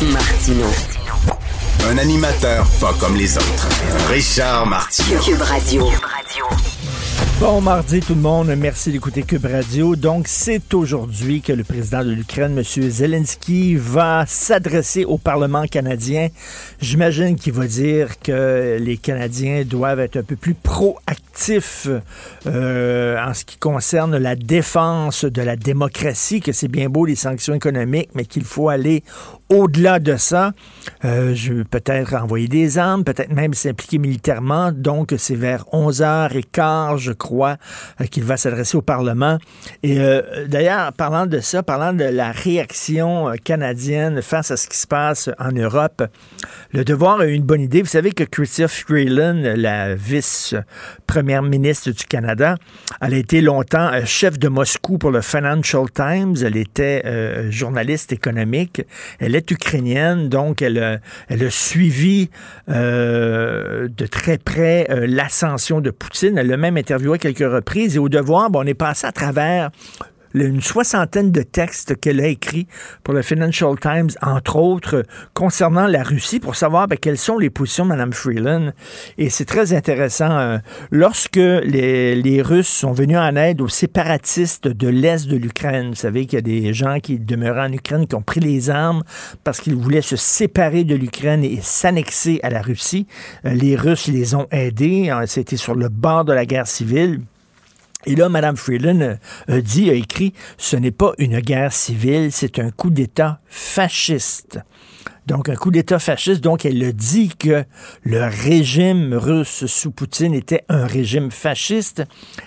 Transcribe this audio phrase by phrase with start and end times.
[0.00, 0.66] Martino.
[1.90, 3.68] Un animateur pas comme les autres.
[4.08, 5.20] Richard Martineau.
[5.20, 5.86] Cube Radio.
[7.38, 9.94] Bon mardi tout le monde, merci d'écouter Cube Radio.
[9.96, 12.64] Donc c'est aujourd'hui que le président de l'Ukraine, M.
[12.64, 16.28] Zelensky, va s'adresser au Parlement canadien.
[16.80, 21.31] J'imagine qu'il va dire que les Canadiens doivent être un peu plus proactifs
[22.46, 27.14] euh, en ce qui concerne la défense de la démocratie, que c'est bien beau les
[27.14, 29.02] sanctions économiques, mais qu'il faut aller
[29.48, 30.52] au-delà de ça.
[31.04, 34.72] Euh, je veux peut-être envoyer des armes, peut-être même s'impliquer militairement.
[34.72, 37.56] Donc c'est vers 11h15, je crois,
[38.00, 39.38] euh, qu'il va s'adresser au Parlement.
[39.82, 39.98] Et
[40.48, 45.30] d'ailleurs, parlant de ça, parlant de la réaction canadienne face à ce qui se passe
[45.38, 46.02] en Europe,
[46.72, 47.82] le Devoir a eu une bonne idée.
[47.82, 52.56] Vous savez que Chrystia Freeland, la vice-première ministre du Canada,
[53.00, 56.34] elle a été longtemps euh, chef de Moscou pour le Financial Times.
[56.44, 58.82] Elle était euh, journaliste économique.
[59.18, 62.30] Elle est ukrainienne, donc elle, a- elle a suivi
[62.68, 66.38] euh, de très près euh, l'ascension de Poutine.
[66.38, 67.96] Elle l'a même interviewé à quelques reprises.
[67.96, 69.70] Et au devoir, bon, on est passé à travers
[70.34, 72.66] une soixantaine de textes qu'elle a écrits
[73.04, 77.50] pour le Financial Times, entre autres, concernant la Russie, pour savoir ben, quelles sont les
[77.50, 78.72] positions de Mme Freeland.
[79.18, 80.30] Et c'est très intéressant.
[80.30, 80.58] euh,
[80.90, 85.94] lorsque les, les Russes sont venus en aide aux séparatistes de l'Est de l'Ukraine, vous
[85.94, 89.02] savez qu'il y a des gens qui demeuraient en Ukraine, qui ont pris les armes
[89.44, 93.06] parce qu'ils voulaient se séparer de l'Ukraine et s'annexer à la Russie.
[93.44, 95.10] Euh, les Russes les ont aidés.
[95.10, 97.20] hein, C'était sur le bord de la guerre civile.
[98.06, 99.16] Et là, Mme Freeland euh,
[99.48, 104.58] a dit, a écrit, ce n'est pas une guerre civile, c'est un coup d'État fasciste.
[105.26, 106.42] Donc, un coup d'État fasciste.
[106.42, 107.64] Donc, elle a dit que
[108.02, 112.02] le régime russe sous Poutine était un régime fasciste.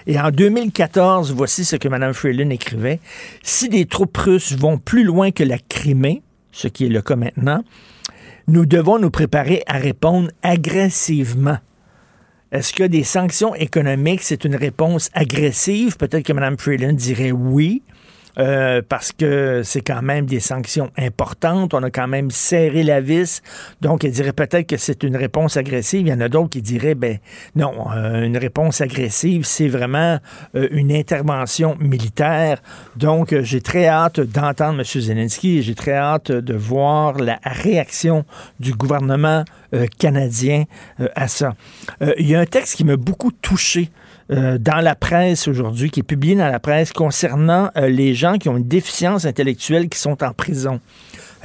[0.08, 3.00] Et en 2014, voici ce que Mme Freeland écrivait.
[3.44, 7.16] Si les troupes russes vont plus loin que la Crimée, ce qui est le cas
[7.16, 7.64] maintenant,
[8.48, 11.58] nous devons nous préparer à répondre agressivement.
[12.52, 15.98] Est-ce que des sanctions économiques, c'est une réponse agressive?
[15.98, 17.82] Peut-être que Mme Freeland dirait oui.
[18.38, 21.74] Euh, parce que c'est quand même des sanctions importantes.
[21.74, 23.42] On a quand même serré la vis.
[23.82, 26.02] Donc, elle dirait peut-être que c'est une réponse agressive.
[26.02, 27.18] Il y en a d'autres qui diraient, ben
[27.56, 30.20] non, euh, une réponse agressive, c'est vraiment
[30.56, 32.62] euh, une intervention militaire.
[32.96, 35.02] Donc, j'ai très hâte d'entendre M.
[35.02, 38.26] Zelensky et j'ai très hâte de voir la réaction
[38.60, 39.44] du gouvernement
[40.00, 40.64] canadien
[41.16, 41.54] à ça.
[42.18, 43.90] Il y a un texte qui m'a beaucoup touché
[44.32, 48.38] euh, dans la presse aujourd'hui, qui est publié dans la presse concernant euh, les gens
[48.38, 50.80] qui ont une déficience intellectuelle qui sont en prison.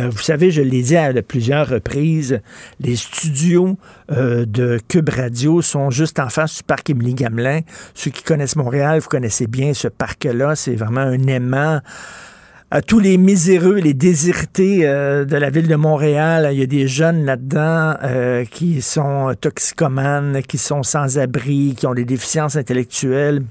[0.00, 2.40] Euh, vous savez, je l'ai dit à plusieurs reprises,
[2.80, 3.76] les studios
[4.10, 7.60] euh, de Cube Radio sont juste en face du parc Émilie Gamelin.
[7.94, 10.56] Ceux qui connaissent Montréal, vous connaissez bien ce parc-là.
[10.56, 11.80] C'est vraiment un aimant
[12.72, 16.48] à tous les miséreux, les désirtés euh, de la ville de Montréal.
[16.52, 21.86] Il y a des jeunes là-dedans euh, qui sont toxicomanes, qui sont sans abri, qui
[21.88, 23.42] ont des déficiences intellectuelles.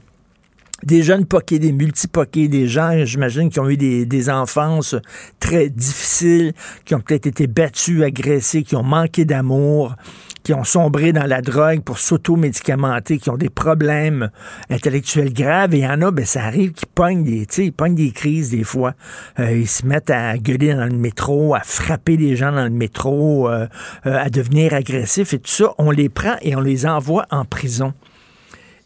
[0.84, 4.95] Des jeunes poqués, des multipoqués, des gens, j'imagine, qui ont eu des, des enfances
[5.40, 6.53] très difficiles,
[6.85, 9.95] qui ont peut-être été battus, agressés, qui ont manqué d'amour,
[10.44, 14.29] qui ont sombré dans la drogue pour s'auto-médicamenter, qui ont des problèmes
[14.69, 15.75] intellectuels graves.
[15.75, 18.50] Et il y en a, ben, ça arrive qu'ils pognent des, ils pognent des crises
[18.50, 18.94] des fois.
[19.39, 22.69] Euh, ils se mettent à gueuler dans le métro, à frapper des gens dans le
[22.69, 23.68] métro, euh,
[24.06, 25.73] euh, à devenir agressifs et tout ça.
[25.78, 27.94] On les prend et on les envoie en prison.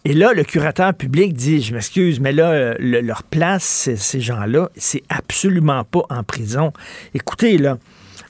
[0.06, 4.70] Et là, le curateur public dit, je m'excuse, mais là, le- leur place, ces gens-là,
[4.76, 6.74] c'est absolument pas en prison.
[7.14, 7.78] Écoutez, là,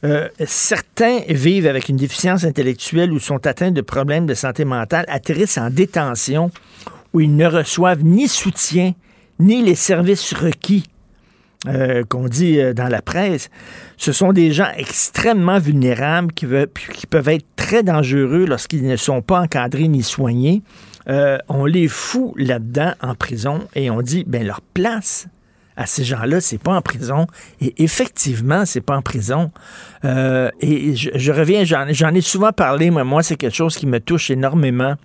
[0.03, 5.05] euh, certains vivent avec une déficience intellectuelle ou sont atteints de problèmes de santé mentale,
[5.07, 6.51] atterrissent en détention
[7.13, 8.93] où ils ne reçoivent ni soutien,
[9.39, 10.83] ni les services requis
[11.67, 13.49] euh, qu'on dit euh, dans la presse,
[13.97, 19.39] ce sont des gens extrêmement vulnérables qui peuvent être très dangereux lorsqu'ils ne sont pas
[19.39, 20.61] encadrés ni soignés.
[21.09, 25.27] Euh, on les fout là-dedans en prison et on dit, ben leur place
[25.75, 27.27] à ces gens-là, c'est pas en prison.
[27.61, 29.51] Et effectivement, c'est pas en prison.
[30.05, 33.99] Euh, et je, reviens, j'en ai souvent parlé, moi, moi c'est quelque chose qui me
[33.99, 34.95] touche énormément.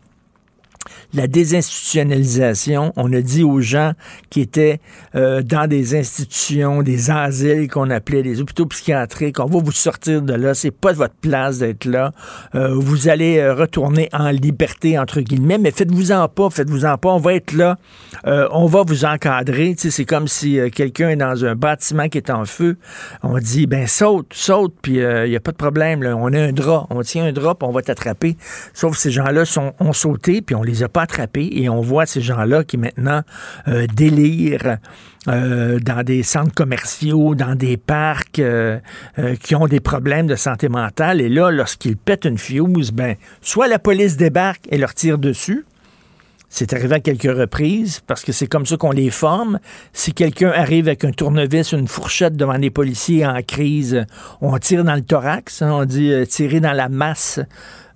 [1.14, 2.92] La désinstitutionnalisation.
[2.96, 3.92] On a dit aux gens
[4.30, 4.80] qui étaient
[5.14, 10.22] euh, dans des institutions, des asiles qu'on appelait des hôpitaux psychiatriques, on va vous sortir
[10.22, 12.12] de là, c'est pas votre place d'être là.
[12.54, 17.18] Euh, vous allez euh, retourner en liberté entre guillemets, mais faites-vous-en pas, faites-vous-en pas, on
[17.18, 17.76] va être là,
[18.24, 19.74] on va vous encadrer.
[19.76, 22.76] c'est comme si quelqu'un est dans un bâtiment qui est en feu,
[23.22, 26.52] on dit ben saute, saute, puis il y a pas de problème, on a un
[26.52, 28.36] drap, on tient un drap, puis on va t'attraper.
[28.74, 29.44] Sauf que ces gens-là
[29.80, 33.22] ont sauté, puis on les a pas attrapés et on voit ces gens-là qui maintenant
[33.68, 34.78] euh, délirent
[35.28, 38.78] euh, dans des centres commerciaux, dans des parcs, euh,
[39.42, 41.20] qui ont des problèmes de santé mentale.
[41.20, 45.64] Et là, lorsqu'ils pètent une fuse, ben, soit la police débarque et leur tire dessus.
[46.50, 49.58] C'est arrivé à quelques reprises parce que c'est comme ça qu'on les forme.
[49.92, 54.06] Si quelqu'un arrive avec un tournevis, une fourchette devant les policiers en crise,
[54.40, 55.60] on tire dans le thorax.
[55.60, 57.38] Hein, on dit tirer dans la masse.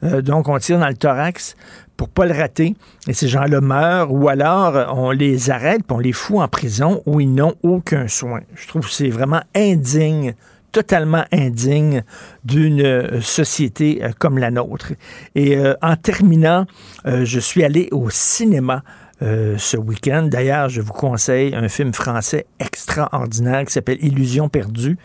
[0.02, 1.56] Donc, on tire dans le thorax
[1.96, 2.74] pour pas le rater.
[3.06, 7.02] Et ces gens-là meurent ou alors on les arrête puis on les fout en prison
[7.06, 8.40] où ils n'ont aucun soin.
[8.54, 10.34] Je trouve que c'est vraiment indigne
[10.72, 12.02] totalement indigne
[12.44, 14.92] d'une euh, société euh, comme la nôtre.
[15.34, 16.66] Et euh, en terminant,
[17.04, 18.82] je suis allé au cinéma
[19.20, 20.22] euh, ce week-end.
[20.22, 24.96] D'ailleurs, je vous conseille un film français extraordinaire qui s'appelle Illusion perdue,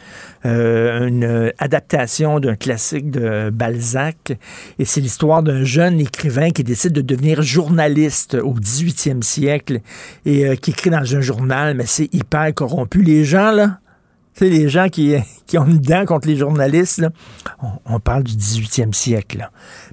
[0.46, 4.34] euh, une adaptation d'un classique de Balzac.
[4.80, 9.82] Et c'est l'histoire d'un jeune écrivain qui décide de devenir journaliste au 18e siècle
[10.26, 13.02] et euh, qui écrit dans un journal, mais c'est hyper corrompu.
[13.02, 13.80] Les gens, là,
[14.38, 15.16] sais, les gens qui,
[15.48, 17.04] qui ont une dent contre les journalistes,
[17.86, 19.50] on, parle du 18e siècle.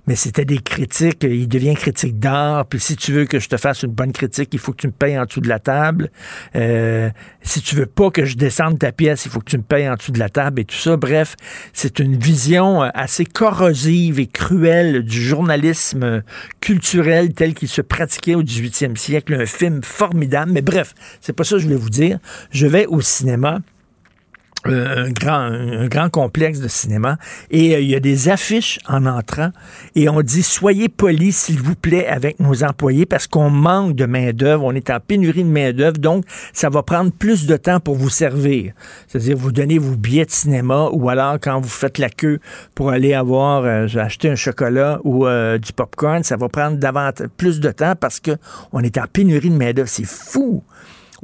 [0.06, 1.24] Mais c'était des critiques.
[1.24, 2.66] Il devient critique d'art.
[2.66, 4.88] Puis si tu veux que je te fasse une bonne critique, il faut que tu
[4.88, 6.10] me payes en dessous de la table.
[6.56, 7.08] Euh,
[7.42, 9.88] si tu veux pas que je descende ta pièce, il faut que tu me payes
[9.88, 10.96] en dessous de la table et tout ça.
[10.96, 11.36] Bref,
[11.72, 16.22] c'est une vision euh, assez corrosive et cruelle du journalisme
[16.60, 19.34] culturel tel qu'il se pratiquait au 18e siècle.
[19.34, 20.52] Un film formidable.
[20.52, 22.18] Mais bref, c'est pas ça que je voulais vous dire.
[22.50, 23.60] Je vais au cinéma.
[24.66, 27.18] Euh, un grand, un grand complexe de cinéma.
[27.50, 29.50] Et euh, il y a des affiches en entrant.
[29.94, 34.06] Et on dit soyez polis s'il vous plaît avec nos employés parce qu'on manque de
[34.06, 37.56] main d'œuvre, on est en pénurie de main d'œuvre donc ça va prendre plus de
[37.58, 38.72] temps pour vous servir.
[39.06, 42.38] C'est-à-dire vous donnez vos billets de cinéma ou alors quand vous faites la queue
[42.74, 45.26] pour aller avoir euh, acheter un chocolat ou
[45.58, 48.32] du popcorn, ça va prendre davantage plus de temps parce que
[48.72, 50.62] on est en pénurie de main d'œuvre, c'est fou.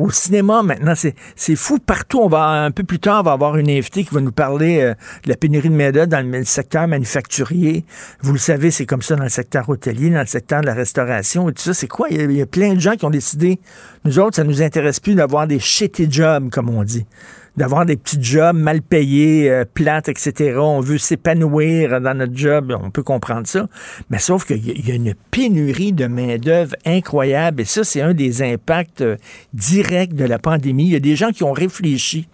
[0.01, 1.79] Au cinéma, maintenant, c'est fou.
[1.79, 4.33] Partout, on va un peu plus tard, on va avoir une invitée qui va nous
[4.33, 4.95] parler euh,
[5.25, 7.85] de la pénurie de main dans le secteur manufacturier.
[8.23, 10.73] Vous le savez, c'est comme ça dans le secteur hôtelier, dans le secteur de la
[10.73, 11.75] restauration et tout ça.
[11.75, 12.09] C'est quoi?
[12.09, 13.61] Il y, a, plein de gens qui ont décidé,
[14.07, 17.05] nous autres, ça nous intéresse plus d'avoir des shitty jobs, comme on dit
[17.57, 20.57] d'avoir des petits jobs mal payés, euh, plates, etc.
[20.59, 23.69] On veut s'épanouir dans notre job, on peut comprendre ça.
[24.11, 28.43] Mais sauf qu'il y, a une pénurie de main-d'œuvre incroyable et ça, c'est un des
[28.43, 29.17] impacts euh,
[29.53, 30.85] directs de la pandémie.
[30.85, 32.29] Il y a des gens qui ont réfléchi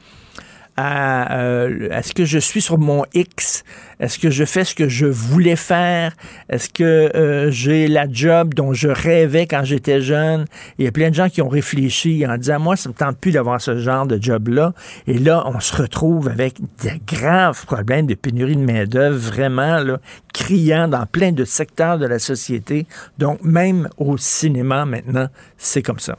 [0.77, 3.65] à euh, est-ce que je suis sur mon X?
[3.99, 6.13] Est-ce que je fais ce que je voulais faire?
[6.51, 10.45] Est-ce que euh, j'ai la job dont je rêvais quand j'étais jeune?
[10.79, 13.17] Il y a plein de gens qui ont réfléchi en disant, moi, ça me tente
[13.19, 14.75] plus d'avoir ce genre de job-là.
[15.07, 19.99] Et là, on se retrouve avec des graves problèmes de pénurie de main-d'œuvre, vraiment, là,
[20.35, 22.87] criant dans plein de secteurs de la société.
[23.17, 26.19] Donc, même au cinéma, maintenant, c'est comme ça.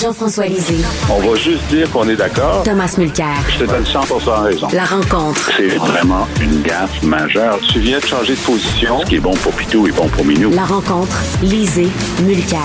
[0.00, 0.84] Jean-François Lisée.
[1.10, 2.62] On va juste dire qu'on est d'accord.
[2.62, 3.34] Thomas Mulcair.
[3.48, 4.00] Je te donne 100
[4.42, 4.68] raison.
[4.72, 5.50] La rencontre.
[5.56, 7.58] C'est vraiment une gaffe majeure.
[7.72, 9.00] Tu viens de changer de position.
[9.00, 10.50] Ce qui est bon pour Pitou est bon pour Minou.
[10.50, 11.20] La rencontre.
[11.42, 11.88] Lisée.
[12.22, 12.60] Mulcair.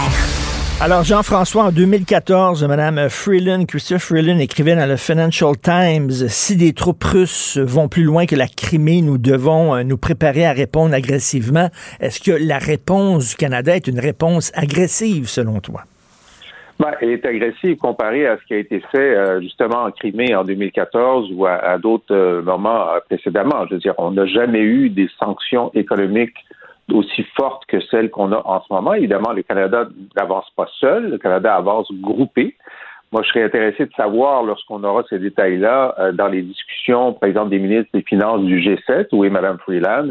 [0.79, 6.73] Alors, Jean-François, en 2014, Mme Freeland, Christophe Freeland écrivait dans le Financial Times, si des
[6.73, 10.93] troupes russes vont plus loin que la Crimée, nous devons euh, nous préparer à répondre
[10.93, 11.69] agressivement.
[11.99, 15.85] Est-ce que la réponse du Canada est une réponse agressive, selon toi?
[16.79, 20.35] Ben, elle est agressive comparée à ce qui a été fait euh, justement en Crimée
[20.35, 23.67] en 2014 ou à, d'autres euh, moments euh, précédemment.
[23.67, 26.35] Je veux dire, on n'a jamais eu des sanctions économiques
[26.91, 28.93] aussi fortes que celles qu'on a en ce moment.
[28.95, 29.87] Évidemment, le Canada
[30.17, 32.55] n'avance pas seul, le Canada avance groupé.
[33.11, 37.51] Moi, je serais intéressé de savoir, lorsqu'on aura ces détails-là, dans les discussions, par exemple,
[37.51, 40.09] des ministres des Finances du G7, où est Mme Freeland,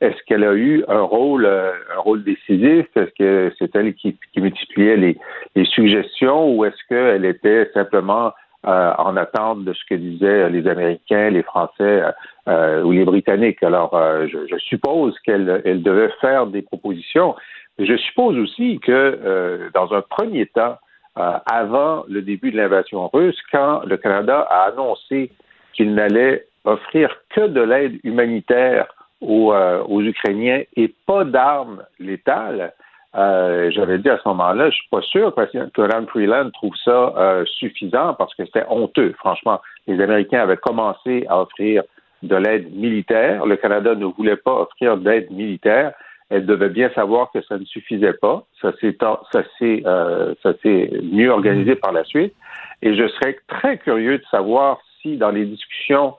[0.00, 2.86] est-ce qu'elle a eu un rôle, euh, un rôle décisif?
[2.96, 8.32] Est-ce que c'est elle qui, multipliait les, suggestions ou est-ce qu'elle était simplement
[8.66, 12.02] euh, en attente de ce que disaient les Américains, les Français
[12.46, 13.62] euh, ou les Britanniques?
[13.62, 17.34] Alors, je, suppose qu'elle elle devait faire des propositions.
[17.78, 20.76] Je suppose aussi que dans un premier temps,
[21.14, 25.30] avant le début de l'invasion russe, quand le Canada a annoncé
[25.72, 28.88] qu'il n'allait offrir que de l'aide humanitaire
[29.20, 32.72] aux, euh, aux Ukrainiens et pas d'armes létales,
[33.16, 37.14] euh, j'avais dit à ce moment-là, je suis pas sûr que Ram Freeland trouve ça
[37.16, 39.14] euh, suffisant parce que c'était honteux.
[39.18, 41.82] Franchement, les Américains avaient commencé à offrir
[42.22, 43.46] de l'aide militaire.
[43.46, 45.94] Le Canada ne voulait pas offrir d'aide militaire.
[46.28, 48.44] Elle devait bien savoir que ça ne suffisait pas.
[48.60, 52.34] Ça s'est ça s'est euh, ça s'est mieux organisé par la suite.
[52.82, 56.14] Et je serais très curieux de savoir si dans les discussions,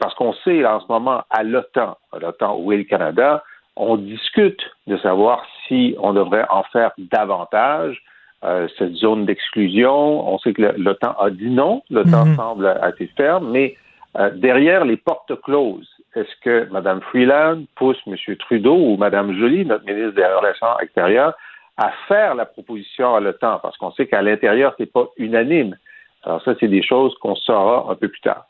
[0.00, 3.42] parce qu'on sait en ce moment à l'OTAN, à l'OTAN où est le Canada,
[3.76, 8.02] on discute de savoir si on devrait en faire davantage.
[8.44, 12.36] Euh, cette zone d'exclusion, on sait que l'OTAN a dit non, l'OTAN mhm.
[12.36, 13.76] semble assez ferme, mais
[14.18, 18.16] euh, derrière les portes closes, est-ce que Mme Freeland pousse M.
[18.40, 21.34] Trudeau ou Mme Joly, notre ministre des Relations extérieures,
[21.78, 23.60] à faire la proposition à l'OTAN?
[23.62, 25.76] Parce qu'on sait qu'à l'intérieur, c'est pas unanime.
[26.24, 28.46] Alors ça, c'est des choses qu'on saura un peu plus tard.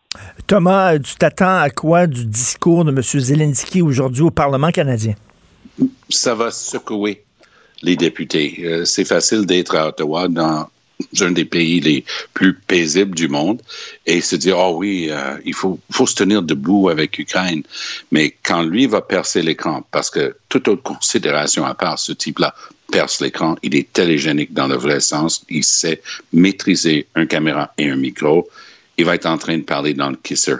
[0.46, 3.00] Thomas, tu t'attends à quoi du discours de M.
[3.02, 5.14] Zelensky aujourd'hui au Parlement canadien?
[6.10, 7.24] Ça va secouer
[7.82, 8.60] les députés.
[8.64, 10.66] Euh, c'est facile d'être à Ottawa dans
[11.20, 13.60] un des pays les plus paisibles du monde
[14.06, 17.62] et se dire oh oui euh, il faut faut se tenir debout avec l'Ukraine
[18.12, 22.54] mais quand lui va percer l'écran parce que toute autre considération à part ce type-là
[22.92, 26.00] perce l'écran il est télégénique dans le vrai sens il sait
[26.32, 28.48] maîtriser un caméra et un micro
[28.98, 30.56] il va être en train de parler dans le kisser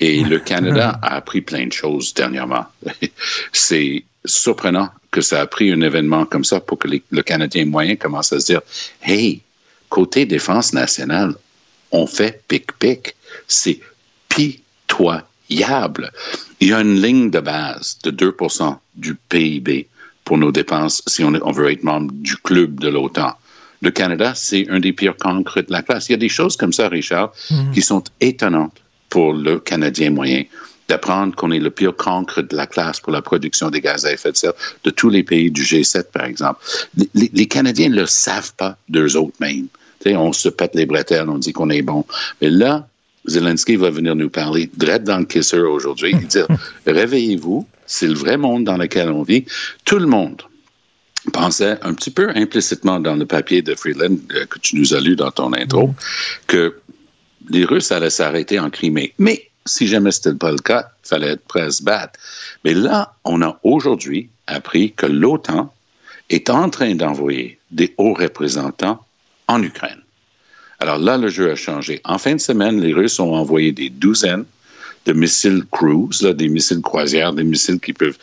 [0.00, 2.64] et le Canada a appris plein de choses dernièrement
[3.52, 7.96] c'est surprenant que ça a pris un événement comme ça pour que le Canadien moyen
[7.96, 8.60] commence à se dire
[9.02, 9.40] Hey,
[9.88, 11.34] côté défense nationale,
[11.90, 13.14] on fait pic-pic.
[13.46, 13.80] C'est
[14.28, 16.12] pitoyable.
[16.60, 19.88] Il y a une ligne de base de 2% du PIB
[20.26, 23.32] pour nos dépenses si on, veut être membre du club de l'OTAN.
[23.80, 26.08] Le Canada, c'est un des pires cancres de la classe.
[26.08, 27.70] Il y a des choses comme ça, Richard, mm-hmm.
[27.72, 30.42] qui sont étonnantes pour le Canadien moyen
[30.88, 34.12] d'apprendre qu'on est le pire cancre de la classe pour la production des gaz à
[34.12, 34.52] effet de serre
[34.84, 36.60] de tous les pays du G7, par exemple.
[37.14, 39.68] Les, Canadiens ne le savent pas d'eux autres mêmes.
[40.06, 42.04] on se pète les bretelles, on dit qu'on est bon.
[42.40, 42.88] Mais là,
[43.26, 46.46] Zelensky va venir nous parler direct dans le kisser aujourd'hui et dire
[46.86, 49.44] réveillez-vous, c'est le vrai monde dans lequel on vit.
[49.84, 50.42] Tout le monde
[51.32, 55.00] pensait un petit peu implicitement dans le papier de Freeland euh, que tu nous as
[55.00, 55.94] lu dans ton intro
[56.46, 56.76] que
[57.48, 59.12] les Russes allaient s'arrêter en Crimée.
[59.18, 62.18] Mais si jamais c'était pas le cas, il fallait être prêt à se battre.
[62.64, 65.72] Mais là, on a aujourd'hui appris que l'OTAN
[66.30, 69.04] est en train d'envoyer des hauts représentants
[69.48, 70.00] en Ukraine.
[70.80, 72.00] Alors là, le jeu a changé.
[72.04, 74.44] En fin de semaine, les Russes ont envoyé des douzaines
[75.06, 78.18] de missiles cruise, des missiles croisières, des missiles qui peuvent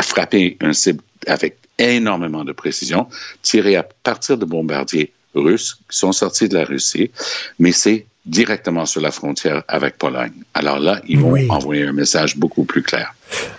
[0.00, 3.08] frapper un cible avec énormément de précision,
[3.42, 7.10] tirés à partir de bombardiers russes qui sont sortis de la Russie,
[7.58, 10.32] mais c'est directement sur la frontière avec Pologne.
[10.52, 13.12] Alors là, ils vont envoyer un message beaucoup plus clair.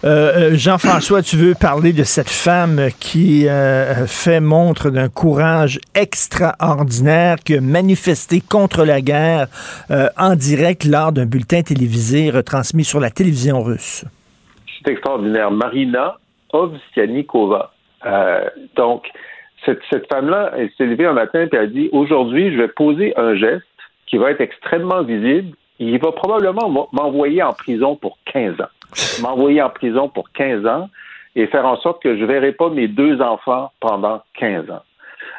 [0.03, 5.79] Euh, euh, Jean-François, tu veux parler de cette femme qui euh, fait montre d'un courage
[5.95, 9.47] extraordinaire, qui a manifesté contre la guerre
[10.17, 14.03] en direct lors d'un bulletin télévisé retransmis sur la télévision russe.
[14.83, 15.49] C'est extraordinaire.
[15.49, 16.17] Marina
[16.51, 17.71] Ovsianikova.
[18.75, 19.03] donc,
[19.65, 22.67] cette, cette femme-là, elle s'est levée un matin et elle a dit Aujourd'hui, je vais
[22.67, 23.66] poser un geste
[24.07, 25.55] qui va être extrêmement visible.
[25.79, 29.21] Il va probablement m'envoyer en prison pour 15 ans.
[29.21, 30.89] M'envoyer en prison pour 15 ans
[31.35, 34.81] et faire en sorte que je ne verrai pas mes deux enfants pendant 15 ans.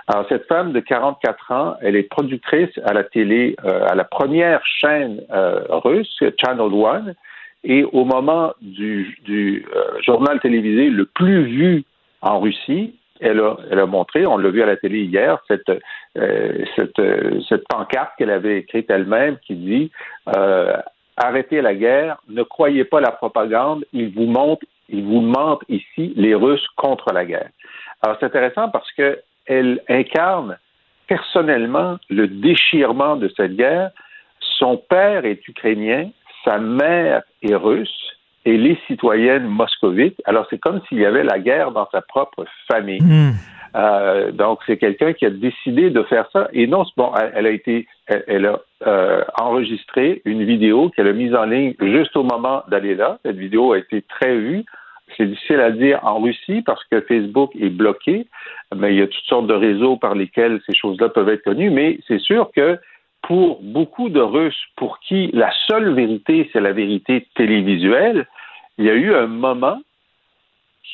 [0.07, 4.05] Alors, cette femme de 44 ans, elle est productrice à la télé, euh, à la
[4.05, 7.15] première chaîne euh, russe, Channel One,
[7.65, 11.85] et au moment du, du euh, journal télévisé le plus vu
[12.23, 16.65] en Russie, elle a, montré, on l'a vu à la télé hier, cette, euh,
[17.01, 19.91] euh, pancarte qu'elle avait écrite elle-même qui dit
[20.37, 20.77] euh,
[21.17, 25.35] Arrêtez la guerre, ne croyez pas la propagande, ils vous montrent, vous
[25.69, 27.51] ici, les Russes contre la guerre.
[28.03, 30.59] Alors c'est intéressant parce qu'elle incarne
[31.09, 33.91] personnellement le déchirement de cette guerre.
[34.59, 36.11] Son père est ukrainien,
[36.45, 38.18] sa mère est russe,
[38.49, 40.19] et les citoyennes moscovites.
[40.25, 43.03] Alors, c'est comme s'il y avait la guerre dans sa propre famille.
[43.03, 43.33] Hmm.
[43.77, 46.49] Euh, donc, c'est quelqu'un qui a décidé de faire ça.
[46.55, 51.35] Et non, bon, elle, a été, elle, a euh, enregistré une vidéo qu'elle a mise
[51.35, 53.19] en ligne juste au moment d'aller là.
[53.23, 54.65] Cette vidéo a été très vue.
[55.19, 58.29] C'est difficile à dire en Russie parce que Facebook est bloqué,
[58.75, 61.71] mais il y a toutes sortes de réseaux par lesquels ces choses-là peuvent être connues.
[61.71, 62.79] Mais c'est sûr que
[63.23, 68.27] pour beaucoup de Russes, pour qui la seule vérité, c'est la vérité télévisuelle,
[68.79, 69.81] il y a eu un moment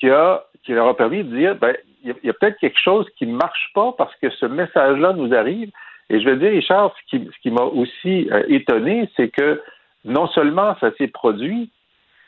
[0.01, 3.07] qui, a, qui leur a permis de dire, ben, il y a, peut-être quelque chose
[3.17, 5.71] qui ne marche pas parce que ce message-là nous arrive.
[6.11, 9.63] Et je veux dire, Richard, ce qui, ce qui m'a aussi euh, étonné, c'est que
[10.05, 11.71] non seulement ça s'est produit,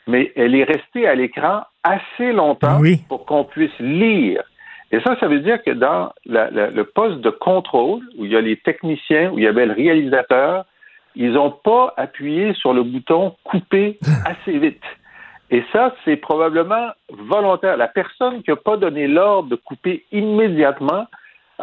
[0.07, 3.01] mais elle est restée à l'écran assez longtemps Oui.
[3.07, 4.41] pour qu'on puisse lire.
[4.91, 8.31] Et ça, ça veut dire que dans la- la- le poste de contrôle, où il
[8.31, 10.65] y a les techniciens, où il y avait le réalisateur,
[11.15, 14.81] ils n'ont pas appuyé sur le bouton couper assez vite.
[15.49, 17.77] Et ça, c'est probablement volontaire.
[17.77, 21.07] La personne qui n'a pas donné l'ordre de couper immédiatement,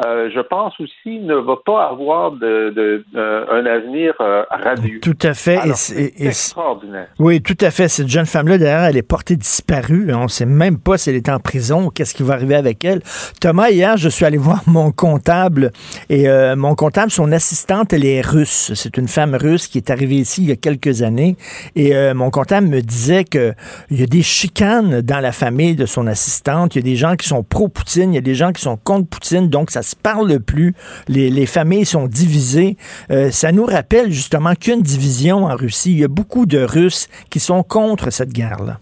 [0.04, 5.00] euh, je pense aussi, ne va pas avoir de, de- euh, un avenir euh, radieux.
[5.00, 5.56] Tout à fait.
[5.58, 7.08] Alors, et- et- extraordinaire.
[7.18, 7.88] oui, tout à fait.
[7.88, 10.12] Cette jeune femme-là, d'ailleurs, elle est portée disparue.
[10.12, 12.56] On ne sait même pas si elle est en prison ou qu'est-ce qui va arriver
[12.56, 13.02] avec elle.
[13.40, 15.70] Thomas, hier, je suis allé voir mon comptable
[16.08, 18.72] et euh, mon comptable, son assistante, elle est russe.
[18.74, 21.36] C'est une femme russe qui est arrivée ici il y a quelques années
[21.76, 23.52] et euh, mon comptable me disait que
[23.90, 26.74] il y a des chicanes dans la famille de son assistante.
[26.74, 28.76] Il y a des gens qui sont pro-Poutine, il y a des gens qui sont
[28.76, 30.74] contre Poutine, donc ça se parle plus.
[31.08, 32.76] Les, les familles sont divisées.
[33.10, 35.92] Euh, ça nous rappelle justement qu'une division en Russie.
[35.92, 38.80] Il y a beaucoup de Russes qui sont contre cette guerre-là.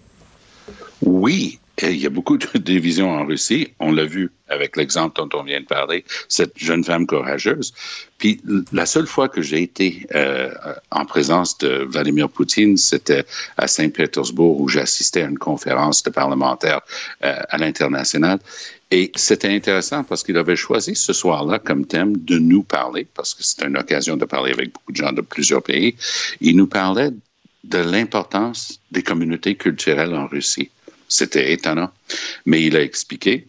[1.02, 3.72] Oui, il y a beaucoup de divisions en Russie.
[3.80, 7.72] On l'a vu avec l'exemple dont on vient de parler, cette jeune femme courageuse.
[8.18, 8.40] Puis
[8.72, 10.52] la seule fois que j'ai été euh,
[10.90, 13.24] en présence de Vladimir Poutine, c'était
[13.56, 16.82] à Saint-Pétersbourg où j'assistais à une conférence de parlementaires
[17.24, 18.38] euh, à l'international.
[18.92, 23.32] Et c'était intéressant parce qu'il avait choisi ce soir-là comme thème de nous parler, parce
[23.32, 25.96] que c'était une occasion de parler avec beaucoup de gens de plusieurs pays.
[26.42, 27.08] Il nous parlait
[27.64, 30.70] de l'importance des communautés culturelles en Russie.
[31.08, 31.90] C'était étonnant.
[32.44, 33.46] Mais il a expliqué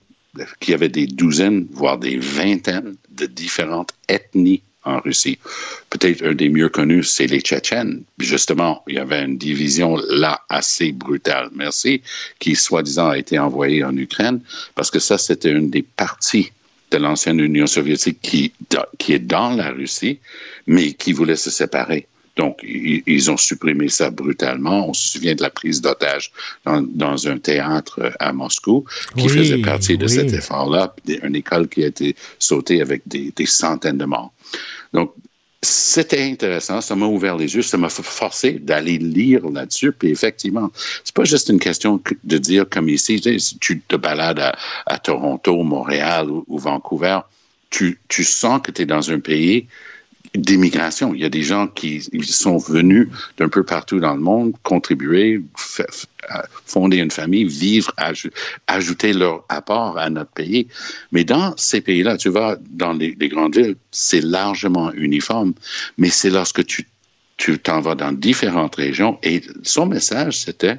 [0.61, 5.39] qu'il y avait des douzaines, voire des vingtaines de différentes ethnies en Russie.
[5.89, 8.03] Peut-être un des mieux connus, c'est les Tchétchènes.
[8.19, 12.01] Justement, il y avait une division là assez brutale, merci,
[12.39, 14.41] qui soi-disant a été envoyée en Ukraine,
[14.75, 16.51] parce que ça, c'était une des parties
[16.91, 18.53] de l'ancienne Union soviétique qui,
[18.99, 20.19] qui est dans la Russie,
[20.67, 22.07] mais qui voulait se séparer.
[22.35, 24.89] Donc, ils, ont supprimé ça brutalement.
[24.89, 26.31] On se souvient de la prise d'otage
[26.65, 28.85] dans, dans, un théâtre à Moscou
[29.15, 30.11] qui oui, faisait partie de oui.
[30.11, 34.33] cet effort-là, une école qui a été sautée avec des, des centaines de morts.
[34.93, 35.13] Donc,
[35.63, 39.93] c'était intéressant, ça m'a ouvert les yeux, ça m'a forcé d'aller lire là-dessus.
[39.93, 40.71] Puis effectivement,
[41.03, 44.53] c'est pas juste une question de dire comme ici, si tu te balades
[44.85, 47.19] à, Toronto, Montréal ou, ou Vancouver,
[47.69, 49.67] tu, tu sens que tu es dans un pays
[50.35, 51.13] d'immigration.
[51.13, 53.07] Il y a des gens qui sont venus
[53.37, 55.41] d'un peu partout dans le monde, contribuer,
[56.65, 58.29] fonder une famille, vivre, aj
[58.67, 60.67] ajouter leur apport à notre pays.
[61.11, 65.53] Mais dans ces pays-là, tu vas dans les, les grandes villes, c'est largement uniforme,
[65.97, 66.87] mais c'est lorsque tu
[67.37, 70.77] tu t'en vas dans différentes régions et son message, c'était,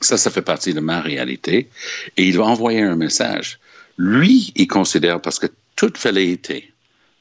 [0.00, 1.70] ça, ça fait partie de ma réalité,
[2.16, 3.58] et il va envoyer un message.
[3.96, 6.72] Lui, il considère, parce que toute velléité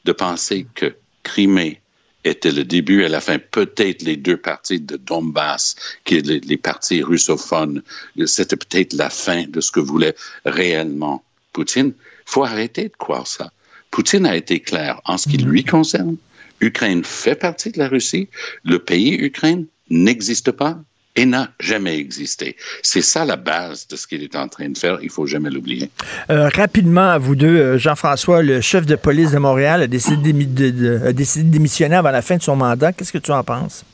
[0.05, 1.81] de penser que Crimée
[2.23, 6.39] était le début et la fin, peut-être les deux parties de Donbass, qui est les,
[6.39, 7.81] les parties russophones,
[8.25, 11.93] c'était peut-être la fin de ce que voulait réellement Poutine.
[11.97, 13.51] Il faut arrêter de croire ça.
[13.91, 16.17] Poutine a été clair en ce qui lui concerne.
[16.61, 18.29] Ukraine fait partie de la Russie.
[18.63, 20.81] Le pays Ukraine n'existe pas
[21.15, 22.55] et n'a jamais existé.
[22.81, 24.97] C'est ça la base de ce qu'il est en train de faire.
[25.01, 25.89] Il faut jamais l'oublier.
[26.29, 30.43] Euh, rapidement, à vous deux, Jean-François, le chef de police de Montréal a décidé de,
[30.43, 32.93] de, de, a décidé de démissionner avant la fin de son mandat.
[32.93, 33.85] Qu'est-ce que tu en penses?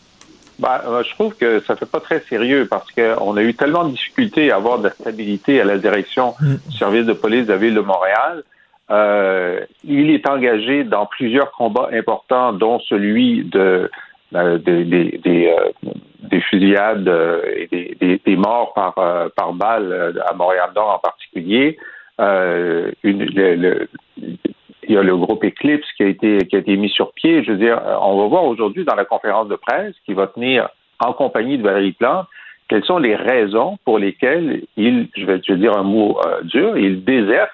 [0.59, 3.85] Ben, euh, je trouve que ça fait pas très sérieux parce qu'on a eu tellement
[3.85, 6.55] de difficultés à avoir de la stabilité à la direction mm.
[6.67, 8.43] du service de police de la ville de Montréal.
[8.91, 13.89] Euh, il est engagé dans plusieurs combats importants, dont celui de, de
[14.31, 17.07] des, des, des, euh, des, fusillades
[17.55, 21.77] et des, des, des morts par, euh, par balle à Montréal-Nord en particulier.
[22.19, 26.59] Euh, une, le, le, il y a le groupe Eclipse qui a été qui a
[26.59, 27.43] été mis sur pied.
[27.43, 30.69] Je veux dire, on va voir aujourd'hui dans la conférence de presse qui va tenir
[30.99, 32.27] en compagnie de Valérie Plante
[32.69, 36.41] quelles sont les raisons pour lesquelles il, je vais, je vais dire un mot euh,
[36.43, 37.51] dur, il déserte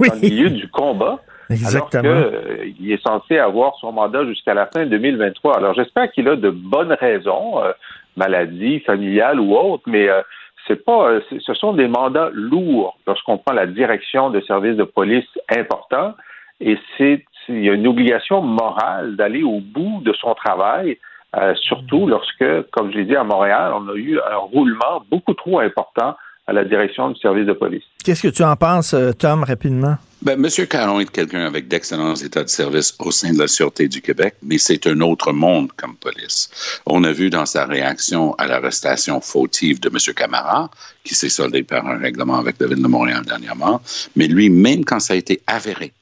[0.00, 0.08] oui.
[0.08, 1.20] dans le milieu du combat.
[1.50, 2.10] Exactement.
[2.10, 2.30] Alors
[2.76, 5.56] qu'il est censé avoir son mandat jusqu'à la fin 2023.
[5.56, 7.72] Alors j'espère qu'il a de bonnes raisons, euh,
[8.16, 10.22] maladie, familiale ou autre, mais euh,
[10.66, 14.84] c'est pas, euh, ce sont des mandats lourds lorsqu'on prend la direction de services de
[14.84, 16.14] police importants.
[16.60, 20.98] Et c'est, il y a une obligation morale d'aller au bout de son travail,
[21.36, 25.34] euh, surtout lorsque, comme je l'ai dit à Montréal, on a eu un roulement beaucoup
[25.34, 26.16] trop important
[26.48, 27.84] à la direction du service de police.
[28.02, 29.96] Qu'est-ce que tu en penses, Tom, rapidement?
[30.20, 30.66] Ben, M.
[30.66, 34.34] Caron est quelqu'un avec d'excellents états de service au sein de la Sûreté du Québec,
[34.42, 36.50] mais c'est un autre monde comme police.
[36.86, 40.14] On a vu dans sa réaction à l'arrestation fautive de M.
[40.16, 40.70] Camara,
[41.04, 43.80] qui s'est soldé par un règlement avec la Ville de Montréal dernièrement,
[44.16, 45.92] mais lui, même quand ça a été avéré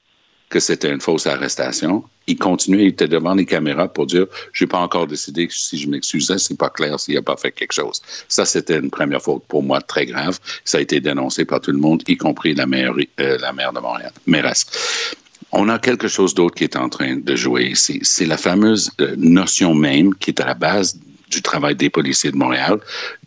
[0.49, 2.05] que c'était une fausse arrestation.
[2.27, 5.89] Il continuait, il était devant les caméras pour dire, j'ai pas encore décidé si je
[5.89, 8.01] m'excusais, c'est pas clair s'il a pas fait quelque chose.
[8.29, 10.39] Ça, c'était une première faute pour moi très grave.
[10.65, 14.13] Ça a été dénoncé par tout le monde, y compris la maire, euh, de Montréal,
[14.27, 14.67] mairesse.
[15.53, 18.01] On a quelque chose d'autre qui est en train de jouer ici.
[18.03, 20.99] C'est la fameuse euh, notion même qui est à la base
[21.31, 22.79] du travail des policiers de Montréal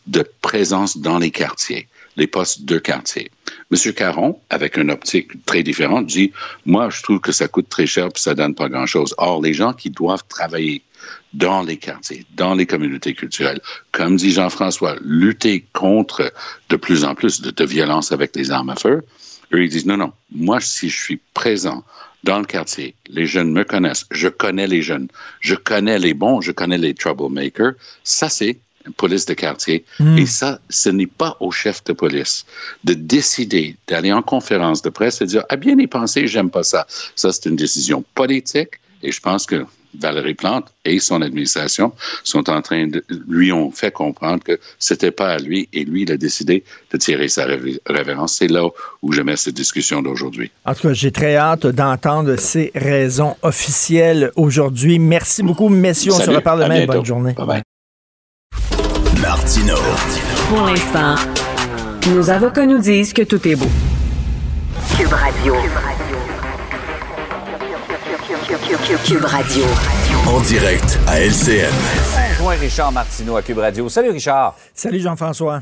[0.07, 1.87] de présence dans les quartiers
[2.19, 3.31] les postes de quartier.
[3.71, 6.31] Monsieur Caron, avec une optique très différente, dit
[6.65, 9.13] Moi, je trouve que ça coûte très cher et ça donne pas grand-chose.
[9.19, 10.81] Or, les gens qui doivent travailler
[11.33, 16.33] dans les quartiers, dans les communautés culturelles, comme dit Jean-François, lutter contre
[16.69, 19.03] de plus en plus de, de violence avec les armes à feu,
[19.53, 21.83] eux, ils disent Non, non, moi, si je suis présent
[22.23, 25.09] dans le quartier, les jeunes me connaissent, je connais les jeunes,
[25.41, 28.59] je connais les bons, je connais les troublemakers, ça, c'est
[28.97, 29.85] police de quartier.
[29.99, 30.17] Hmm.
[30.17, 32.45] Et ça, ce n'est pas au chef de police
[32.83, 36.49] de décider d'aller en conférence de presse et de dire Ah bien y penser, j'aime
[36.49, 36.87] pas ça.
[37.15, 39.65] Ça, c'est une décision politique et je pense que
[39.97, 45.11] Valérie Plante et son administration sont en train de lui ont fait comprendre que c'était
[45.11, 47.45] pas à lui et lui il a décidé de tirer sa
[47.87, 48.35] révérence.
[48.35, 48.67] C'est là
[49.01, 50.51] où je mets cette discussion d'aujourd'hui.
[50.65, 54.99] En tout cas, j'ai très hâte d'entendre ces raisons officielles aujourd'hui.
[54.99, 56.13] Merci beaucoup, messieurs.
[56.13, 56.85] On se reparle demain.
[56.85, 57.33] Bonne journée.
[57.33, 57.63] Bye bye.
[59.59, 59.75] Martino.
[60.49, 61.15] Pour l'instant,
[62.13, 63.67] nos avocats nous disent que tout est beau.
[64.97, 65.55] Cube Radio.
[69.05, 69.63] Cube Radio.
[70.27, 71.73] En direct à LCN.
[72.37, 73.89] Bonjour Richard Martineau à Cube Radio.
[73.89, 74.55] Salut Richard.
[74.73, 75.61] Salut Jean-François.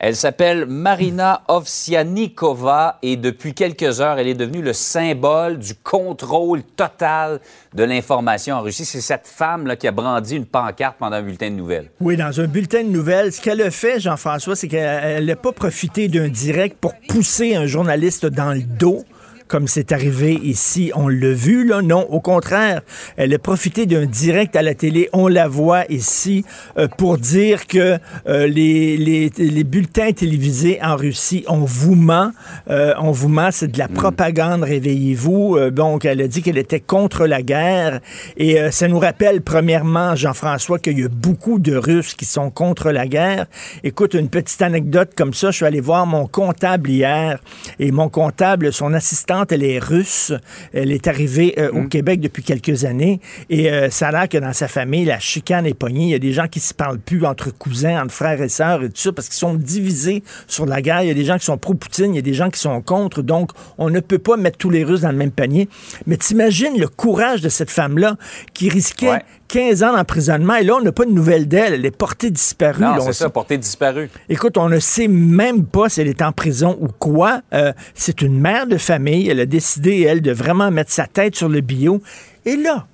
[0.00, 6.62] Elle s'appelle Marina Ovsianikova et depuis quelques heures, elle est devenue le symbole du contrôle
[6.62, 7.40] total
[7.74, 8.84] de l'information en Russie.
[8.84, 11.90] C'est cette femme là, qui a brandi une pancarte pendant un bulletin de nouvelles.
[12.00, 13.32] Oui, dans un bulletin de nouvelles.
[13.32, 17.66] Ce qu'elle a fait, Jean-François, c'est qu'elle n'a pas profité d'un direct pour pousser un
[17.66, 19.04] journaliste dans le dos
[19.48, 20.90] comme c'est arrivé ici.
[20.94, 21.82] On l'a vu, là.
[21.82, 22.82] Non, au contraire,
[23.16, 25.08] elle a profité d'un direct à la télé.
[25.12, 26.44] On la voit ici
[26.78, 32.32] euh, pour dire que euh, les, les, les, bulletins télévisés en Russie, on vous ment.
[32.70, 33.94] Euh, on vous ment, c'est de la mm.
[33.94, 35.70] propagande, réveillez-vous.
[35.70, 38.00] donc, elle a dit qu'elle était contre la guerre.
[38.36, 42.90] Et ça nous rappelle, premièrement, Jean-François, qu'il y a beaucoup de Russes qui sont contre
[42.90, 43.46] la guerre.
[43.82, 45.50] Écoute, une petite anecdote comme ça.
[45.50, 47.38] Je suis allé voir mon comptable hier
[47.78, 50.32] et mon comptable, son assistant elle est russe.
[50.72, 51.88] Elle est arrivée euh, au mm.
[51.88, 53.20] Québec depuis quelques années.
[53.50, 56.04] Et euh, ça a l'air que dans sa famille, la chicane est pognée.
[56.04, 58.82] Il y a des gens qui se parlent plus entre cousins, entre frères et sœurs
[58.82, 61.02] et tout ça, parce qu'ils sont divisés sur la guerre.
[61.02, 62.80] Il y a des gens qui sont pro-Poutine, il y a des gens qui sont
[62.80, 63.22] contre.
[63.22, 65.68] Donc, on ne peut pas mettre tous les Russes dans le même panier.
[66.06, 68.16] Mais t'imagines le courage de cette femme-là
[68.52, 71.74] qui risquait 15 ans d'emprisonnement et là, on n'a pas de nouvelles d'elle.
[71.74, 72.82] Elle est portée disparue.
[72.82, 74.10] Non, c'est ça, portée disparue.
[74.28, 77.40] Écoute, on ne sait même pas si elle est en prison ou quoi.
[77.52, 79.23] Euh, c'est une mère de famille.
[79.28, 82.00] Elle a décidé, elle, de vraiment mettre sa tête sur le bio.
[82.44, 82.86] Et là,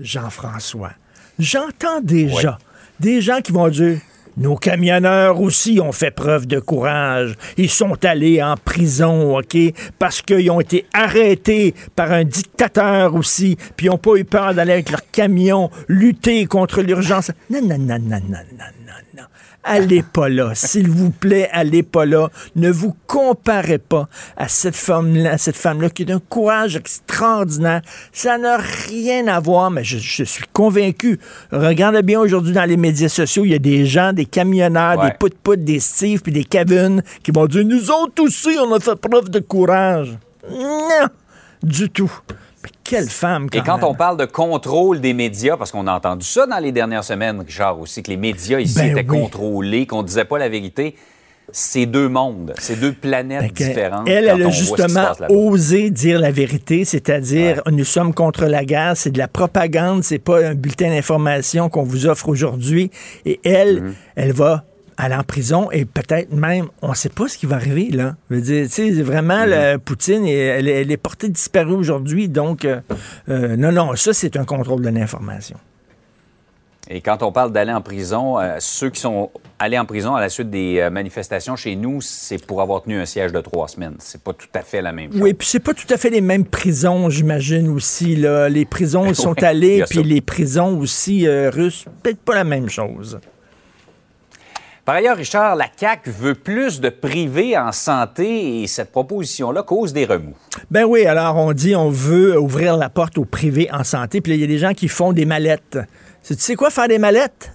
[0.00, 0.92] Jean-François,
[1.38, 2.58] j'entends déjà
[3.00, 3.98] des gens qui vont dire
[4.36, 7.34] nos camionneurs aussi ont fait preuve de courage.
[7.58, 9.56] Ils sont allés en prison, OK?
[9.98, 14.54] Parce qu'ils ont été arrêtés par un dictateur aussi, puis ils n'ont pas eu peur
[14.54, 17.30] d'aller avec leur camion lutter contre l'urgence.
[17.50, 18.38] Non, non, non, non, non, non,
[18.86, 19.01] non,
[19.64, 20.54] Allez pas là.
[20.54, 22.30] S'il vous plaît, allez pas là.
[22.56, 27.82] Ne vous comparez pas à cette femme-là, cette femme-là qui a un courage extraordinaire.
[28.12, 31.20] Ça n'a rien à voir, mais je, suis convaincu.
[31.52, 35.12] Regardez bien aujourd'hui dans les médias sociaux, il y a des gens, des camionneurs, des
[35.18, 38.96] pout-pout, des Steve, puis des Kevin qui vont dire, nous autres aussi, on a fait
[38.96, 40.16] preuve de courage.
[40.50, 41.06] Non,
[41.62, 42.12] du tout
[42.92, 46.46] quelle femme, Et quand on parle de contrôle des médias, parce qu'on a entendu ça
[46.46, 50.24] dans les dernières semaines, Richard, aussi, que les médias ici ben étaient contrôlés, qu'on disait
[50.24, 50.94] pas la vérité.
[51.54, 54.08] C'est deux mondes, c'est deux planètes ben, différentes.
[54.08, 59.10] Elle, elle a justement osé dire la vérité, c'est-à-dire nous sommes contre la guerre, c'est
[59.10, 62.90] de la propagande, c'est pas un bulletin d'information qu'on vous offre aujourd'hui.
[63.26, 63.92] Et elle, mm-hmm.
[64.16, 64.64] elle va
[65.02, 68.14] aller en prison et peut-être même, on ne sait pas ce qui va arriver, là.
[68.30, 69.78] Je veux dire, tu sais, vraiment, mm-hmm.
[69.78, 72.80] Poutine, elle, est portée disparue aujourd'hui, donc, euh,
[73.28, 75.56] euh, non, non, ça, c'est un contrôle de l'information.
[76.88, 80.20] Et quand on parle d'aller en prison, euh, ceux qui sont allés en prison à
[80.20, 83.94] la suite des manifestations chez nous, c'est pour avoir tenu un siège de trois semaines.
[83.98, 85.20] C'est pas tout à fait la même chose.
[85.20, 88.16] Oui, puis c'est pas tout à fait les mêmes prisons, j'imagine aussi.
[88.16, 88.48] Là.
[88.48, 93.20] Les prisons, ils sont allés, puis les prisons aussi russes, peut-être pas la même chose.
[94.84, 99.92] Par ailleurs, Richard, la CAQ veut plus de privés en santé et cette proposition-là cause
[99.92, 100.34] des remous.
[100.72, 104.34] Ben oui, alors on dit on veut ouvrir la porte aux privés en santé, puis
[104.34, 105.78] il y a des gens qui font des mallettes.
[106.26, 107.52] Tu sais quoi faire des mallettes?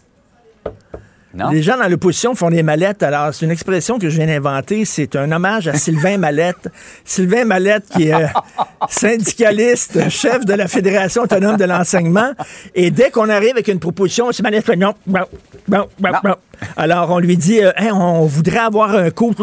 [1.51, 3.03] Les gens dans l'opposition font des mallettes.
[3.03, 4.85] Alors, c'est une expression que je viens d'inventer.
[4.85, 6.69] C'est un hommage à Sylvain Mallette.
[7.05, 8.27] Sylvain Mallette, qui est euh,
[8.89, 12.31] syndicaliste, chef de la Fédération autonome de l'enseignement.
[12.73, 15.25] Et dès qu'on arrive avec une proposition, c'est Mallette non, non,
[15.69, 15.87] non,
[16.23, 16.35] non.
[16.75, 19.33] Alors, on lui dit, euh, on voudrait avoir un cours.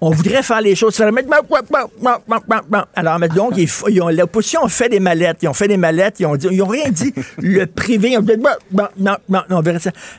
[0.00, 1.00] On voudrait faire les choses.
[2.94, 3.54] Alors, donc,
[3.88, 5.38] l'opposition a fait des mallettes.
[5.42, 6.20] Ils ont fait des mallettes.
[6.20, 7.12] Ils ont, ils ont rien dit.
[7.38, 8.32] Le privé, ils ont dit,
[8.72, 9.62] non, non, non.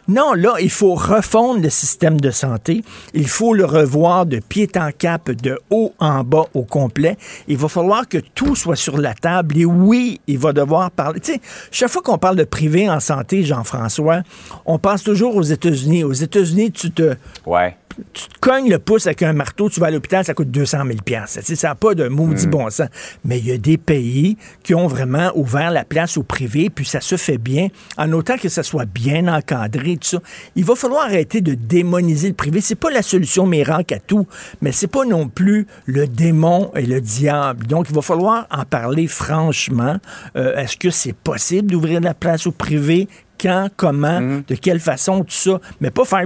[0.07, 2.83] Non, là, il faut refondre le système de santé.
[3.13, 7.17] Il faut le revoir de pied en cap, de haut en bas au complet.
[7.47, 9.57] Il va falloir que tout soit sur la table.
[9.57, 11.19] Et oui, il va devoir parler.
[11.19, 14.21] Tu sais, chaque fois qu'on parle de privé en santé, Jean-François,
[14.65, 16.03] on pense toujours aux États-Unis.
[16.03, 17.15] Aux États-Unis, tu te.
[17.45, 17.75] Ouais
[18.13, 20.79] tu te cognes le pouce avec un marteau, tu vas à l'hôpital, ça coûte 200
[20.85, 22.49] 000 Ça n'a pas de maudit mm.
[22.49, 22.87] bon sens.
[23.25, 26.85] Mais il y a des pays qui ont vraiment ouvert la place au privé, puis
[26.85, 30.19] ça se fait bien, en autant que ça soit bien encadré, tout ça.
[30.55, 32.61] Il va falloir arrêter de démoniser le privé.
[32.61, 34.27] C'est pas la solution miracle à tout,
[34.61, 37.65] mais c'est pas non plus le démon et le diable.
[37.67, 39.97] Donc, il va falloir en parler franchement.
[40.35, 43.07] Euh, est-ce que c'est possible d'ouvrir la place au privé?
[43.39, 44.43] Quand, comment, mm.
[44.47, 45.59] de quelle façon, tout ça.
[45.81, 46.25] Mais pas faire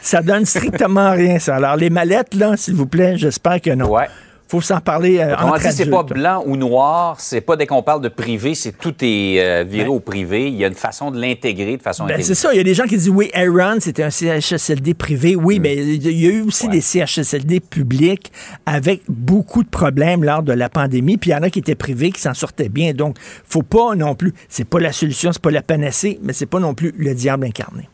[0.00, 1.56] ça donne strictement rien, ça.
[1.56, 3.88] Alors, les mallettes, là, s'il vous plaît, j'espère que non.
[3.90, 4.08] Ouais
[4.48, 7.82] faut s'en parler euh, entre dit, c'est pas blanc ou noir, c'est pas dès qu'on
[7.82, 10.48] parle de privé, c'est tout est euh, viré ben au privé.
[10.48, 12.64] Il y a une façon de l'intégrer de façon ben, C'est ça, il y a
[12.64, 15.34] des gens qui disent oui, Aaron, c'était un CHSLD privé.
[15.34, 15.78] Oui, mais mm.
[15.78, 18.30] ben, il y a eu aussi des CHSLD publics
[18.66, 21.74] avec beaucoup de problèmes lors de la pandémie, puis il y en a qui étaient
[21.74, 22.92] privés qui s'en sortaient bien.
[22.92, 26.46] Donc, faut pas non plus, c'est pas la solution, c'est pas la panacée, mais c'est
[26.46, 27.88] pas non plus le diable incarné.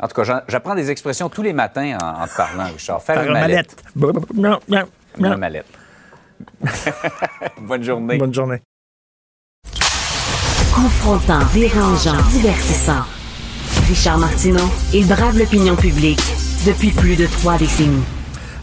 [0.00, 3.02] En tout cas, j'apprends des expressions tous les matins en, te parlant, Richard.
[3.02, 3.76] Faire une mallette.
[3.94, 4.88] mallette.
[5.18, 5.66] Une mallette.
[7.60, 8.18] Bonne journée.
[8.18, 8.60] Bonne journée.
[10.74, 13.04] Confrontant, dérangeant, divertissant.
[13.88, 16.20] Richard Martineau, il brave l'opinion publique
[16.66, 18.02] depuis plus de trois décennies.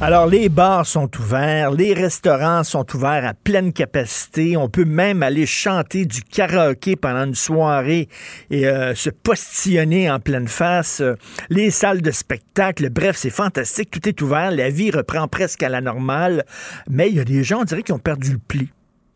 [0.03, 4.57] Alors, les bars sont ouverts, les restaurants sont ouverts à pleine capacité.
[4.57, 8.09] On peut même aller chanter du karaoké pendant une soirée
[8.49, 11.03] et euh, se postillonner en pleine face.
[11.51, 13.91] Les salles de spectacle, bref, c'est fantastique.
[13.91, 14.49] Tout est ouvert.
[14.49, 16.45] La vie reprend presque à la normale.
[16.89, 18.69] Mais il y a des gens, on dirait, qui ont perdu le pli.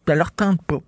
[0.08, 0.82] Ça leur tente pas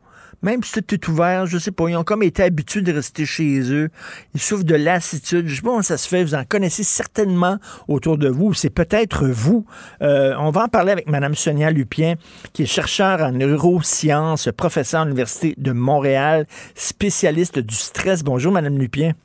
[0.47, 3.25] même si tout est ouvert, je sais pas, ils ont comme été habitués de rester
[3.25, 3.89] chez eux.
[4.33, 5.45] Ils souffrent de lassitude.
[5.45, 6.23] Je sais pas comment ça se fait.
[6.23, 7.57] Vous en connaissez certainement
[7.89, 8.53] autour de vous.
[8.53, 9.65] C'est peut-être vous.
[10.01, 12.15] Euh, on va en parler avec Mme Sonia Lupien,
[12.53, 18.23] qui est chercheure en neurosciences, professeure à l'Université de Montréal, spécialiste du stress.
[18.23, 19.15] Bonjour, Mme Lupien.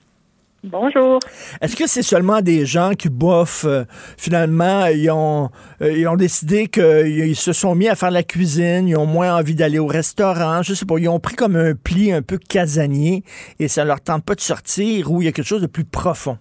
[0.64, 1.18] Bonjour.
[1.60, 3.82] Est-ce que c'est seulement des gens qui boffent, euh,
[4.16, 8.86] finalement, ils ont, euh, ils ont décidé qu'ils se sont mis à faire la cuisine,
[8.86, 11.74] ils ont moins envie d'aller au restaurant, je sais pas, ils ont pris comme un
[11.74, 13.24] pli un peu casanier
[13.58, 15.84] et ça leur tente pas de sortir ou il y a quelque chose de plus
[15.84, 16.38] profond?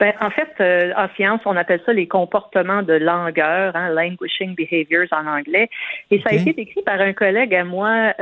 [0.00, 4.54] Ben, en fait, euh, en science, on appelle ça les comportements de langueur, hein, languishing
[4.54, 5.68] behaviors en anglais.
[6.10, 8.14] Et ça a été décrit par un collègue à moi,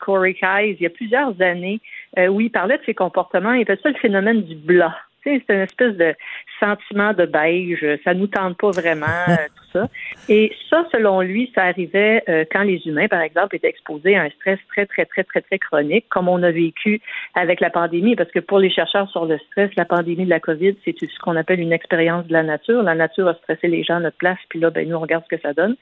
[0.00, 1.80] Corey Keyes, il y a plusieurs années.
[2.18, 3.52] Euh, où il parlait de ses comportements.
[3.52, 4.92] Il appelle ça le phénomène du blanc.
[5.26, 6.14] C'est une espèce de
[6.60, 9.88] sentiment de beige, ça nous tente pas vraiment, euh, tout ça.
[10.28, 14.22] Et ça, selon lui, ça arrivait euh, quand les humains, par exemple, étaient exposés à
[14.22, 17.00] un stress très, très, très, très, très chronique, comme on a vécu
[17.34, 20.40] avec la pandémie, parce que pour les chercheurs sur le stress, la pandémie de la
[20.40, 22.82] COVID, c'est ce qu'on appelle une expérience de la nature.
[22.82, 25.24] La nature a stressé les gens à notre place, puis là, ben, nous, on regarde
[25.28, 25.76] ce que ça donne.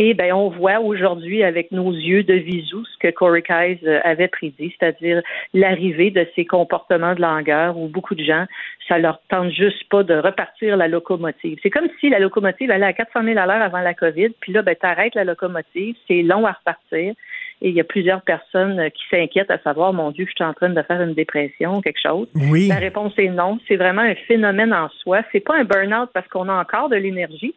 [0.00, 3.98] Et ben, on voit aujourd'hui avec nos yeux de visu ce que Corey Keyes euh,
[4.04, 8.46] avait prédit, c'est-à-dire l'arrivée de ces comportements de langueur où beaucoup de gens,
[8.86, 11.58] ça leur tente juste pas de repartir la locomotive.
[11.64, 14.52] C'est comme si la locomotive allait à 400 000 à l'heure avant la COVID, puis
[14.52, 17.14] là, ben, t'arrêtes la locomotive, c'est long à repartir.
[17.60, 20.44] Et il y a plusieurs personnes euh, qui s'inquiètent à savoir, mon Dieu, je suis
[20.44, 22.28] en train de faire une dépression ou quelque chose.
[22.36, 22.68] Oui.
[22.68, 23.58] La réponse est non.
[23.66, 25.22] C'est vraiment un phénomène en soi.
[25.32, 27.54] C'est pas un burn-out parce qu'on a encore de l'énergie.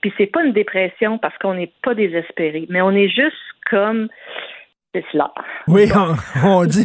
[0.00, 3.36] Puis c'est pas une dépression parce qu'on n'est pas désespéré, mais on est juste
[3.68, 4.08] comme
[4.92, 5.32] c'est cela.
[5.68, 5.84] Oui,
[6.44, 6.84] on, dit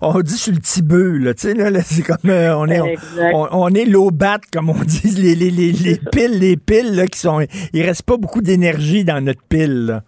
[0.00, 2.80] on, dit sur le petit bœuf, là, tu sais, là, c'est comme euh, on est
[3.34, 7.06] on, est l'eau batte, comme on dit, les, les, les, les piles, les piles là,
[7.06, 7.40] qui sont.
[7.72, 9.86] Il reste pas beaucoup d'énergie dans notre pile.
[9.86, 10.02] Là.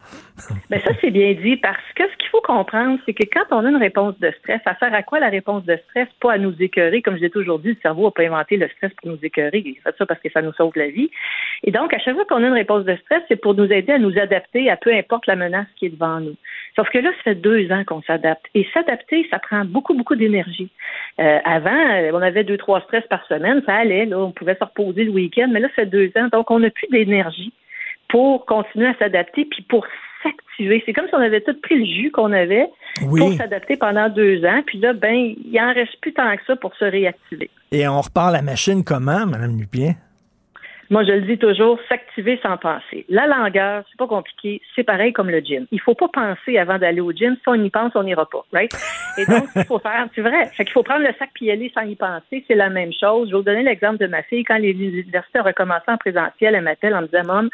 [0.70, 3.64] Mais ça, c'est bien dit parce que ce qu'il faut comprendre, c'est que quand on
[3.64, 6.08] a une réponse de stress, ça sert à quoi la réponse de stress?
[6.20, 7.02] Pas à nous écœurer.
[7.02, 9.62] Comme je disais aujourd'hui, le cerveau n'a pas inventé le stress pour nous écœurer.
[9.64, 11.10] Il fait ça parce que ça nous sauve la vie.
[11.64, 13.92] Et donc, à chaque fois qu'on a une réponse de stress, c'est pour nous aider
[13.92, 16.36] à nous adapter à peu importe la menace qui est devant nous.
[16.76, 18.44] Sauf que là, ça fait deux ans qu'on s'adapte.
[18.54, 20.70] Et s'adapter, ça prend beaucoup, beaucoup d'énergie.
[21.18, 24.64] Euh, avant, on avait deux, trois stress par semaine, ça allait, là, on pouvait se
[24.64, 27.52] reposer le week-end, mais là, ça fait deux ans, donc on n'a plus d'énergie
[28.08, 29.86] pour continuer à s'adapter, puis pour
[30.22, 30.82] s'activer.
[30.84, 32.68] C'est comme si on avait tout pris le jus qu'on avait
[33.00, 36.56] pour s'adapter pendant deux ans, puis là, ben, il en reste plus tant que ça
[36.56, 37.50] pour se réactiver.
[37.72, 39.94] Et on repart la machine comment, Mme Lupien?
[40.90, 43.04] Moi, je le dis toujours, s'activer sans penser.
[43.08, 45.66] La longueur, c'est pas compliqué, c'est pareil comme le gym.
[45.72, 47.34] Il faut pas penser avant d'aller au gym.
[47.34, 48.72] Si on y pense, on n'ira pas, right?
[49.18, 50.46] Et donc, il faut faire, c'est vrai.
[50.56, 52.44] Fait qu'il faut prendre le sac puis y aller sans y penser.
[52.46, 53.28] C'est la même chose.
[53.28, 54.44] Je vais vous donner l'exemple de ma fille.
[54.44, 57.50] Quand les universités ont recommencé en présentiel, elle m'appelle en me disant, Mom,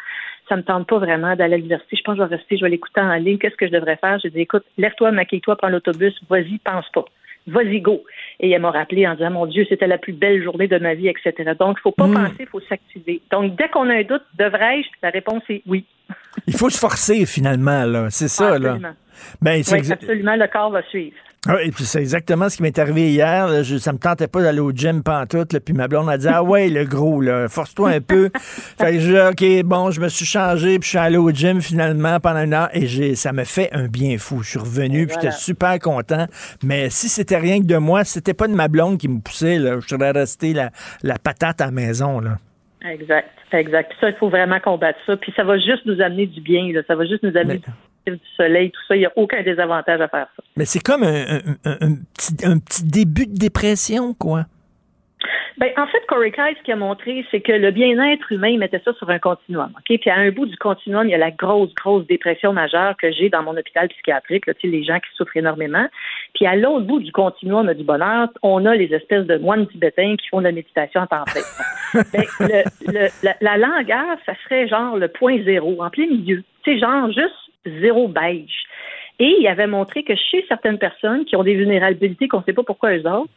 [0.48, 1.96] ça me tente pas vraiment d'aller à l'université.
[1.96, 3.38] Je pense que je vais rester, je vais l'écouter en ligne.
[3.38, 4.18] Qu'est-ce que je devrais faire?
[4.22, 7.04] Je dis, écoute, lève-toi, maquille-toi, prends l'autobus, vas-y, pense pas
[7.46, 8.04] vas-y, go.
[8.40, 10.94] Et elle m'a rappelé en disant, mon Dieu, c'était la plus belle journée de ma
[10.94, 11.52] vie, etc.
[11.58, 12.14] Donc, il faut pas hmm.
[12.14, 13.20] penser, il faut s'activer.
[13.30, 14.88] Donc, dès qu'on a un doute, devrais-je?
[15.02, 15.84] La réponse est oui.
[16.46, 18.08] Il faut se forcer, finalement, là.
[18.10, 18.78] C'est ça, là.
[19.40, 21.16] Ben, oui, absolument, le corps va suivre.
[21.48, 23.48] Ah, et puis c'est exactement ce qui m'est arrivé hier.
[23.48, 23.64] Là.
[23.64, 25.52] Je, ça me tentait pas d'aller au gym pantoute.
[25.52, 28.30] Là, puis ma blonde a dit Ah ouais, le gros, là, force-toi un peu.
[28.38, 31.60] fait que je OK, bon, je me suis changé, puis je suis allé au gym
[31.60, 34.44] finalement pendant une heure et j'ai ça me fait un bien fou.
[34.44, 36.28] Je suis revenu, puis j'étais super content.
[36.62, 39.58] Mais si c'était rien que de moi, c'était pas de ma blonde qui me poussait,
[39.58, 40.70] là, je serais resté la,
[41.02, 42.20] la patate à la maison.
[42.20, 42.38] Là.
[42.88, 43.92] Exact, exact.
[44.00, 45.16] Ça, il faut vraiment combattre ça.
[45.16, 46.72] Puis ça va juste nous amener du bien.
[46.72, 46.82] Là.
[46.86, 47.60] Ça va juste nous amener
[48.06, 48.96] du soleil, tout ça.
[48.96, 50.42] Il n'y a aucun désavantage à faire ça.
[50.56, 54.44] Mais c'est comme un, petit, un petit début de dépression, quoi.
[55.58, 58.58] Ben, en fait, Corey Kai, ce qu'il a montré, c'est que le bien-être humain, il
[58.58, 59.70] mettait ça sur un continuum.
[59.76, 59.98] OK?
[60.00, 63.12] Puis à un bout du continuum, il y a la grosse, grosse dépression majeure que
[63.12, 65.86] j'ai dans mon hôpital psychiatrique, là, les gens qui souffrent énormément.
[66.34, 70.16] Puis à l'autre bout du continuum du bonheur, on a les espèces de moines tibétains
[70.16, 72.02] qui font de la méditation en temps plein.
[72.12, 76.42] ben, le, la, la langueur, ça serait genre le point zéro, en plein milieu.
[76.64, 77.34] C'est genre juste
[77.80, 78.64] zéro beige.
[79.18, 82.54] Et il avait montré que chez certaines personnes qui ont des vulnérabilités qu'on ne sait
[82.54, 83.30] pas pourquoi eux autres,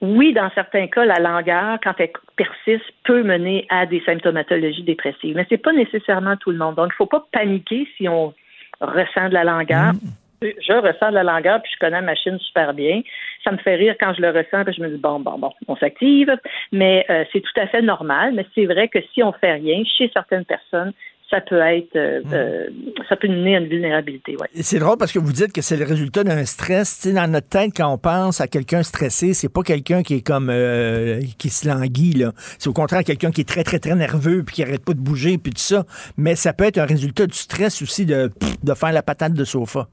[0.00, 5.34] oui, dans certains cas, la langueur, quand elle persiste, peut mener à des symptomatologies dépressives.
[5.34, 6.76] Mais c'est pas nécessairement tout le monde.
[6.76, 8.32] Donc, il faut pas paniquer si on
[8.80, 9.94] ressent de la langueur.
[9.94, 9.98] Mm.
[10.42, 13.02] Je ressens de la langueur, puis je connais la machine super bien.
[13.44, 15.50] Ça me fait rire quand je le ressens, puis je me dis bon, bon, bon,
[15.66, 16.30] on s'active.
[16.72, 18.34] Mais euh, c'est tout à fait normal.
[18.34, 20.92] Mais c'est vrai que si on fait rien, chez certaines personnes,
[21.30, 22.30] ça peut être, euh, hmm.
[22.32, 22.66] euh,
[23.08, 24.36] ça peut mener à une vulnérabilité.
[24.40, 24.48] Ouais.
[24.54, 26.88] C'est drôle parce que vous dites que c'est le résultat d'un stress.
[26.88, 30.26] sais, dans notre tête, quand on pense à quelqu'un stressé, c'est pas quelqu'un qui est
[30.26, 32.14] comme euh, qui se languit.
[32.14, 32.32] Là.
[32.58, 35.00] C'est au contraire quelqu'un qui est très, très, très nerveux puis qui arrête pas de
[35.00, 35.84] bouger puis tout ça.
[36.16, 38.30] Mais ça peut être un résultat du stress aussi de,
[38.62, 39.88] de faire la patate de sofa.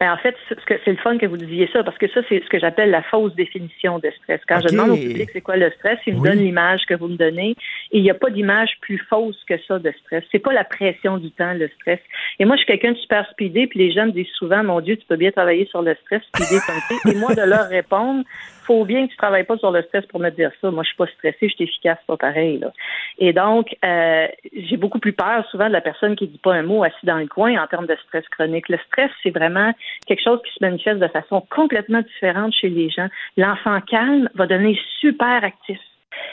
[0.00, 0.34] Ben, en fait,
[0.66, 3.02] c'est le fun que vous disiez ça, parce que ça, c'est ce que j'appelle la
[3.02, 4.40] fausse définition de stress.
[4.48, 7.06] Quand je demande au public c'est quoi le stress, il me donne l'image que vous
[7.06, 7.54] me donnez,
[7.92, 10.24] et il n'y a pas d'image plus fausse que ça de stress.
[10.32, 12.00] C'est pas la pression du temps, le stress.
[12.40, 14.80] Et moi, je suis quelqu'un de super speedé, puis les gens me disent souvent, mon
[14.80, 17.10] Dieu, tu peux bien travailler sur le stress, speedé comme ça.
[17.10, 18.24] Et moi, de leur répondre,
[18.64, 20.70] faut bien que tu travailles pas sur le stress pour me dire ça.
[20.70, 22.58] Moi, je suis pas stressée, je suis efficace, pas pareil.
[22.58, 22.72] Là.
[23.18, 26.62] Et donc, euh, j'ai beaucoup plus peur souvent de la personne qui dit pas un
[26.62, 28.68] mot assis dans le coin en termes de stress chronique.
[28.68, 29.72] Le stress, c'est vraiment
[30.06, 33.08] quelque chose qui se manifeste de façon complètement différente chez les gens.
[33.36, 35.78] L'enfant calme va devenir super actif.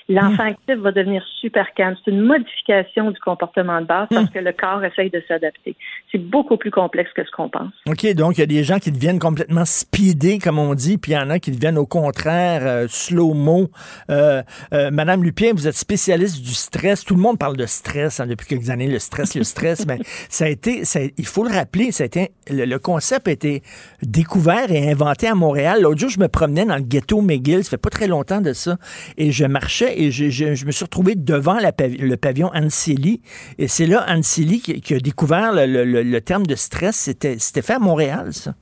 [0.09, 1.95] L'enfant actif va devenir super calme.
[2.03, 4.33] C'est une modification du comportement de base parce hmm.
[4.33, 5.75] que le corps essaye de s'adapter.
[6.11, 7.71] C'est beaucoup plus complexe que ce qu'on pense.
[7.87, 11.13] OK, donc il y a des gens qui deviennent complètement speedés, comme on dit, puis
[11.13, 13.69] il y en a qui deviennent au contraire euh, slow-mo.
[14.09, 17.03] Euh, euh, Madame Lupien, vous êtes spécialiste du stress.
[17.03, 19.85] Tout le monde parle de stress hein, depuis quelques années, le stress, le stress.
[19.87, 23.27] Mais ben, ça a été, ça, il faut le rappeler, ça a été, le, concept
[23.27, 23.61] a été
[24.01, 25.81] découvert et inventé à Montréal.
[25.81, 28.53] L'autre jour, je me promenais dans le ghetto McGill, ça fait pas très longtemps de
[28.53, 28.77] ça,
[29.17, 33.21] et je marchais et je, me suis retrouvé devant le pavillon Anceli.
[33.57, 36.95] Et c'est là Anceli qui, qui, a découvert le, terme de stress.
[36.95, 38.53] C'était, fait à Montréal, ça.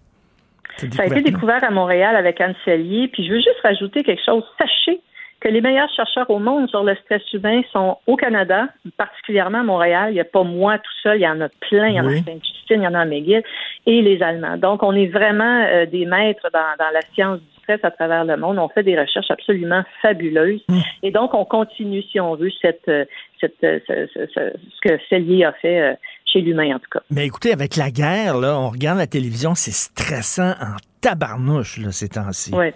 [0.77, 3.09] Ça a été découvert à Montréal avec Anceli.
[3.09, 4.43] Puis je veux juste rajouter quelque chose.
[4.57, 5.01] Sachez
[5.39, 8.67] que les meilleurs chercheurs au monde sur le stress humain sont au Canada,
[8.97, 10.11] particulièrement à Montréal.
[10.11, 11.87] Il n'y a pas moi tout seul, il y en a plein.
[11.87, 13.43] Il y en a à Sainte-Justine, il y en a à McGill,
[13.85, 14.57] et les Allemands.
[14.57, 18.37] Donc, on est vraiment euh, des maîtres dans, dans la science du à travers le
[18.37, 18.57] monde.
[18.57, 20.61] On fait des recherches absolument fabuleuses.
[20.67, 20.79] Hmm.
[21.03, 23.05] Et donc, on continue, si on veut, cette, euh,
[23.39, 24.51] cette, euh, ce,
[24.81, 25.93] que Cellier a fait euh,
[26.25, 27.01] chez l'humain, en tout cas.
[27.11, 31.91] Mais écoutez, avec la guerre, là, on regarde la télévision, c'est stressant en tabarnouche, là,
[31.91, 32.51] ces temps-ci.
[32.53, 32.71] Oui.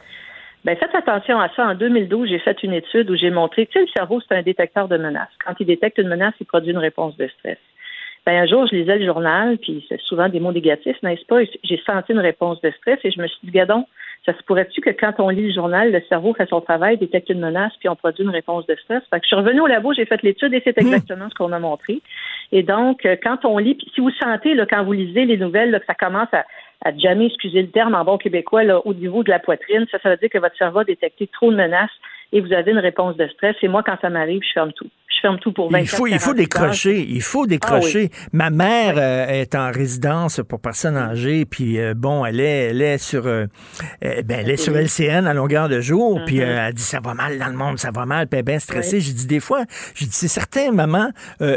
[0.65, 1.67] Bien, faites attention à ça.
[1.67, 4.87] En 2012, j'ai fait une étude où j'ai montré que le cerveau, c'est un détecteur
[4.87, 5.27] de menaces.
[5.45, 7.57] Quand il détecte une menace, il produit une réponse de stress.
[8.25, 11.41] Ben, un jour, je lisais le journal, puis c'est souvent des mots négatifs, n'est-ce pas?
[11.63, 13.85] J'ai senti une réponse de stress et je me suis dit, gadon,
[14.25, 17.29] ça se pourrait-tu que quand on lit le journal, le cerveau fait son travail, détecte
[17.29, 19.03] une menace, puis on produit une réponse de stress?
[19.09, 20.87] Fait que je suis revenue au labo, j'ai fait l'étude et c'est hmm.
[20.87, 22.01] exactement ce qu'on a montré.
[22.53, 25.37] Et donc, euh, quand on lit, puis si vous sentez, là, quand vous lisez les
[25.37, 26.45] nouvelles, que ça commence à,
[26.85, 29.99] à jamais, excusez le terme en bon québécois, là, au niveau de la poitrine, ça,
[30.01, 31.91] ça veut dire que votre cerveau a détecté trop de menaces
[32.31, 33.55] et vous avez une réponse de stress.
[33.61, 34.89] Et moi, quand ça m'arrive, je ferme tout.
[35.07, 37.05] Je ferme tout pour 24 Il faut, il faut décrocher.
[37.07, 38.09] Il faut décrocher.
[38.13, 42.69] Ah Ma mère euh, est en résidence pour personnes âgées, puis euh, bon, elle est,
[42.71, 43.45] elle est sur, euh,
[44.03, 46.67] euh, ben, elle est sur LCN à longueur de jour, puis Mm-hmm.
[46.67, 48.59] elle dit ça va mal dans le monde, ça va mal, puis elle est bien
[48.59, 48.99] stressée.
[49.01, 51.09] J'ai dit des fois, j'ai dit c'est certain, maman,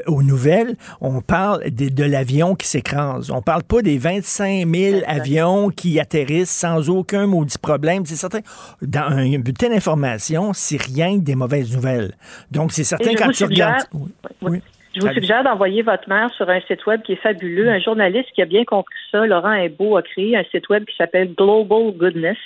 [0.07, 3.31] aux nouvelles, on parle des- de, l'avion qui s'écrase.
[3.31, 8.05] On parle pas des 25 000 avions qui atterrissent sans aucun maudit problème.
[8.07, 8.41] C'est certain.
[8.83, 12.13] Dans un bulletin d'information, c'est rien que des mauvaises nouvelles.
[12.51, 13.81] Donc c'est certain quand tu regardes.
[13.91, 14.13] suggère- Oui.
[14.43, 14.63] Oui.
[14.97, 17.69] Je vous suggère d'envoyer votre mère sur un site web qui est fabuleux.
[17.69, 20.97] Un journaliste qui a bien compris ça, Laurent Imbeau, a créé un site web qui
[20.97, 22.39] s'appelle Global Goodness.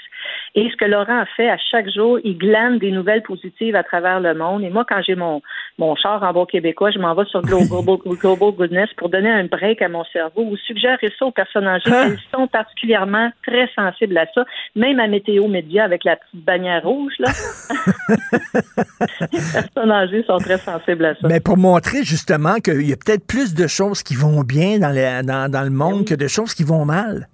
[0.57, 3.85] Et ce que Laurent a fait, à chaque jour, il glane des nouvelles positives à
[3.85, 4.65] travers le monde.
[4.65, 5.41] Et moi, quand j'ai mon,
[5.79, 9.45] mon char en bon québécois, je m'en vais sur Global, Global Goodness pour donner un
[9.45, 11.89] break à mon cerveau ou suggérer ça aux personnes âgées.
[11.93, 12.09] Hein?
[12.09, 14.45] Elles sont particulièrement très sensibles à ça.
[14.75, 17.31] Même à Météo Média avec la petite bannière rouge, là.
[19.33, 21.29] Les personnes âgées sont très sensibles à ça.
[21.29, 25.51] Mais pour montrer justement qu'il y a peut-être plus de choses qui vont bien dans,
[25.51, 27.28] dans, le monde que de choses qui vont mal.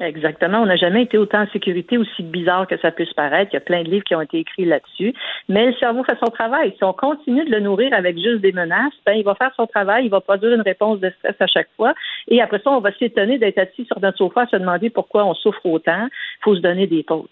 [0.00, 0.60] Exactement.
[0.62, 3.50] On n'a jamais été autant en sécurité, aussi bizarre que ça puisse paraître.
[3.52, 5.12] Il y a plein de livres qui ont été écrits là-dessus.
[5.48, 6.72] Mais le cerveau fait son travail.
[6.76, 9.66] Si on continue de le nourrir avec juste des menaces, ben, il va faire son
[9.66, 11.94] travail, il va produire une réponse de stress à chaque fois.
[12.28, 15.24] Et après ça, on va s'étonner d'être assis sur notre sofa à se demander pourquoi
[15.24, 16.06] on souffre autant.
[16.06, 17.28] Il faut se donner des pauses.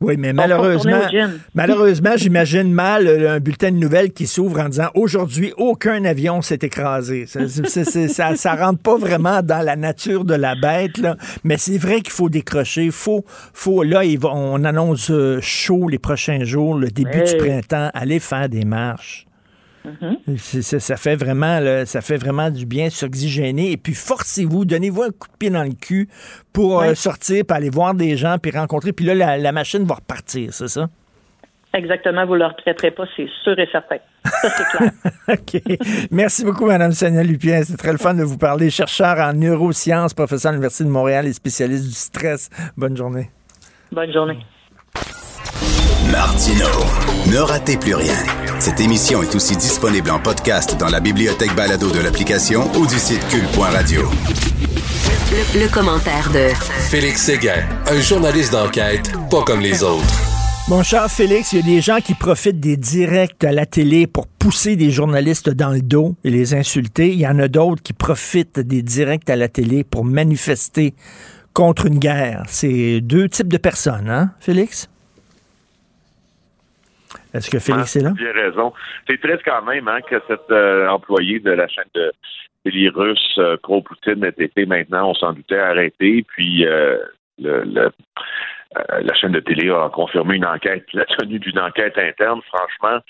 [0.00, 1.00] Oui, mais malheureusement,
[1.54, 6.42] malheureusement, j'imagine mal euh, un bulletin de nouvelles qui s'ouvre en disant aujourd'hui aucun avion
[6.42, 7.24] s'est écrasé.
[7.26, 11.16] Ça, ça, ça rentre pas vraiment dans la nature de la bête, là.
[11.44, 12.90] Mais c'est vrai qu'il faut décrocher.
[12.90, 13.24] Faut,
[13.54, 17.90] faut là, on annonce euh, chaud les prochains jours, le début du printemps.
[17.94, 19.25] Allez faire des marches.
[19.86, 20.80] Mm-hmm.
[20.80, 25.10] Ça fait vraiment là, ça fait vraiment du bien s'oxygéner et puis forcez-vous donnez-vous un
[25.10, 26.08] coup de pied dans le cul
[26.52, 29.84] pour euh, sortir puis aller voir des gens puis rencontrer puis là la, la machine
[29.84, 30.88] va repartir c'est ça?
[31.76, 33.98] Exactement, vous ne le retraiterez pas, c'est sûr et certain.
[34.24, 34.92] Ça, c'est clair.
[35.28, 36.08] OK.
[36.10, 37.62] Merci beaucoup, Mme Sonia Lupien.
[37.64, 38.70] C'est très le fun de vous parler.
[38.70, 42.48] Chercheur en neurosciences, professeur à l'Université de Montréal et spécialiste du stress.
[42.78, 43.30] Bonne journée.
[43.92, 44.38] Bonne journée.
[46.16, 46.64] Martino.
[47.30, 48.16] Ne ratez plus rien.
[48.58, 52.98] Cette émission est aussi disponible en podcast dans la bibliothèque balado de l'application ou du
[52.98, 54.00] site cul.radio.
[54.00, 56.48] Le, le commentaire de
[56.88, 60.06] Félix Séguin, un journaliste d'enquête pas comme les autres.
[60.70, 64.06] Mon cher Félix, il y a des gens qui profitent des directs à la télé
[64.06, 67.12] pour pousser des journalistes dans le dos et les insulter.
[67.12, 70.94] Il y en a d'autres qui profitent des directs à la télé pour manifester
[71.52, 72.44] contre une guerre.
[72.48, 74.88] C'est deux types de personnes, hein, Félix?
[77.36, 78.10] Est-ce que Félix est là?
[78.18, 78.72] Avez raison.
[79.08, 82.12] C'est triste quand même hein, que cet euh, employé de la chaîne de
[82.64, 86.24] télé russe euh, pro-Poutine ait été maintenant, on s'en doutait, arrêté.
[86.28, 86.98] Puis euh,
[87.38, 87.90] le, le-
[89.00, 92.40] la chaîne de télé a confirmé une enquête, la tenue d'une enquête interne.
[92.52, 93.00] Franchement,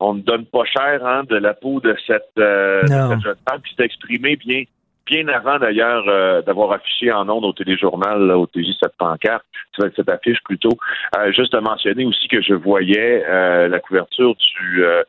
[0.00, 3.10] on ne donne pas cher hein, de la peau de cette, de Non.
[3.10, 4.62] cette jeune femme qui s'est exprimée bien,
[5.06, 9.44] bien avant d'ailleurs d'avoir affiché en ondes au téléjournal, là, au TJ cette pancarte,
[9.76, 10.76] cette, cette affiche plutôt.
[11.16, 15.02] Euh, juste à mentionner aussi que je voyais euh, la couverture du, euh,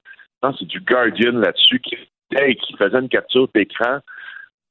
[0.43, 1.97] non, c'est du Guardian là-dessus qui,
[2.29, 3.99] qui faisait une capture d'écran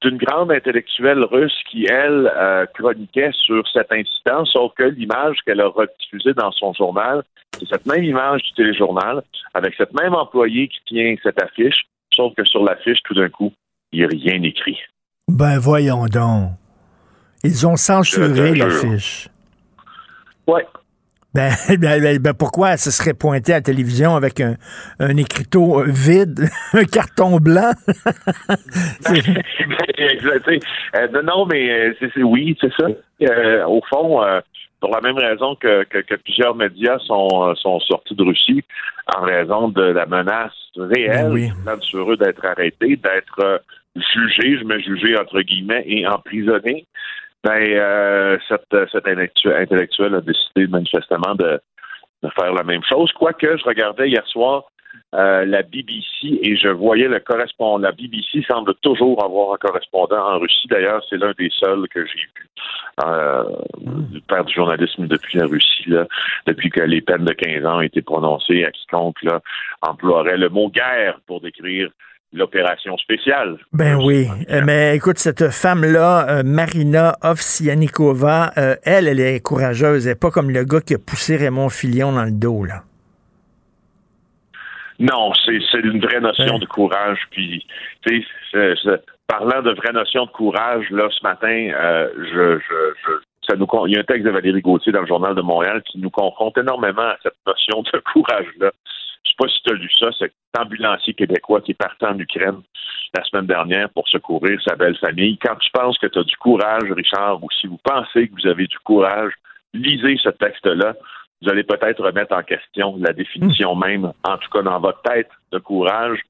[0.02, 2.28] d'une grande intellectuelle russe qui, elle,
[2.74, 7.22] chroniquait sur cet incident, sauf que l'image qu'elle a rediffusée dans son journal,
[7.56, 9.22] c'est cette même image du téléjournal,
[9.54, 13.52] avec cette même employé qui tient cette affiche, sauf que sur l'affiche, tout d'un coup,
[13.92, 14.76] il n'y a rien écrit.
[15.28, 16.50] Ben voyons donc.
[17.44, 19.28] Ils ont censuré l'affiche.
[20.46, 20.66] Ouais.
[21.34, 24.56] Ben, ben, ben, ben, pourquoi ce serait pointé à la télévision avec un,
[25.00, 26.40] un écriteau euh, vide,
[26.74, 27.72] un carton blanc?
[29.00, 30.58] Sais.
[30.96, 32.86] Euh, non, mais euh, c'est, c'est- oui, c'est ça.
[33.22, 34.40] Euh, au fond, euh,
[34.80, 38.62] pour la même raison que, que, que plusieurs médias sont, sont sortis de Russie,
[39.16, 41.28] en raison de la menace réelle
[41.64, 41.82] Ben oui.
[41.82, 43.62] sur eux d'être arrêtés, d'être
[43.94, 46.86] jugés, je mets jugés entre guillemets, et emprisonnés,
[47.44, 51.60] ben, euh, cette intellectuelle, intellectuelle a décidé manifestement de,
[52.22, 53.10] de faire la même chose.
[53.12, 54.64] Quoique, je regardais hier soir
[55.14, 57.78] euh, la BBC et je voyais le correspondant.
[57.78, 60.66] La BBC semble toujours avoir un correspondant en Russie.
[60.68, 62.48] D'ailleurs, c'est l'un des seuls que j'ai vu
[63.04, 63.44] euh,
[64.28, 66.06] faire du journalisme depuis la Russie, là,
[66.46, 69.40] depuis que les peines de 15 ans ont été prononcées à quiconque là,
[69.82, 71.90] emploierait le mot guerre pour décrire
[72.32, 73.58] l'opération spéciale.
[73.72, 74.26] Ben oui.
[74.50, 80.06] Euh, mais écoute, cette femme-là, euh, Marina Ovsianikova, euh, elle, elle est courageuse.
[80.06, 82.82] Elle n'est pas comme le gars qui a poussé Raymond Filion dans le dos, là.
[84.98, 86.60] Non, c'est une vraie notion Ouais.
[86.60, 87.18] de courage.
[87.30, 87.66] Puis,
[88.06, 88.74] tu sais,
[89.26, 93.66] parlant de vraie notion de courage, là, ce matin, euh, je, je, je- ça nous,
[93.86, 96.10] il y a un texte de Valérie Gauthier dans le Journal de Montréal qui nous
[96.10, 98.70] confronte énormément à cette notion de courage-là.
[99.24, 102.18] Je sais pas si tu as lu ça, cet ambulancier québécois qui est parti en
[102.18, 102.60] Ukraine
[103.14, 105.38] la semaine dernière pour secourir sa belle famille.
[105.38, 108.48] Quand tu penses que tu as du courage, Richard, ou si vous pensez que vous
[108.48, 109.32] avez du courage,
[109.74, 110.94] lisez ce texte-là.
[111.42, 115.28] Vous allez peut-être remettre en question la définition même, en tout cas dans votre tête,
[115.50, 116.20] de courage.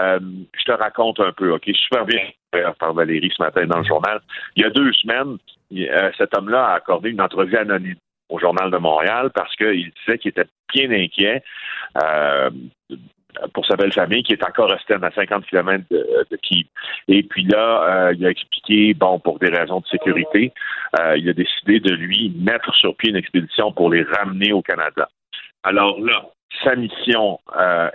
[0.00, 0.20] Euh,
[0.56, 1.68] je te raconte un peu, OK?
[1.74, 2.22] Super bien
[2.78, 4.20] par Valérie ce matin dans le journal.
[4.56, 5.38] Il y a deux semaines,
[5.72, 7.96] euh, cet homme-là a accordé une entrevue anonyme
[8.32, 11.42] au Journal de Montréal parce qu'il disait qu'il était bien inquiet
[12.02, 12.50] euh,
[13.54, 16.66] pour sa belle famille qui est encore restée à 50 km de, Kiev.
[17.08, 20.52] Et puis là, euh, il a expliqué, bon, pour des raisons de sécurité,
[20.98, 24.62] euh, il a décidé de lui mettre sur pied une expédition pour les ramener au
[24.62, 25.08] Canada.
[25.62, 26.26] Alors là,
[26.64, 27.40] sa mission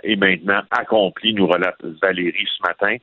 [0.02, 2.96] est maintenant accomplie, nous relate Valérie ce matin.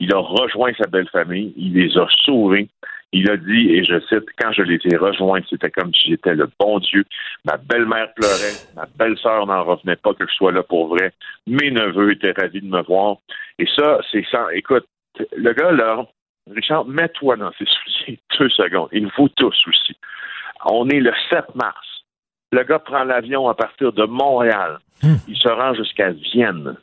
[0.00, 2.68] Il a rejoint sa belle famille, il les a sauvés.
[3.12, 6.34] Il a dit, et je cite, quand je les ai rejoints, c'était comme si j'étais
[6.34, 7.04] le bon Dieu.
[7.44, 11.12] Ma belle-mère pleurait, ma belle-sœur n'en revenait pas que je sois là pour vrai.
[11.46, 13.16] Mes neveux étaient ravis de me voir.
[13.58, 14.46] Et ça, c'est ça.
[14.54, 14.86] Écoute,
[15.36, 16.06] le gars, là,
[16.50, 18.88] Richard, mets-toi dans ses soucis deux secondes.
[18.92, 19.96] Il faut tous soucis.
[20.64, 21.86] On est le 7 mars.
[22.50, 24.78] Le gars prend l'avion à partir de Montréal.
[25.26, 26.76] Il se rend jusqu'à Vienne.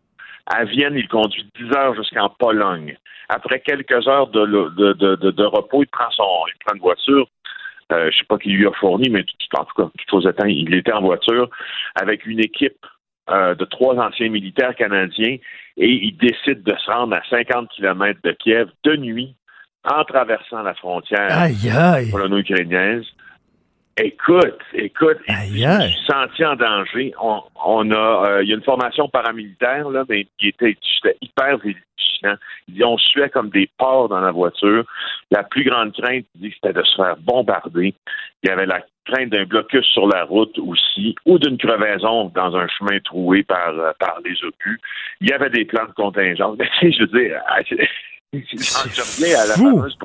[0.50, 2.98] À Vienne, il conduit 10 heures jusqu'en Pologne.
[3.30, 7.28] Après quelques heures de, de, de, de, repos, il prend son, il prend une voiture.
[7.92, 9.24] Euh, je sais pas qui lui a fourni, mais
[9.56, 11.50] en tout cas, toute chose étant, il était en voiture
[11.96, 12.86] avec une équipe
[13.30, 15.38] euh, de trois anciens militaires canadiens
[15.78, 19.36] et il décide de se rendre à 50 km de Kiev de nuit
[19.84, 21.48] en traversant la frontière
[22.12, 23.04] polono-ukrainienne.
[24.02, 25.96] Écoute, écoute, aïe, aïe.
[26.08, 27.14] senti en danger.
[27.22, 30.78] On, on a, euh, il y a une formation paramilitaire là, mais qui était,
[31.22, 32.36] hyper vigilant.
[32.82, 34.86] On suait comme des porcs dans la voiture.
[35.32, 37.94] La plus grande crainte, c'était de se faire bombarder.
[38.44, 42.56] Il y avait la crainte d'un blocus sur la route aussi, ou d'une crevaison dans
[42.56, 44.80] un chemin troué par euh, par les obus.
[45.20, 46.58] Il y avait des plans de contingence.
[46.82, 47.42] Mais je veux dire,
[48.34, 48.42] je
[49.02, 49.98] reviens à la fameuse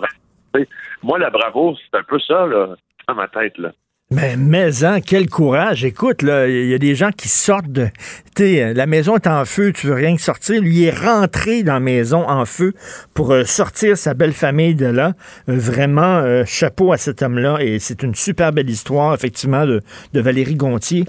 [1.03, 2.75] Moi, la bravo, c'est un peu ça là,
[3.07, 3.71] dans ma tête là.
[4.11, 5.83] Mais, mais, hein, quel courage.
[5.83, 7.89] Écoute, là, il y a des gens qui sortent de.
[8.37, 10.61] Tu la maison est en feu, tu veux rien que sortir.
[10.61, 12.75] Lui est rentré dans la maison en feu
[13.15, 15.13] pour euh, sortir sa belle famille de là.
[15.49, 17.59] Euh, vraiment, euh, chapeau à cet homme-là.
[17.61, 19.81] Et c'est une super belle histoire, effectivement, de,
[20.13, 21.07] de Valérie Gontier.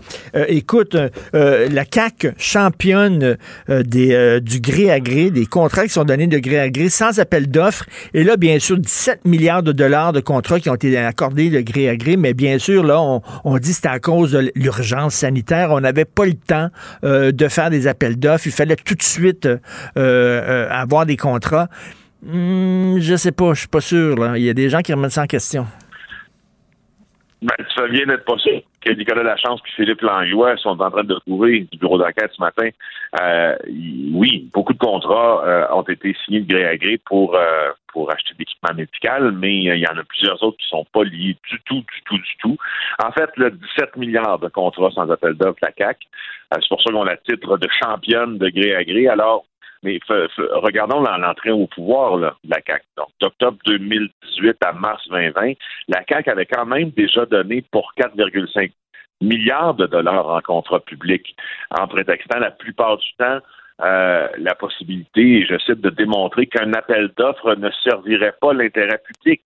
[0.48, 0.96] écoute,
[1.34, 3.38] la CAC championne
[3.68, 7.20] des, du gré à gré, des contrats qui sont donnés de gré à gré sans
[7.20, 7.86] appel d'offres.
[8.14, 11.60] Et là, bien sûr, 17 milliards de dollars de contrats qui ont été accordés de
[11.60, 12.18] gré à gré.
[12.18, 15.72] Mais bien sûr, là, on, on dit c'était à cause de l'urgence sanitaire.
[15.72, 16.70] On n'avait pas le temps
[17.04, 18.48] euh, de faire des appels d'offres.
[18.48, 19.58] Il fallait tout de suite euh,
[19.98, 21.68] euh, avoir des contrats.
[22.26, 24.36] Hum, je sais pas, je suis pas sûr.
[24.36, 25.66] Il y a des gens qui remettent ça en question.
[27.42, 30.90] Ben, tu fais bien d'être pas sûr que Nicolas Lachance et Philippe Langlois sont en
[30.90, 32.70] train de trouver du bureau d'enquête ce matin.
[34.14, 37.38] Oui, beaucoup de contrats ont été signés de gré à gré pour
[37.96, 41.06] pour acheter de l'équipement médical, mais il y en a plusieurs autres qui sont pas
[41.06, 42.58] liés du tout, du tout, du tout.
[43.02, 46.00] En fait, le 17 milliards de contrats sans appel d'offres, la CAC.
[46.52, 49.08] c'est pour ça qu'on a titre de championne de gré à gré.
[49.08, 49.46] Alors,
[49.82, 52.84] mais regardons l'entrée au pouvoir de la CAC.
[52.98, 55.54] Donc, d'octobre 2018 à mars 2020,
[55.88, 58.74] la CAC avait quand même déjà donné pour 4,5
[59.22, 61.34] milliards de dollars en contrats publics,
[61.72, 63.40] en prétextant la plupart du temps
[63.82, 69.42] euh, la possibilité, je cite, de démontrer qu'un appel d'offres ne servirait pas l'intérêt public.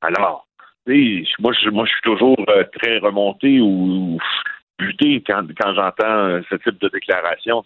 [0.00, 0.46] Alors,
[0.86, 4.18] moi, je, moi, je suis toujours euh, très remonté ou,
[4.78, 7.64] buté quand, quand j'entends ce type de déclaration.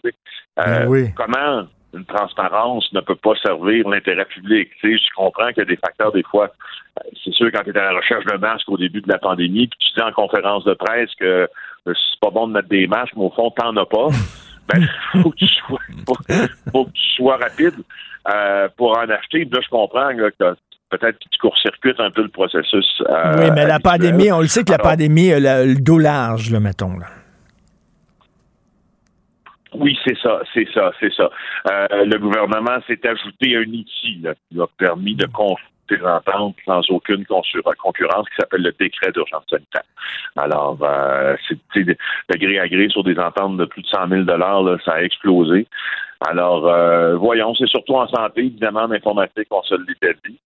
[0.59, 1.13] Euh, oui.
[1.15, 4.69] Comment une transparence ne peut pas servir l'intérêt public?
[4.81, 6.51] Tu sais, je comprends qu'il y a des facteurs, des fois,
[6.99, 9.19] euh, c'est sûr, quand tu es à la recherche de masques au début de la
[9.19, 11.47] pandémie, puis tu dis en conférence de presse que euh,
[11.85, 14.07] c'est pas bon de mettre des masques, mais au fond, t'en as pas.
[14.67, 14.87] Ben,
[15.21, 16.15] faut que tu sois, faut,
[16.71, 17.75] faut que tu sois rapide
[18.29, 19.45] euh, pour en acheter.
[19.45, 20.55] Là, je comprends là, que
[20.89, 22.85] peut-être que tu court-circuites un peu le processus.
[23.09, 23.81] Euh, oui, mais la habituel.
[23.81, 26.97] pandémie, on le sait que la pandémie a le, le dos large, là, mettons.
[26.97, 27.07] Là.
[29.75, 31.29] Oui, c'est ça, c'est ça, c'est ça.
[31.69, 36.55] Euh, le gouvernement s'est ajouté un outil là, qui a permis de construire des ententes
[36.65, 39.83] sans aucune concurrence qui s'appelle le décret d'urgence sanitaire.
[40.35, 41.95] Alors, euh, c'est de
[42.37, 45.67] gré à gré sur des ententes de plus de 100 000 là, ça a explosé.
[46.25, 50.39] Alors, euh, voyons, c'est surtout en santé, évidemment, en informatique, on se l'était dit.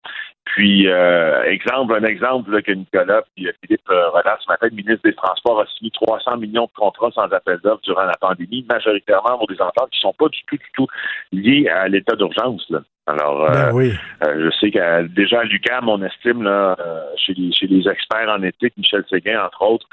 [0.46, 5.14] Puis, euh, exemple, un exemple que Nicolas et Philippe euh, ce matin, le ministre des
[5.14, 9.48] Transports a signé 300 millions de contrats sans appel d'offres durant la pandémie, majoritairement pour
[9.48, 10.88] des ententes qui sont pas du tout, du tout
[11.32, 12.72] liées à l'état d'urgence.
[13.08, 13.94] Alors, euh, Ben oui.
[14.24, 17.88] euh, je sais que déjà à l'UQAM, on estime là, euh, chez, les, chez les
[17.88, 19.88] experts en éthique, Michel Séguin, entre autres,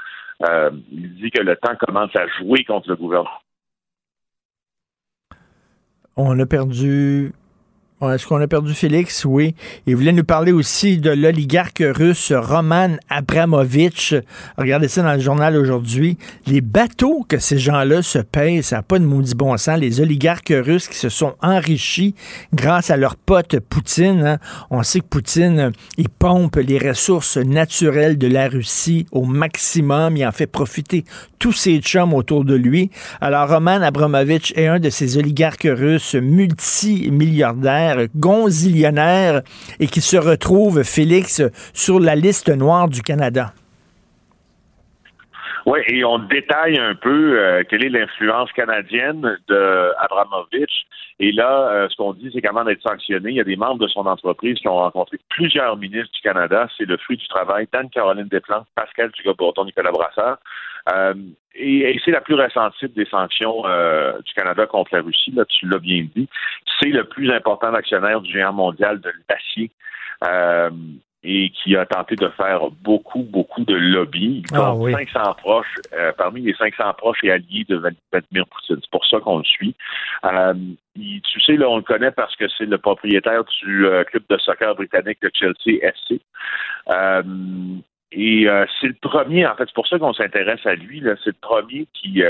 [0.47, 3.29] euh, il dit que le temps commence à jouer contre le gouvernement.
[6.17, 7.31] On a perdu
[8.01, 9.23] est-ce qu'on a perdu Félix?
[9.23, 9.55] Oui.
[9.87, 14.13] Il voulait nous parler aussi de l'oligarque russe Roman Abramovich.
[14.57, 16.17] Regardez ça dans le journal aujourd'hui.
[16.45, 19.79] Les bateaux que ces gens-là se payent, ça n'a pas de maudit bon sens.
[19.79, 22.15] Les oligarques russes qui se sont enrichis
[22.53, 24.25] grâce à leur pote Poutine.
[24.25, 24.37] Hein.
[24.69, 30.17] On sait que Poutine, il pompe les ressources naturelles de la Russie au maximum.
[30.17, 31.05] Il en fait profiter
[31.39, 32.91] tous ses chums autour de lui.
[33.21, 37.84] Alors, Roman Abramovich est un de ces oligarques russes multimilliardaires
[38.15, 39.41] gonzillionnaire
[39.79, 41.41] et qui se retrouve, Félix,
[41.73, 43.53] sur la liste noire du Canada.
[45.65, 50.85] Oui, et on détaille un peu euh, quelle est l'influence canadienne de Abramovich.
[51.19, 53.79] Et là, euh, ce qu'on dit, c'est qu'avant d'être sanctionné, il y a des membres
[53.79, 56.67] de son entreprise qui ont rencontré plusieurs ministres du Canada.
[56.77, 60.37] C'est le fruit du travail d'Anne-Caroline Desplantes, Pascal Dugas-Breton, Nicolas Brassard.
[60.89, 61.13] Euh,
[61.55, 63.63] et, c'est la plus récente des sanctions
[64.25, 65.31] du Canada contre la Russie.
[65.31, 66.27] Là, tu l'as bien dit.
[66.79, 69.71] C'est le plus important actionnaire du géant mondial de l'acier
[71.25, 74.43] et qui a tenté de faire beaucoup, beaucoup de lobby.
[74.53, 78.77] Ah, 500 proches, euh, parmi les 500 proches et alliés de Vladimir Poutine.
[78.79, 79.75] C'est pour ça qu'on le suit.
[80.23, 80.53] Euh,
[80.95, 84.37] tu sais, là, on le connaît parce que c'est le propriétaire du euh, club de
[84.37, 86.21] soccer britannique de Chelsea FC.
[88.15, 88.47] Et
[88.79, 91.01] c'est le premier, en fait, c'est pour ça qu'on s'intéresse à lui.
[91.23, 92.23] C'est le premier qui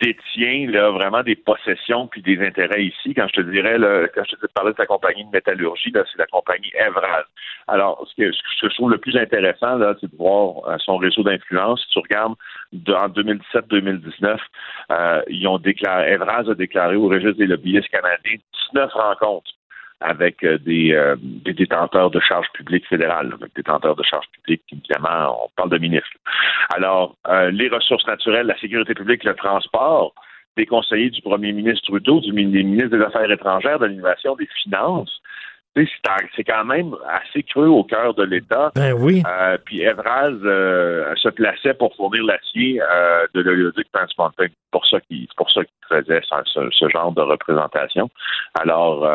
[0.00, 3.14] détient là, vraiment des possessions puis des intérêts ici.
[3.14, 6.18] Quand je te dirais, là, quand je te parlais de sa compagnie de métallurgie, c'est
[6.18, 7.24] la compagnie Evraz.
[7.66, 10.76] Alors, ce que, ce que, je trouve le plus intéressant, là, c'est de voir euh,
[10.78, 11.80] son réseau d'influence.
[11.82, 12.34] Si tu regardes
[12.88, 14.38] en 2017-2019,
[14.90, 18.36] euh, ils ont déclaré, Evraz a déclaré au registre des lobbyistes canadiens
[18.72, 19.55] 19 rencontres
[20.00, 24.62] avec euh, des, euh, des, détenteurs de charges publiques fédérales, avec détenteurs de charges publiques,
[24.70, 26.18] évidemment, on parle de ministres.
[26.74, 30.12] Alors, euh, les ressources naturelles, la sécurité publique, le transport,
[30.56, 35.20] des conseillers du premier ministre Trudeau, du ministre des Affaires étrangères, de l'innovation, des finances,
[36.34, 38.72] c'est quand même assez creux au cœur de l'État.
[38.74, 39.22] Ben oui.
[39.26, 44.86] Euh, puis Evraz euh, se plaçait pour fournir l'acier euh, de l'oléoduc Trans C'est pour
[44.86, 48.08] ça qu'il pour ça qu'il faisait ce, genre de représentation.
[48.58, 49.06] Alors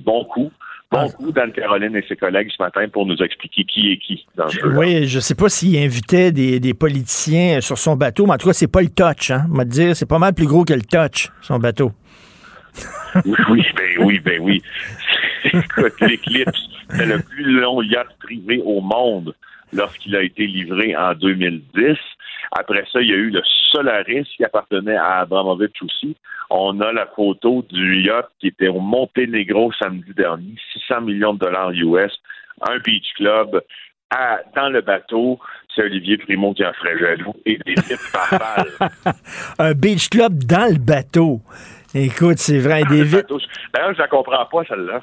[0.00, 0.50] bon coup.
[0.90, 1.12] Bon ah.
[1.12, 4.66] coup d'Anne-Caroline et ses collègues ce matin pour nous expliquer qui est qui dans ce
[4.68, 8.46] Oui, je sais pas s'il invitait des, des, politiciens sur son bateau, mais en tout
[8.46, 9.30] cas, c'est pas le touch.
[9.30, 9.44] Hein.
[9.52, 11.92] On va dire, c'est pas mal plus gros que le touch, son bateau.
[13.24, 14.62] Oui, ben oui, ben oui.
[15.44, 19.34] Écoute, l'Eclipse, c'est le plus long yacht privé au monde
[19.72, 21.96] lorsqu'il a été livré en 2010.
[22.52, 26.16] Après ça, il y a eu le Solaris qui appartenait à Abramovich aussi.
[26.50, 30.54] On a la photo du yacht qui était au Monténégro samedi dernier,
[30.88, 32.12] 600 millions de dollars US,
[32.62, 33.60] un beach club.
[34.56, 35.38] dans le bateau,
[35.74, 39.14] c'est Olivier Primo qui en ferait jaloux et des types par balle.
[39.58, 41.42] un beach club dans le bateau.
[42.00, 43.26] Écoute, c'est vrai, David.
[43.74, 45.02] D'ailleurs, je la comprends pas, celle-là.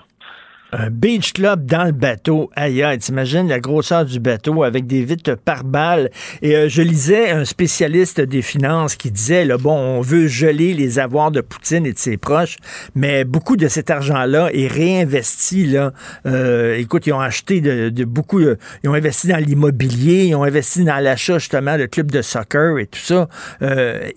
[0.78, 2.49] Un beach club dans le bateau.
[2.53, 6.11] Aïe, aïe, t'imagines la grosseur du bateau avec des vitres par balle.
[6.41, 10.73] Et euh, je lisais un spécialiste des finances qui disait, là, bon, on veut geler
[10.73, 12.57] les avoirs de Poutine et de ses proches,
[12.93, 15.93] mais beaucoup de cet argent-là est réinvesti, là.
[16.26, 20.43] Euh, écoute, ils ont acheté de, beaucoup, euh, ils ont investi dans l'immobilier, ils ont
[20.43, 23.30] investi dans l'achat, justement, de clubs de soccer et tout ça.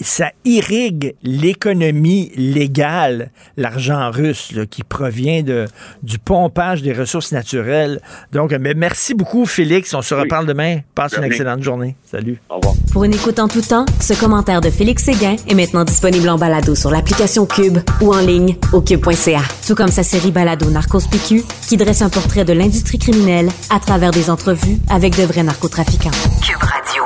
[0.01, 5.67] ça irrigue l'économie légale, l'argent russe, qui provient de,
[6.03, 8.01] du pont page des ressources naturelles.
[8.33, 9.95] Donc, mais merci beaucoup, Félix.
[9.95, 10.81] On se reparle demain.
[10.95, 11.97] Passe une excellente journée.
[12.11, 12.41] Salut.
[12.49, 12.75] Au revoir.
[12.93, 16.39] Pour une écoute en tout temps, ce commentaire de Félix Séguin est maintenant disponible en
[16.39, 19.43] balado sur l'application Cube ou en ligne au cube.ca.
[19.67, 23.79] Tout comme sa série balado Narcos PQ, qui dresse un portrait de l'industrie criminelle à
[23.81, 26.11] travers des entrevues avec de vrais narcotrafiquants.
[26.43, 27.05] Cube Radio.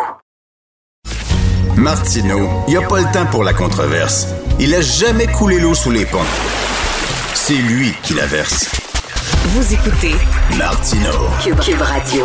[1.76, 4.28] Martino, il n'y a pas le temps pour la controverse.
[4.60, 6.18] Il a jamais coulé l'eau sous les ponts.
[7.34, 8.91] C'est lui qui la verse.
[9.22, 10.14] Vous écoutez
[10.58, 11.10] Martino
[11.40, 12.24] Cube, Radio.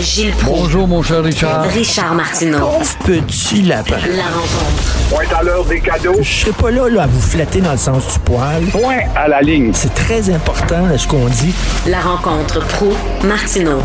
[0.00, 1.64] Gilles Bonjour, mon cher Richard.
[1.64, 2.70] Richard Martineau.
[3.04, 3.96] petit lapin.
[3.96, 5.08] La rencontre.
[5.10, 6.14] Point à l'heure des cadeaux.
[6.20, 8.62] Je serai pas là, là, à vous flatter dans le sens du poil.
[8.66, 9.72] Point à la ligne.
[9.74, 11.52] C'est très important, ce qu'on dit.
[11.88, 12.92] La rencontre pro
[13.24, 13.82] martineau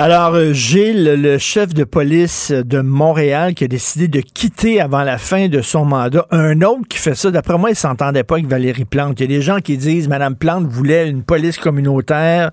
[0.00, 5.02] alors, euh, Gilles, le chef de police de Montréal, qui a décidé de quitter avant
[5.02, 8.36] la fin de son mandat, un autre qui fait ça, d'après moi, il s'entendait pas
[8.36, 9.18] avec Valérie Plante.
[9.18, 12.50] Il y a des gens qui disent, Madame Plante voulait une police communautaire.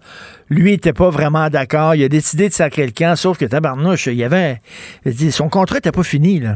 [0.49, 1.93] Lui était pas vraiment d'accord.
[1.93, 4.55] Il a décidé de sacrer le camp, sauf que tabarnouche, il y avait,
[5.29, 6.55] son contrat n'était pas fini, là.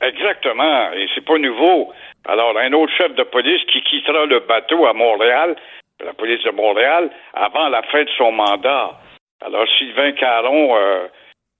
[0.00, 0.90] Exactement.
[0.96, 1.92] Et c'est pas nouveau.
[2.26, 5.54] Alors, un autre chef de police qui quittera le bateau à Montréal,
[6.02, 8.96] la police de Montréal, avant la fin de son mandat.
[9.44, 11.06] Alors, Sylvain Caron euh,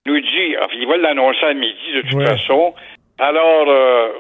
[0.07, 2.75] nous dit, enfin, il va l'annoncer à midi de toute façon.
[3.19, 4.13] Alors, euh,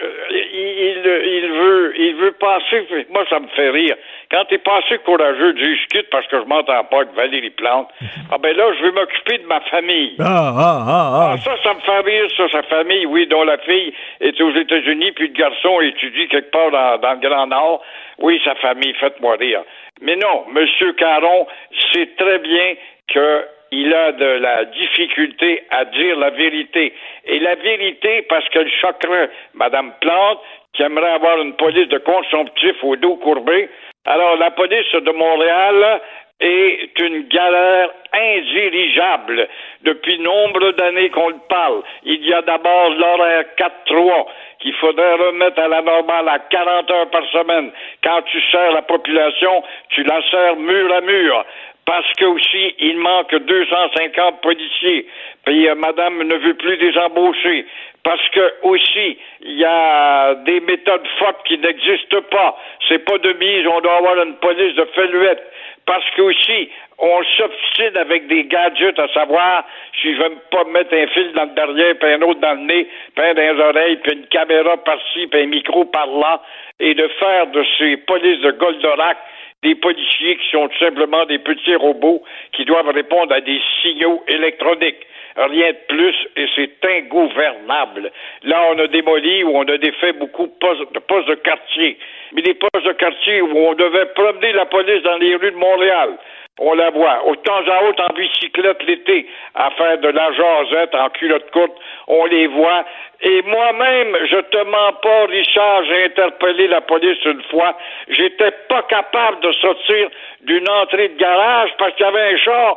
[0.00, 3.96] Euh, il, il, veut il veut passer moi ça me fait rire.
[4.30, 7.88] Quand t'es passé courageux dis je quitte parce que je m'entends pas avec Valérie Plante.
[8.30, 10.14] Ah ben là je vais m'occuper de ma famille.
[10.20, 13.58] Ah, ah, ah, ah, ça ça me fait rire ça sa famille oui dont la
[13.58, 17.82] fille est aux États-Unis puis le garçon étudie quelque part dans, dans le Grand Nord.
[18.18, 19.62] Oui sa famille faites-moi rire
[20.00, 21.46] mais non monsieur Caron
[21.92, 22.74] c'est très bien
[23.08, 26.94] que il a de la difficulté à dire la vérité.
[27.26, 30.40] Et la vérité, parce qu'elle choquerait Mme Plante,
[30.72, 33.68] qui aimerait avoir une police de consomptif au dos courbé.
[34.06, 36.00] Alors, la police de Montréal
[36.40, 39.48] est une galère indirigeable
[39.82, 41.82] depuis nombre d'années qu'on le parle.
[42.04, 44.26] Il y a d'abord l'horaire 4-3
[44.60, 47.70] qu'il faudrait remettre à la normale à 40 heures par semaine.
[48.02, 51.44] Quand tu sers la population, tu la sers mur à mur
[51.88, 55.06] parce que aussi il manque 250 policiers.
[55.46, 57.64] Puis euh, Madame ne veut plus les embaucher.
[58.04, 62.58] Parce que aussi il y a des méthodes fortes qui n'existent pas.
[62.86, 63.66] C'est pas de mise.
[63.66, 65.42] On doit avoir une police de feluette.
[65.86, 66.68] Parce que aussi
[66.98, 69.64] on s'obstine avec des gadgets, à savoir
[70.02, 72.66] si je veux pas mettre un fil dans le derrière, puis un autre dans le
[72.66, 72.86] nez,
[73.16, 76.42] puis un dans les oreilles, puis une caméra par-ci, puis un micro par-là,
[76.80, 79.16] et de faire de ces polices de Goldorak
[79.62, 85.06] des policiers qui sont simplement des petits robots qui doivent répondre à des signaux électroniques.
[85.36, 88.10] Rien de plus, et c'est ingouvernable.
[88.42, 91.96] Là, on a démoli ou on a défait beaucoup de postes de quartier.
[92.32, 95.56] Mais des postes de quartier où on devait promener la police dans les rues de
[95.56, 96.18] Montréal.
[96.58, 97.24] On la voit.
[97.26, 101.76] Au temps à autre, en bicyclette l'été, à faire de la jasette en culotte courte.
[102.08, 102.84] On les voit.
[103.20, 107.76] Et moi-même, je te mens pas, Richard, j'ai interpellé la police une fois.
[108.08, 110.08] J'étais pas capable de sortir
[110.42, 112.76] d'une entrée de garage parce qu'il y avait un char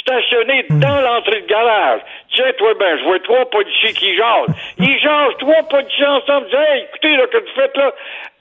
[0.00, 0.80] stationné hmm.
[0.80, 2.00] dans l'entrée de garage.
[2.34, 4.54] Tiens, toi, ben, je vois trois policiers qui jasent.
[4.78, 6.46] Ils jasent, trois policiers ensemble.
[6.46, 7.92] Disent, hey, écoutez, là, que tu faites là,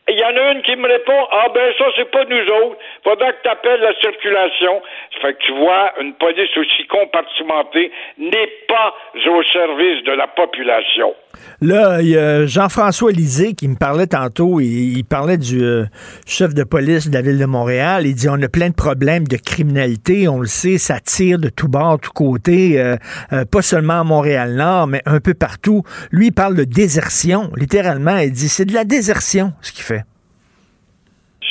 [0.09, 2.77] il y en a une qui me répond Ah ben ça, c'est pas nous autres.
[3.03, 4.81] Faudra que tu appelles la circulation.
[5.13, 8.95] Ça fait que tu vois, une police aussi compartimentée n'est pas
[9.27, 11.15] au service de la population.
[11.61, 15.83] Là, y a Jean-François Lisée qui me parlait tantôt, il, parlait du euh,
[16.25, 18.03] chef de police de la ville de Montréal.
[18.05, 21.49] Il dit on a plein de problèmes de criminalité, on le sait, ça tire de
[21.49, 22.95] tous bords, tous côtés, euh,
[23.33, 25.83] euh, pas seulement à Montréal-Nord, mais un peu partout.
[26.11, 28.17] Lui, il parle de désertion, littéralement.
[28.17, 30.03] Il dit c'est de la désertion, ce qu'il fait.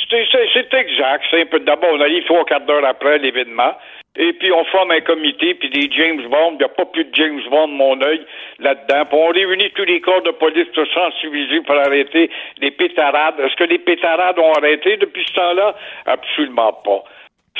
[0.09, 1.23] C'est exact.
[1.29, 3.73] C'est un peu d'abord, on arrive trois quarts d'heure après l'événement.
[4.15, 7.05] Et puis on forme un comité, puis des James Bond, il n'y a pas plus
[7.05, 8.25] de James Bond, mon œil,
[8.59, 9.05] là-dedans.
[9.05, 12.29] Puis on réunit tous les corps de police pour sensibiliser pour arrêter
[12.59, 13.39] les pétarades.
[13.39, 15.75] Est-ce que les pétarades ont arrêté depuis ce temps-là?
[16.05, 17.03] Absolument pas.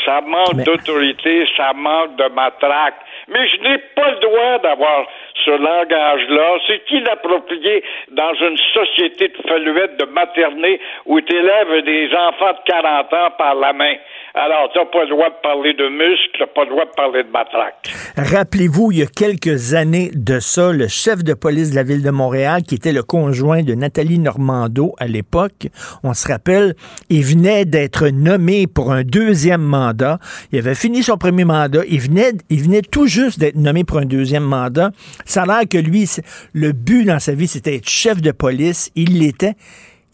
[0.05, 2.95] Ça manque d'autorité, ça manque de matraque.
[3.27, 5.05] Mais je n'ai pas le droit d'avoir
[5.43, 6.57] ce langage-là.
[6.67, 12.71] C'est inapproprié dans une société de faluette de materner où tu élèves des enfants de
[12.71, 13.95] 40 ans par la main.
[14.36, 16.86] Alors, tu n'as pas le droit de parler de muscles, tu n'as pas le droit
[16.86, 17.91] de parler de matraque.
[18.15, 22.03] Rappelez-vous, il y a quelques années de ça, le chef de police de la ville
[22.03, 25.67] de Montréal, qui était le conjoint de Nathalie Normando à l'époque,
[26.03, 26.75] on se rappelle,
[27.09, 30.19] il venait d'être nommé pour un deuxième mandat.
[30.51, 31.82] Il avait fini son premier mandat.
[31.88, 34.91] Il venait, il venait tout juste d'être nommé pour un deuxième mandat.
[35.25, 36.07] Ça a l'air que lui,
[36.53, 38.91] le but dans sa vie, c'était être chef de police.
[38.95, 39.55] Il l'était.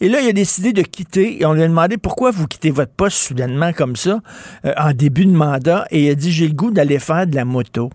[0.00, 2.70] Et là, il a décidé de quitter et on lui a demandé pourquoi vous quittez
[2.70, 4.18] votre poste soudainement comme ça,
[4.64, 7.34] euh, en début de mandat, et il a dit j'ai le goût d'aller faire de
[7.34, 7.88] la moto.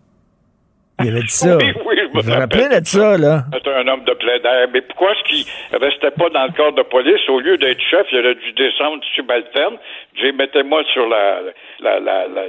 [1.04, 1.58] Il avait dit ça.
[1.58, 3.46] Oui, oui, je me vous rappelez de ça, là?
[3.54, 4.68] C'est un homme de plein d'air.
[4.74, 5.46] Mais pourquoi est-ce qu'il
[5.80, 7.22] restait pas dans le corps de police?
[7.30, 9.78] Au lieu d'être chef, il aurait dû descendre subalterne.
[10.16, 11.42] J'ai mettez-moi sur la,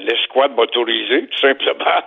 [0.01, 2.01] l'escouade motorisée, tout simplement.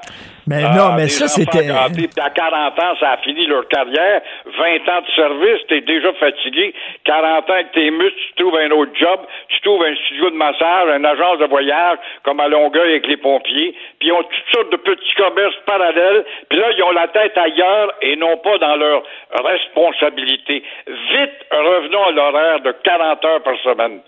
[0.47, 1.69] Mais non, mais ça, c'était.
[1.69, 4.21] À 40 ans, ça a fini leur carrière.
[4.45, 6.73] 20 ans de service, t'es déjà fatigué.
[7.03, 9.19] 40 ans avec tes muscles, tu trouves un autre job.
[9.49, 13.17] Tu trouves un studio de massage, une agence de voyage, comme à Longueuil avec les
[13.17, 13.75] pompiers.
[13.99, 16.25] Puis ils ont toutes sortes de petits commerces parallèles.
[16.49, 19.03] Puis là, ils ont la tête ailleurs et non pas dans leur
[19.43, 20.63] responsabilité.
[20.87, 23.99] Vite, revenons à l'horaire de 40 heures par semaine.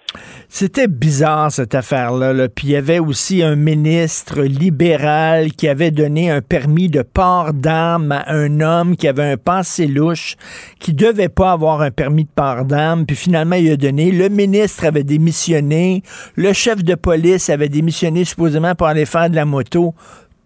[0.50, 2.32] C'était bizarre, cette affaire-là.
[2.32, 2.48] Là.
[2.48, 7.54] Puis il y avait aussi un ministre libéral qui avait donné un permis de port
[7.54, 10.36] d'armes à un homme qui avait un passé louche,
[10.80, 13.06] qui devait pas avoir un permis de port d'armes.
[13.06, 14.12] Puis finalement, il a donné.
[14.12, 16.04] Le ministre avait démissionné.
[16.36, 19.94] Le chef de police avait démissionné supposément pour aller faire de la moto.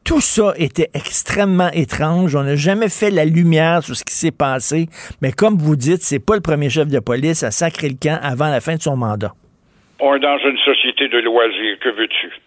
[0.03, 2.35] Tout ça était extrêmement étrange.
[2.35, 4.87] On n'a jamais fait la lumière sur ce qui s'est passé.
[5.21, 8.19] Mais comme vous dites, c'est pas le premier chef de police à sacrer le camp
[8.21, 9.33] avant la fin de son mandat.
[9.99, 11.77] On est dans une société de loisirs.
[11.79, 12.40] Que veux-tu?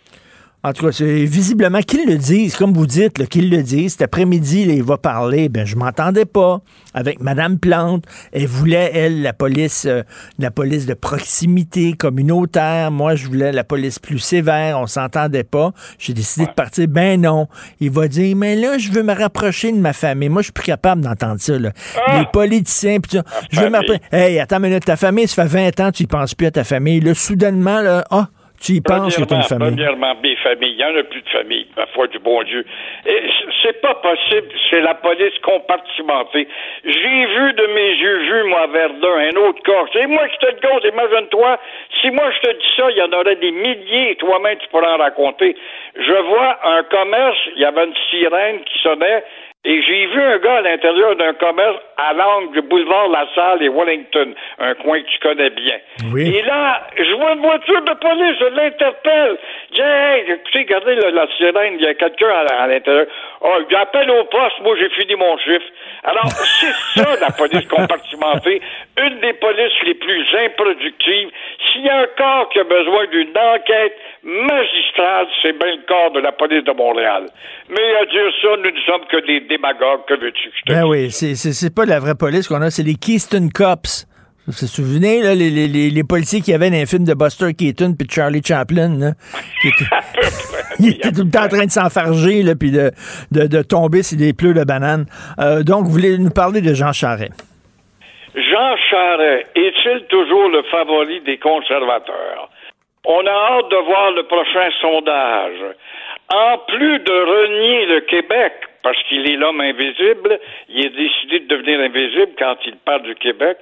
[0.64, 3.92] En tout cas, c'est visiblement qu'ils le disent, comme vous dites, qu'ils le disent.
[3.92, 5.50] Cet après-midi, il va parler.
[5.50, 6.62] Ben, je m'entendais pas
[6.94, 8.04] avec Madame Plante.
[8.32, 10.02] Elle voulait, elle, la police, euh,
[10.38, 12.90] la police de proximité communautaire.
[12.90, 14.80] Moi, je voulais la police plus sévère.
[14.80, 15.72] On s'entendait pas.
[15.98, 16.88] J'ai décidé de partir.
[16.88, 17.46] Ben non.
[17.80, 20.30] Il va dire, mais là, je veux me rapprocher de ma famille.
[20.30, 21.58] Moi, je suis plus capable d'entendre ça.
[21.58, 21.72] Là.
[22.06, 22.20] Ah!
[22.20, 23.22] Les politiciens, pis ça.
[23.50, 24.00] Je veux m'approcher.
[24.10, 24.86] Hey, attends une minute.
[24.86, 27.00] Ta famille, ça fait 20 ans, tu y penses plus à ta famille.
[27.00, 28.28] Là, soudainement, là, ah,
[28.64, 29.76] tu y penses que tu as une famille?
[29.76, 32.64] Premièrement, mes familles, il n'y en a plus de famille, ma foi du bon Dieu.
[33.06, 33.20] Et
[33.62, 36.48] c'est pas possible, c'est la police compartimentée.
[36.84, 39.86] J'ai vu de mes yeux, vu, moi, Verdun, un autre corps.
[39.92, 41.58] C'est moi qui te le cause, imagine-toi,
[42.00, 44.94] si moi je te dis ça, il y en aurait des milliers, toi-même tu pourras
[44.94, 45.54] en raconter.
[45.96, 49.24] Je vois un commerce, il y avait une sirène qui sonnait,
[49.64, 53.62] et j'ai vu un gars à l'intérieur d'un commerce à l'angle du boulevard La Salle
[53.62, 55.78] et Wellington, un coin que tu connais bien.
[56.12, 56.36] Oui.
[56.36, 59.38] Et là, je vois une voiture de police, je l'interpelle.
[59.70, 63.06] Je dis, hey, écoutez, regardez la, la sirène, il y a quelqu'un à, à l'intérieur.
[63.40, 65.66] Oh, j'appelle au poste, moi j'ai fini mon chiffre.
[66.02, 68.60] Alors, c'est ça la police compartimentée,
[69.00, 71.30] une des polices les plus improductives.
[71.66, 76.12] S'il y a un corps qui a besoin d'une enquête magistrale, c'est bien le corps
[76.12, 77.26] de la police de Montréal.
[77.68, 80.72] Mais à dire ça, nous ne sommes que des démagogues, que veux-tu que je te
[80.72, 80.90] Ben dise?
[80.90, 84.06] oui, c'est- c'est c'est pas la vraie police qu'on a, c'est les Keystone Cops.
[84.46, 87.14] Vous vous souvenez, là, les, les, les, les policiers qui avaient dans les films de
[87.14, 89.12] Buster Keaton puis de Charlie Chaplin, là,
[89.62, 89.84] qui étaient,
[90.80, 92.90] ils étaient tout le temps en train de s'enfarger, là, puis de,
[93.32, 95.06] de, de tomber sur des pleurs de bananes.
[95.38, 97.32] Euh, donc, vous voulez nous parler de Jean Charest?
[98.34, 102.50] Jean Charest est-il toujours le favori des conservateurs?
[103.04, 105.60] On a hâte de voir le prochain sondage.
[106.32, 108.52] En plus de renier le Québec,
[108.82, 113.14] parce qu'il est l'homme invisible, il est décidé de devenir invisible quand il parle du
[113.16, 113.58] Québec,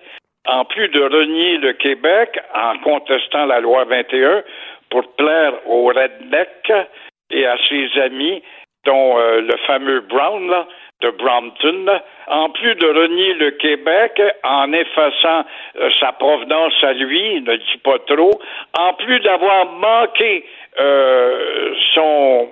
[0.47, 4.43] en plus de renier le Québec en contestant la loi 21
[4.91, 6.73] pour plaire aux rednecks
[7.31, 8.43] et à ses amis,
[8.85, 10.67] dont euh, le fameux Brown, là,
[11.03, 15.45] de Brompton, en plus de renier le Québec en effaçant
[15.77, 18.41] euh, sa provenance à lui, ne dit pas trop,
[18.79, 20.45] en plus d'avoir manqué
[20.81, 22.49] euh, son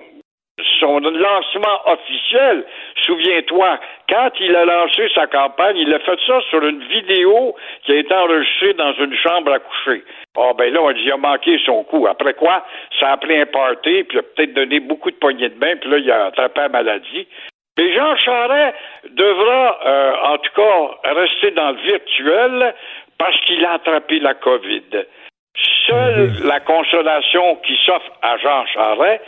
[0.79, 2.65] son lancement officiel,
[3.05, 7.93] souviens-toi, quand il a lancé sa campagne, il a fait ça sur une vidéo qui
[7.93, 10.03] a été enregistrée dans une chambre à coucher.
[10.37, 12.07] Ah ben là, on dit, il a manqué son coup.
[12.07, 12.65] Après quoi,
[12.99, 15.75] ça a appelé un party, puis il a peut-être donné beaucoup de poignées de main,
[15.75, 17.27] puis là, il a attrapé la maladie.
[17.77, 18.75] Mais Jean Charest
[19.11, 22.75] devra, euh, en tout cas, rester dans le virtuel
[23.17, 25.05] parce qu'il a attrapé la COVID.
[25.87, 29.23] Seule la consolation qui s'offre à Jean Charest,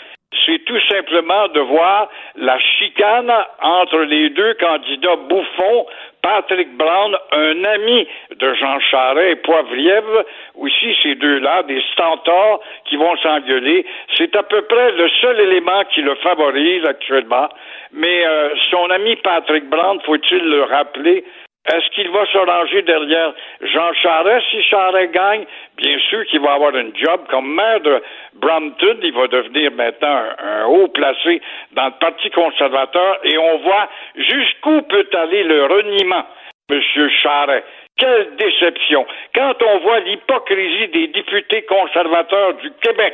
[0.46, 3.32] c'est tout simplement de voir la chicane
[3.62, 5.86] entre les deux candidats bouffons,
[6.22, 8.08] Patrick Brown, un ami
[8.40, 10.24] de Jean Charest et Poivrièvre,
[10.56, 13.86] aussi ces deux-là, des stentors qui vont s'engueuler.
[14.18, 17.50] C'est à peu près le seul élément qui le favorise actuellement.
[17.92, 21.26] Mais euh, son ami Patrick Brown, faut-il le rappeler,
[21.72, 24.46] est-ce qu'il va se ranger derrière Jean Charest?
[24.52, 25.46] Si Charest gagne?
[25.78, 28.04] Bien sûr qu'il va avoir un job comme maire de
[28.34, 28.98] Brampton.
[29.02, 31.42] Il va devenir maintenant un, haut placé
[31.72, 36.26] dans le Parti conservateur et on voit jusqu'où peut aller le reniement,
[36.70, 37.66] Monsieur Charest.
[37.96, 39.06] Quelle déception.
[39.34, 43.14] Quand on voit l'hypocrisie des députés conservateurs du Québec,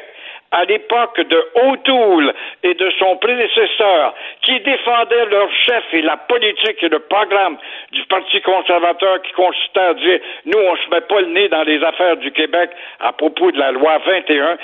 [0.52, 2.34] à l'époque de O'Toole
[2.64, 7.58] et de son prédécesseur, qui défendaient leur chef et la politique et le programme
[7.91, 11.64] du Parti conservateur qui consistait à dire nous, on se met pas le nez dans
[11.64, 14.58] les affaires du Québec à propos de la loi 21,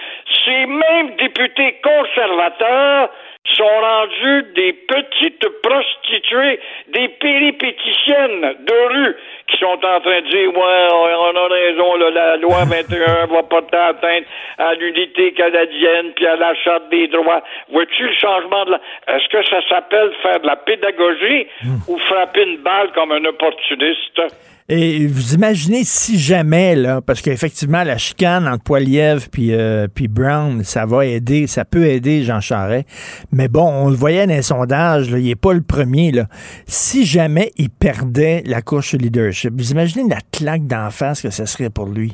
[0.45, 3.09] ces mêmes députés conservateurs
[3.53, 9.15] sont rendus des petites prostituées, des péripéticiennes de rue
[9.47, 13.43] qui sont en train de dire ouais, on a raison, là, la loi 21 va
[13.43, 14.25] pas atteindre
[14.57, 17.43] à l'unité canadienne puis à la charte des droits.
[17.71, 18.81] Vois-tu le changement de la...
[19.07, 21.47] Est-ce que ça s'appelle faire de la pédagogie
[21.87, 24.21] ou frapper une balle comme un opportuniste?
[24.67, 30.07] Et vous imaginez si jamais, là, parce qu'effectivement, la chicane entre Poiliev puis euh, puis
[30.07, 32.87] Brown, ça va aider, ça peut aider Jean Charest.
[33.31, 36.11] Mais bon, on le voyait dans les sondages, là, il n'est pas le premier.
[36.11, 36.23] Là.
[36.65, 41.45] Si jamais il perdait la course leadership, vous imaginez la claque d'en face que ce
[41.45, 42.13] serait pour lui?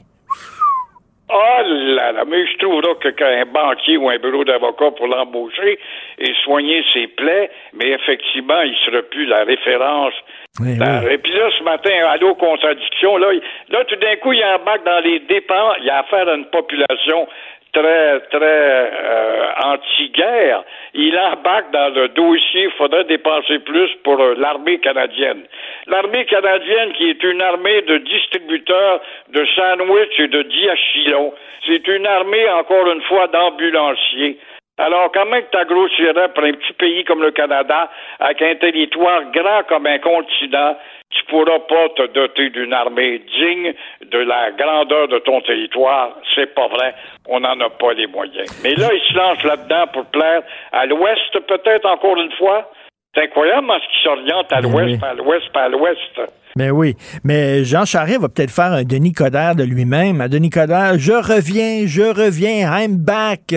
[1.33, 5.79] Oh là là, mais je trouverais que qu'un banquier ou un bureau d'avocat pour l'embaucher
[6.19, 10.13] et soigner ses plaies, mais effectivement, il serait plus la référence.
[10.59, 13.27] Oui, La- Et puis là, ce matin, à l'eau contradiction, là,
[13.69, 15.77] là, tout d'un coup, il embarque dans les dépenses.
[15.81, 17.27] Il a affaire à une population
[17.73, 20.63] très, très euh, anti-guerre.
[20.93, 25.43] Il embarque dans le dossier, il faudrait dépenser plus pour euh, l'armée canadienne.
[25.87, 28.99] L'armée canadienne, qui est une armée de distributeurs
[29.29, 31.33] de sandwich et de diachylons,
[31.65, 34.37] c'est une armée, encore une fois, d'ambulanciers.
[34.77, 39.63] Alors, comment tu grossirais pour un petit pays comme le Canada, avec un territoire grand
[39.67, 40.75] comme un continent,
[41.11, 46.15] tu pourras pas te doter d'une armée digne de la grandeur de ton territoire.
[46.33, 46.95] C'est pas vrai.
[47.27, 48.49] On n'en a pas les moyens.
[48.63, 50.41] Mais là, il se lance là-dedans pour plaire
[50.71, 52.71] à l'Ouest, peut-être encore une fois.
[53.13, 56.21] C'est incroyable ce qui s'oriente à l'Ouest, à l'Ouest, à l'Ouest.
[56.57, 56.95] Mais oui.
[57.23, 60.19] Mais Jean Charest va peut-être faire un Denis Coderre de lui-même.
[60.19, 63.55] À Denis Coderre, je reviens, je reviens, I'm back.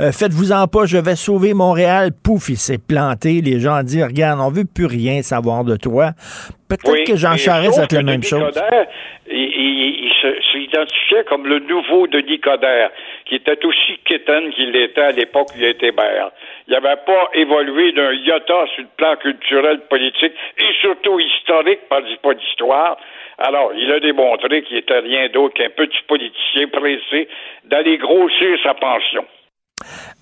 [0.00, 2.12] Euh, faites-vous-en pas, je vais sauver Montréal.
[2.12, 3.40] Pouf, il s'est planté.
[3.40, 6.12] Les gens dit, regarde, on veut plus rien savoir de toi.
[6.68, 8.42] Peut-être que Jean Charest a la même chose.
[8.42, 8.86] Coderre,
[9.28, 10.10] il,
[10.52, 12.90] s'identifiait comme le nouveau Denis Coderre,
[13.26, 16.30] qui était aussi quétaine qu'il l'était à l'époque où il était maire.
[16.66, 22.00] Il n'avait pas évolué d'un iota sur le plan culturel, politique et surtout historique, pas
[22.34, 22.96] d'histoire.
[23.38, 27.28] Alors, il a démontré qu'il était rien d'autre qu'un petit politicien pressé
[27.64, 29.24] d'aller grossir sa pension.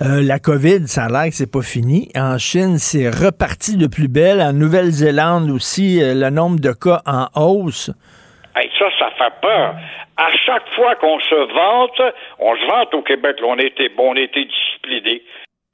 [0.02, 2.10] Euh, la COVID, ça a l'air que c'est pas fini.
[2.16, 4.40] En Chine, c'est reparti de plus belle.
[4.40, 7.90] En Nouvelle-Zélande aussi, euh, le nombre de cas en hausse.
[8.54, 9.74] ça, ça fait peur.
[10.16, 14.16] À chaque fois qu'on se vante, on se vante au Québec, on était bon, on
[14.16, 15.22] était discipliné.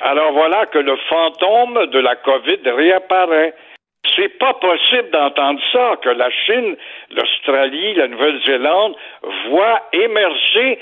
[0.01, 3.55] Alors voilà que le fantôme de la COVID réapparaît.
[4.17, 6.75] C'est pas possible d'entendre ça, que la Chine,
[7.11, 8.95] l'Australie, la Nouvelle-Zélande
[9.49, 10.79] voient émerger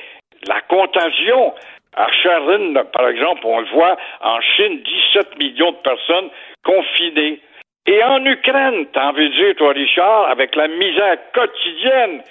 [0.46, 1.52] la contagion.
[1.96, 4.82] À Sharon, par exemple, on le voit, en Chine,
[5.12, 6.30] 17 millions de personnes
[6.64, 7.40] confinées.
[7.86, 12.22] Et en Ukraine, t'as envie de dire, toi, Richard, avec la misère quotidienne,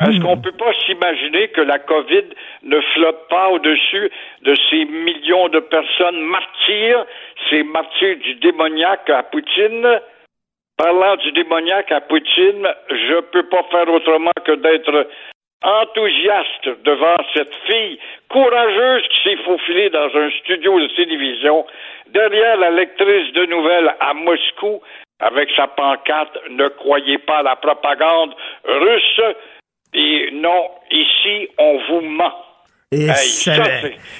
[0.00, 2.24] est-ce qu'on ne peut pas s'imaginer que la COVID
[2.62, 4.10] ne flotte pas au-dessus
[4.42, 7.04] de ces millions de personnes martyrs,
[7.50, 10.00] ces martyrs du démoniaque à Poutine?
[10.76, 15.08] Parlant du démoniaque à Poutine, je ne peux pas faire autrement que d'être
[15.62, 17.98] enthousiaste devant cette fille
[18.30, 21.66] courageuse qui s'est faufilée dans un studio de télévision
[22.12, 24.80] derrière la lectrice de nouvelles à Moscou
[25.20, 28.34] avec sa pancarte Ne croyez pas à la propagande
[28.64, 29.20] russe
[29.94, 32.32] et non, ici, on vous ment.
[32.92, 33.54] Et ça,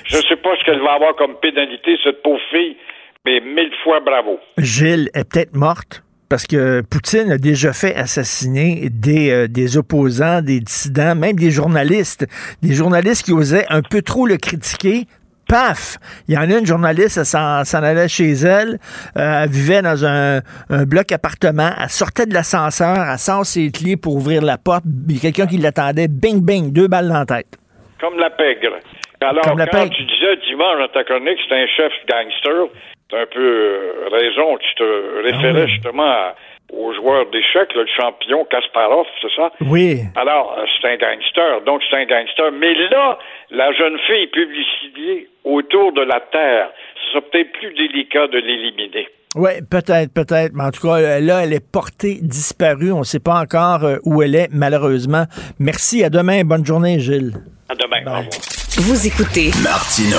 [0.04, 2.76] je ne sais pas ce qu'elle va avoir comme pénalité, cette pauvre fille,
[3.24, 4.38] mais mille fois bravo.
[4.58, 10.42] Gilles est peut-être morte parce que Poutine a déjà fait assassiner des, euh, des opposants,
[10.42, 12.26] des dissidents, même des journalistes,
[12.62, 15.06] des journalistes qui osaient un peu trop le critiquer.
[15.48, 15.96] Paf,
[16.28, 18.78] il y en a une journaliste, elle s'en allait chez elle,
[19.16, 20.40] euh, elle vivait dans un,
[20.84, 25.14] bloc appartement, elle sortait de l'ascenseur, elle sort ses clés pour ouvrir la porte, il
[25.14, 27.56] y a quelqu'un qui l'attendait, bing, bing, deux balles dans la tête.
[27.98, 28.76] Comme la pègre.
[29.20, 32.68] Alors, quand tu disais dimanche dans ta chronique, c'est un chef gangster,
[33.10, 36.34] t'as un peu euh, raison, tu te référais ah justement à
[36.72, 39.50] au joueur d'échecs, le champion Kasparov, c'est ça?
[39.62, 40.00] Oui.
[40.16, 42.52] Alors, euh, c'est un gangster, donc c'est un gangster.
[42.52, 43.18] Mais là,
[43.50, 49.08] la jeune fille publicitée autour de la Terre, ce sera peut-être plus délicat de l'éliminer.
[49.34, 50.52] Oui, peut-être, peut-être.
[50.54, 52.92] Mais en tout cas, là, elle est portée disparue.
[52.92, 55.24] On ne sait pas encore euh, où elle est, malheureusement.
[55.58, 56.04] Merci.
[56.04, 56.42] À demain.
[56.44, 57.32] Bonne journée, Gilles.
[57.70, 57.98] À demain.
[58.06, 58.40] Au revoir.
[58.78, 60.16] Vous écoutez Martino.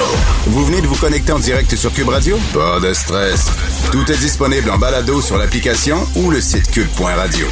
[0.48, 2.38] Vous venez de vous connecter en direct sur Cube Radio?
[2.54, 3.48] Pas de stress.
[3.92, 7.48] Tout est disponible en balado sur l'application ou le site cube.radio.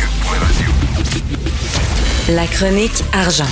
[2.30, 3.48] La chronique argent.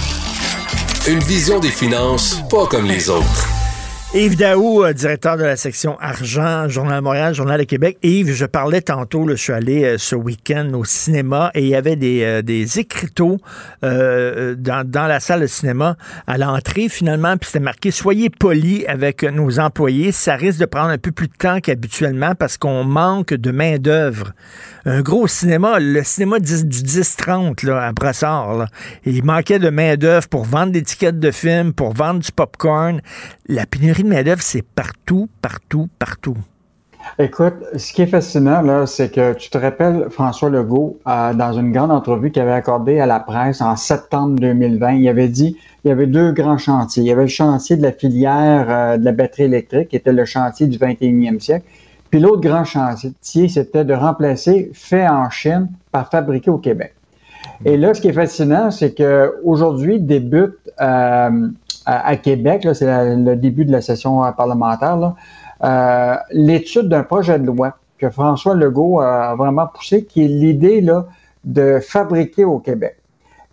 [1.07, 3.54] Une vision des finances pas comme les autres.
[4.15, 7.97] Yves Daou, euh, directeur de la section argent, Journal de Montréal, Journal de Québec.
[8.01, 11.75] Yves, je parlais tantôt, je suis allé euh, ce week-end au cinéma et il y
[11.75, 13.39] avait des, euh, des écriteaux
[13.81, 15.97] dans, dans, la salle de cinéma
[16.27, 20.91] à l'entrée finalement, puis c'était marqué Soyez polis avec nos employés, ça risque de prendre
[20.91, 24.31] un peu plus de temps qu'habituellement parce qu'on manque de main-d'œuvre.
[24.85, 28.67] Un gros cinéma, le cinéma du 10-30 à Brassard,
[29.05, 33.01] il manquait de main-d'œuvre pour vendre des tickets de films, pour vendre du popcorn.
[33.47, 36.37] La pénurie de main-d'œuvre, c'est partout, partout, partout.
[37.19, 41.53] Écoute, ce qui est fascinant, là, c'est que tu te rappelles François Legault, euh, dans
[41.53, 45.55] une grande entrevue qu'il avait accordée à la presse en septembre 2020, il avait dit
[45.83, 47.03] il y avait deux grands chantiers.
[47.03, 50.13] Il y avait le chantier de la filière euh, de la batterie électrique, qui était
[50.13, 51.65] le chantier du 21e siècle.
[52.09, 56.95] Puis l'autre grand chantier, c'était de remplacer fait en Chine par fabriqué au Québec.
[57.63, 61.49] Et là, ce qui est fascinant, c'est qu'aujourd'hui débute euh,
[61.85, 65.13] à, Québec, c'est le début de la session parlementaire,
[65.63, 70.81] euh, l'étude d'un projet de loi que François Legault a vraiment poussé, qui est l'idée
[70.81, 71.05] là,
[71.43, 72.97] de fabriquer au Québec.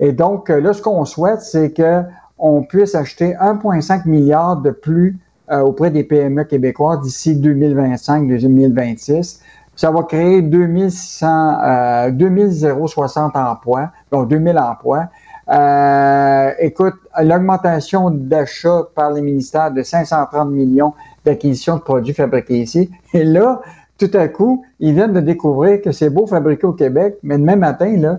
[0.01, 5.19] Et donc, là, ce qu'on souhaite, c'est qu'on puisse acheter 1,5 milliard de plus
[5.51, 9.41] euh, auprès des PME québécois d'ici 2025-2026.
[9.77, 15.09] Ça va créer 2100, euh, 2060 emplois, donc 2000 emplois.
[15.49, 22.91] Euh, écoute, l'augmentation d'achat par les ministères de 530 millions d'acquisition de produits fabriqués ici.
[23.13, 23.61] Et là,
[23.99, 27.57] tout à coup, ils viennent de découvrir que c'est beau fabriquer au Québec, mais demain
[27.57, 28.19] matin, là,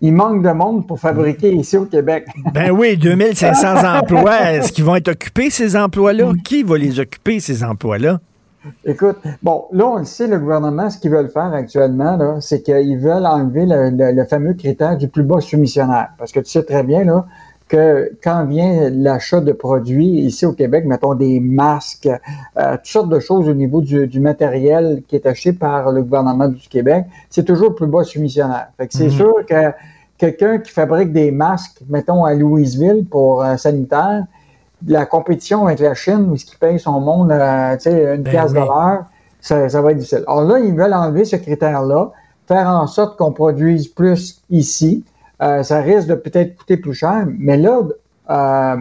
[0.00, 2.26] il manque de monde pour fabriquer ici au Québec.
[2.52, 4.52] Ben oui, 2500 emplois.
[4.52, 6.32] Est-ce qu'ils vont être occupés, ces emplois-là?
[6.44, 8.20] Qui va les occuper, ces emplois-là?
[8.84, 12.98] Écoute, bon, là, on le sait, le gouvernement, ce qu'ils veulent faire actuellement, c'est qu'ils
[12.98, 16.10] veulent enlever le, fameux critère du plus bas soumissionnaire.
[16.18, 17.26] Parce que tu sais très bien, là,
[17.68, 23.08] que quand vient l'achat de produits ici au Québec, mettons des masques, euh, toutes sortes
[23.08, 27.44] de choses au niveau du, matériel qui est acheté par le gouvernement du Québec, c'est
[27.44, 28.68] toujours le plus bas soumissionnaire.
[28.76, 29.10] Fait que c'est mhm.
[29.10, 29.72] sûr que
[30.18, 34.24] quelqu'un qui fabrique des masques, mettons à Louisville pour un sanitaire,
[34.86, 38.22] la compétition avec la Chine, où ce qui paye son monde, euh, tu sais, une
[38.22, 39.04] ben pièce de l'heure,
[39.40, 40.24] ça, ça, va être difficile.
[40.26, 42.12] Alors là, ils veulent enlever ce critère-là,
[42.46, 45.04] faire en sorte qu'on produise plus ici.
[45.42, 47.80] Euh, ça risque de peut-être coûter plus cher, mais là,
[48.30, 48.76] euh,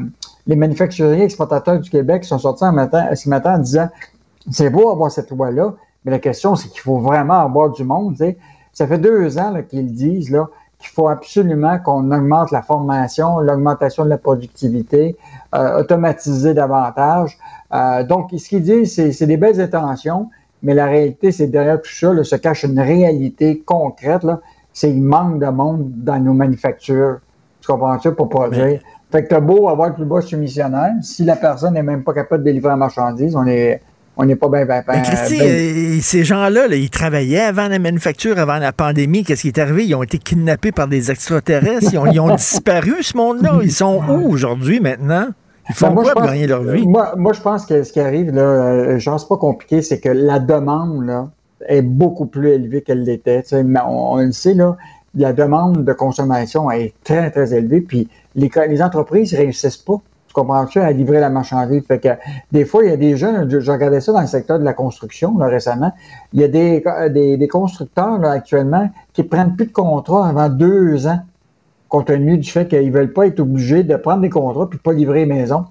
[0.48, 3.90] les manufacturiers exportateurs du Québec sont sortis matin, ce matin en disant
[4.50, 5.74] c'est beau avoir cette loi-là,
[6.04, 8.16] mais la question, c'est qu'il faut vraiment avoir du monde.
[8.74, 10.48] Ça fait deux ans qu'ils disent là,
[10.82, 15.16] qu'il faut absolument qu'on augmente la formation, l'augmentation de la productivité,
[15.56, 17.38] euh, automatiser davantage.
[17.74, 20.30] Euh, donc, ce qu'il dit, c'est des belles intentions,
[20.64, 24.26] mais la réalité, c'est derrière tout ça, là, se cache une réalité concrète.
[24.74, 27.20] C'est qu'il manque de monde dans nos manufactures.
[27.62, 28.80] Tu comprends ça pour produire?
[29.12, 32.14] Fait que t'as beau avoir le plus bas soumissionnaire, si la personne n'est même pas
[32.14, 33.82] capable de délivrer la marchandise, on est
[34.22, 35.02] on n'est pas bien, bien, bien.
[35.02, 39.24] Euh, ces gens-là, ils travaillaient avant la manufacture, avant la pandémie.
[39.24, 39.86] Qu'est-ce qui est arrivé?
[39.86, 41.92] Ils ont été kidnappés par des extraterrestres.
[41.92, 43.60] Ils ont, disparu, ce monde-là.
[43.64, 45.30] Ils sont où aujourd'hui, maintenant?
[45.70, 46.86] Ils font ben, quoi pour gagner leur vie?
[46.86, 50.00] Moi, moi, je pense que ce qui arrive, là, euh, je pense pas compliqué, c'est
[50.00, 51.30] que la demande, là,
[51.68, 53.44] est beaucoup plus élevée qu'elle l'était.
[53.54, 54.78] On, on, le sait, là,
[55.16, 60.00] la demande de consommation est très, très élevée, puis les, les entreprises réussissent pas
[60.32, 61.84] tu comprends-tu, à livrer la marchandise.
[61.86, 62.08] Fait que
[62.54, 64.74] des fois, il y a des jeunes, je, regardais ça dans le secteur de la
[64.74, 65.92] construction là, récemment,
[66.32, 71.06] il y a des, des, constructeurs là, actuellement qui prennent plus de contrats avant deux
[71.06, 71.20] ans,
[71.90, 74.94] compte tenu du fait qu'ils veulent pas être obligés de prendre des contrats puis pas
[74.94, 75.66] livrer les maisons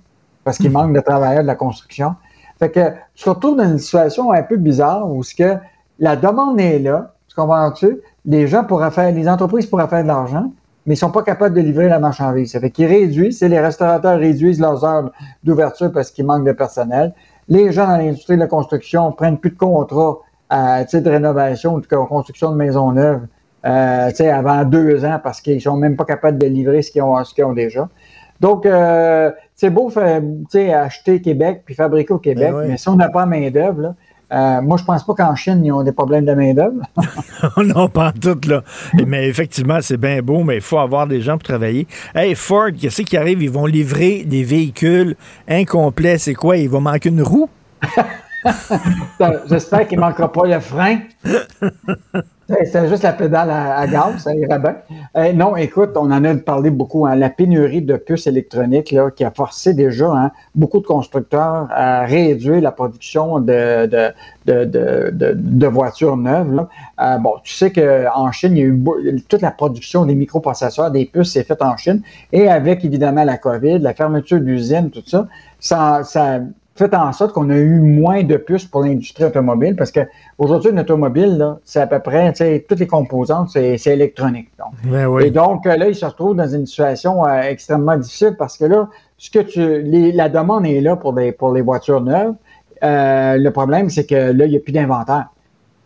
[0.44, 2.14] parce qu'il manque de travailleurs de la construction.
[2.58, 5.56] Fait que tu te retrouves dans une situation un peu bizarre où ce que
[5.98, 7.98] la demande est là, tu comprends-tu?
[8.26, 10.52] Les gens pourraient faire, les entreprises pourraient faire de l'argent,
[10.86, 12.52] mais ils sont pas capables de livrer la marchandise.
[12.52, 15.10] Ça fait qu'ils réduisent, c'est les restaurateurs réduisent leurs heures
[15.44, 17.12] d'ouverture parce qu'il manque de personnel.
[17.48, 20.18] Les gens dans l'industrie de la construction prennent plus de contrats
[20.48, 23.26] à titre de rénovation ou de construction de maisons neuves
[23.66, 27.22] euh, avant deux ans parce qu'ils sont même pas capables de livrer ce qu'ils ont,
[27.24, 27.88] ce qu'ils ont déjà.
[28.40, 30.22] Donc, euh, c'est beau faire,
[30.74, 33.94] acheter Québec puis fabriquer au Québec, ben mais si on n'a pas main-d'œuvre,
[34.32, 36.82] euh, moi, je pense pas qu'en Chine, ils ont des problèmes de main-d'œuvre.
[37.64, 38.62] non, pas tout, là.
[39.06, 41.86] mais effectivement, c'est bien beau, mais il faut avoir des gens pour travailler.
[42.14, 43.42] Hey, Ford, qu'est-ce qui arrive?
[43.42, 45.16] Ils vont livrer des véhicules
[45.48, 46.18] incomplets.
[46.18, 46.56] C'est quoi?
[46.56, 47.48] Il va manquer une roue?
[49.46, 50.98] J'espère qu'il ne manquera pas le frein.
[52.64, 55.32] C'est juste la pédale à, gaz, ça irait bien.
[55.34, 57.06] Non, écoute, on en a parlé beaucoup.
[57.06, 61.68] Hein, la pénurie de puces électroniques là, qui a forcé déjà hein, beaucoup de constructeurs
[61.70, 64.12] à réduire la production de,
[65.68, 66.66] voitures neuves.
[67.00, 70.90] Euh, bon, tu sais qu'en Chine, il y a eu toute la production des microprocesseurs,
[70.90, 72.02] des puces, c'est fait en Chine.
[72.32, 75.04] Et avec évidemment la COVID, la fermeture d'usines, tout
[75.60, 76.40] ça, ça
[76.80, 80.00] fait en sorte qu'on a eu moins de puces pour l'industrie automobile parce que
[80.38, 82.32] aujourd'hui, une automobile, c'est à peu près,
[82.66, 84.48] toutes les composantes, c'est électronique.
[84.84, 88.56] Ben Et donc, euh, là, il se retrouve dans une situation euh, extrêmement difficile parce
[88.56, 92.34] que là, ce que tu, la demande est là pour, des, pour les voitures neuves.
[92.82, 95.26] Euh, le problème, c'est que là, il n'y a plus d'inventaire.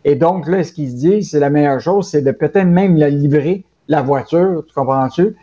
[0.05, 2.97] Et donc, là, ce qu'ils se disent, c'est la meilleure chose, c'est de peut-être même
[2.97, 5.35] la livrer, la voiture, tu comprends-tu?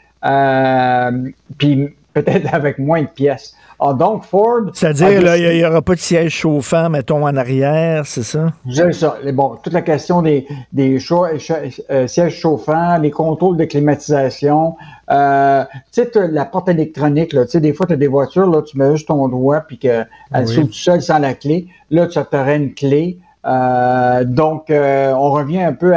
[1.57, 3.55] puis peut-être avec moins de pièces.
[3.83, 4.69] Ah, donc, Ford.
[4.73, 8.53] C'est-à-dire, il n'y aura pas de siège chauffant, mettons, en arrière, c'est ça?
[8.71, 9.17] C'est ça.
[9.33, 14.75] Bon, toute la question des, des euh, sièges chauffants, les contrôles de climatisation,
[15.09, 18.45] euh, tu sais, la porte électronique, là, tu sais, des fois, tu as des voitures,
[18.45, 20.47] là, tu mets juste ton doigt, puis qu'elle oui.
[20.47, 21.67] s'ouvre tout seul sans la clé.
[21.89, 23.17] Là, tu aurais une clé.
[23.47, 25.95] Euh, donc, on revient un peu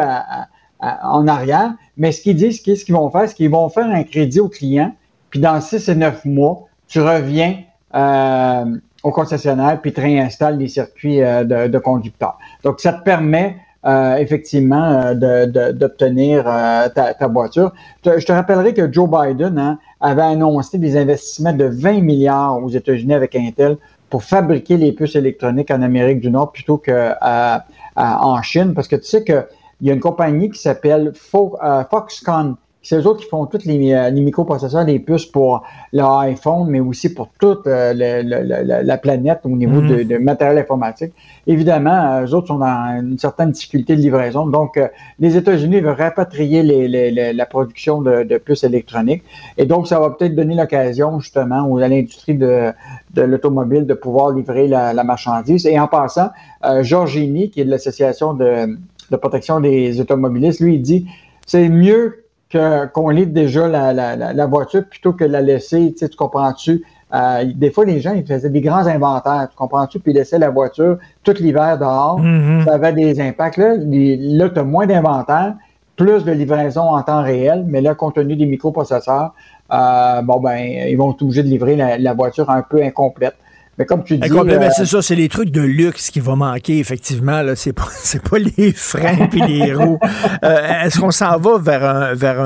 [0.80, 1.74] en arrière.
[1.98, 4.48] Mais ce qu'ils disent, ce qu'ils vont faire, c'est qu'ils vont faire un crédit au
[4.48, 4.94] client,
[5.34, 7.56] puis dans 6 et 9 mois, tu reviens
[7.96, 8.64] euh,
[9.02, 12.38] au concessionnaire puis tu réinstalles des circuits euh, de, conducteurs.
[12.62, 17.72] Donc, ça te permet euh, effectivement d'obtenir ta, voiture.
[18.04, 22.70] Je te rappellerai que Joe Biden hein, avait annoncé des investissements de 20 milliards aux
[22.70, 23.76] États-Unis avec Intel
[24.10, 29.06] pour fabriquer les puces électroniques en Amérique du Nord plutôt qu'en Chine, parce que tu
[29.06, 29.44] sais qu'il
[29.80, 32.54] y a une compagnie qui s'appelle Foxconn
[32.84, 35.62] c'est eux autres qui font tous les, euh, les, microprocesseurs, les puces pour
[35.92, 41.12] l'iPhone, mais aussi pour toute euh, la planète au niveau de, de, matériel informatique.
[41.46, 44.46] Évidemment, eux autres sont dans une certaine difficulté de livraison.
[44.46, 44.78] Donc,
[45.18, 49.24] les États-Unis veulent rapatrier les, la production de, de, puces électroniques.
[49.56, 52.70] Et donc, ça va peut-être donner l'occasion, justement, à l'industrie de,
[53.14, 55.66] de l'automobile de pouvoir livrer la, la, marchandise.
[55.66, 56.30] Et en passant,
[56.64, 58.76] euh, Georgini, qui est de l'Association de,
[59.10, 61.06] de protection des automobilistes, lui, il dit
[61.46, 65.98] c'est mieux qu'on livre déjà la, la, la, voiture plutôt que de la laisser, tu,
[65.98, 66.84] sais, tu comprends-tu?
[67.12, 69.98] Euh, des fois, les gens, ils faisaient des grands inventaires, tu comprends-tu?
[69.98, 72.20] Puis ils laissaient la voiture tout l'hiver dehors.
[72.20, 72.64] Mm-hmm.
[72.64, 73.56] Ça avait des impacts.
[73.56, 75.54] Là, là tu as moins d'inventaire,
[75.96, 79.32] plus de livraison en temps réel, mais là, compte tenu des microprocesseurs,
[79.72, 83.36] euh, bon, ben, ils vont être obligés de livrer la voiture un peu incomplète.
[83.78, 84.30] Mais comme tu dis.
[84.30, 87.42] Euh, c'est ça, c'est les trucs de luxe qui vont manquer, effectivement.
[87.42, 87.56] Là.
[87.56, 89.98] C'est, pas, c'est pas les freins puis les roues.
[90.44, 92.40] Euh, est-ce qu'on s'en va vers, un, vers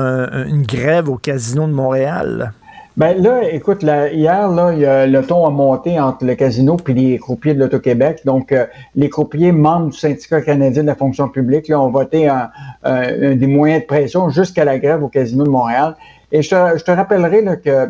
[0.47, 2.53] une grève au Casino de Montréal?
[2.97, 7.53] Ben là, écoute, hier, là, le ton a monté entre le casino et les croupiers
[7.53, 8.21] de l'Auto-Québec.
[8.25, 12.27] Donc, euh, les croupiers membres du syndicat canadien de la fonction publique là, ont voté
[12.27, 12.49] un,
[12.83, 15.95] des moyens de pression jusqu'à la grève au casino de Montréal.
[16.33, 17.89] Et je te, je te rappellerai là, que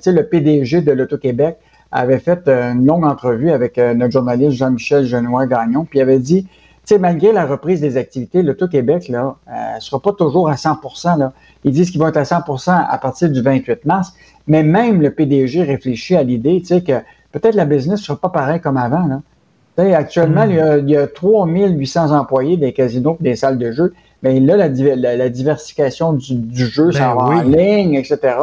[0.00, 1.56] sais, le PDG de l'Auto-Québec
[1.94, 6.18] avait fait euh, une longue entrevue avec euh, notre journaliste Jean-Michel Genois-Gagnon, puis il avait
[6.18, 6.50] dit, tu
[6.84, 10.80] sais, malgré la reprise des activités, l'Auto-Québec, là, ne euh, sera pas toujours à 100
[11.16, 11.32] là.
[11.62, 14.12] Ils disent qu'ils vont être à 100% à partir du 28 mars,
[14.48, 17.00] mais même le PDG réfléchit à l'idée, tu sais, que
[17.30, 19.96] peut-être la business ne sera pas pareil comme avant, là.
[19.96, 20.80] actuellement, hmm.
[20.80, 23.94] il, y a, 3800 employés des casinos et des salles de jeu.
[24.24, 28.36] Mais là, la, la, diversification du, jeu, ça ben va en ligne, etc.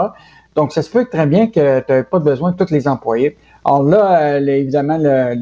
[0.56, 3.38] Donc, ça se peut très bien que tu n'aies pas besoin de tous les employés.
[3.64, 5.36] Alors là, euh, évidemment, le,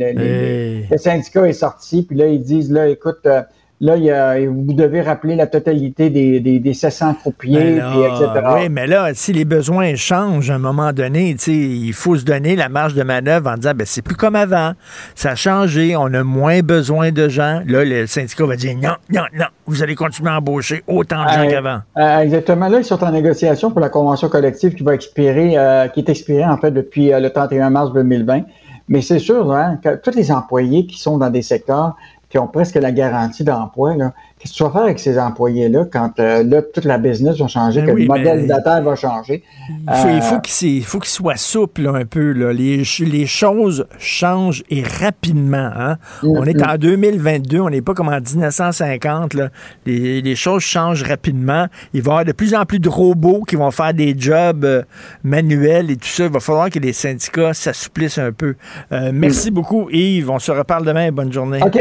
[0.91, 3.41] le, syndicat est sorti, puis là, ils disent, là, écoute, euh,
[3.81, 8.27] Là, il y a, vous devez rappeler la totalité des, des, des 700 croupiers, etc.
[8.56, 12.57] Oui, mais là, si les besoins changent à un moment donné, il faut se donner
[12.57, 14.73] la marge de manœuvre en disant, ben, c'est plus comme avant.
[15.15, 17.61] Ça a changé, on a moins besoin de gens.
[17.68, 21.30] Là, le syndicat va dire, non, non, non, vous allez continuer à embaucher autant de
[21.30, 21.80] gens euh, qu'avant.
[21.97, 22.68] Euh, exactement.
[22.68, 26.10] Là, ils sont en négociation pour la convention collective qui va expirer, euh, qui est
[26.10, 28.41] expirée, en fait, depuis le 31 mars 2020.
[28.89, 31.95] Mais c'est sûr hein, que tous les employés qui sont dans des secteurs
[32.30, 33.95] qui ont presque la garantie d'emploi,
[34.39, 37.47] qu'est-ce que tu vas faire avec ces employés-là quand euh, là, toute la business va
[37.47, 39.43] changer, ben que le modèle d'affaires va changer?
[39.69, 42.31] Il faut, il faut qu'il faut qu'il soit souple un peu.
[42.31, 42.53] Là.
[42.53, 45.69] Les, les choses changent et rapidement.
[45.75, 45.97] Hein?
[46.23, 49.33] On est en 2022, on n'est pas comme en 1950.
[49.33, 49.49] Là.
[49.85, 51.67] Les, les, choses changent rapidement.
[51.93, 54.63] Il va y avoir de plus en plus de robots qui vont faire des jobs
[54.63, 54.83] euh,
[55.23, 56.25] manuels et tout ça.
[56.25, 58.55] Il va falloir que les syndicats s'assouplissent un peu.
[58.93, 60.29] Euh, merci beaucoup, Yves.
[60.29, 61.11] On se reparle demain.
[61.11, 61.59] Bonne journée.
[61.61, 61.77] OK.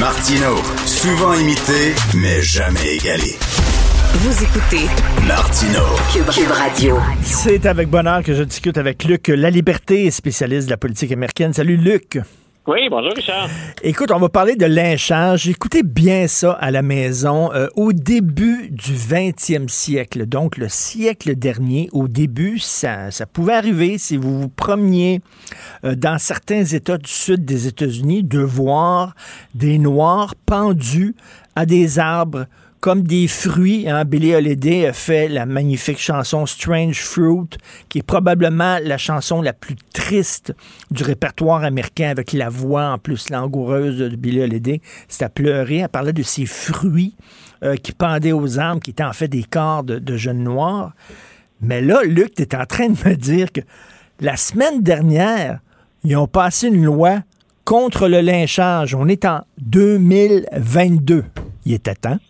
[0.00, 3.34] Martino, souvent imité, mais jamais égalé.
[4.12, 4.86] Vous écoutez
[5.26, 5.80] Martino,
[6.12, 6.98] Cube, Radio.
[7.22, 11.54] C'est avec bonheur que je discute avec Luc La Liberté, spécialiste de la politique américaine.
[11.54, 12.18] Salut Luc.
[12.66, 13.48] Oui, bonjour Richard.
[13.84, 15.48] Écoute, on va parler de lynchage.
[15.48, 17.52] Écoutez bien ça à la maison.
[17.52, 23.98] Euh, au début du 20e siècle, donc le siècle dernier, au début, ça, pouvait arriver
[23.98, 25.20] si vous vous promeniez
[25.84, 29.14] euh, dans certains États du sud des États-Unis de voir
[29.54, 31.14] des Noirs pendus
[31.54, 32.46] à des arbres
[32.86, 33.88] comme des fruits.
[33.88, 37.58] Hein, Billy Holiday a fait la magnifique chanson Strange Fruit,
[37.88, 40.54] qui est probablement la chanson la plus triste
[40.92, 44.80] du répertoire américain avec la voix en plus langoureuse de Billy Holiday.
[45.08, 45.78] C'est à pleurer.
[45.78, 47.16] Elle parlait de ces fruits
[47.64, 50.92] euh, qui pendaient aux arbres, qui étaient en fait des corps de, jeunes noirs.
[51.60, 53.62] Mais là, Luc, tu es en train de me dire que
[54.20, 55.58] la semaine dernière,
[56.04, 57.18] ils ont passé une loi
[57.64, 58.94] contre le lynchage.
[58.94, 61.24] On est en 2022.
[61.64, 62.20] Il était temps.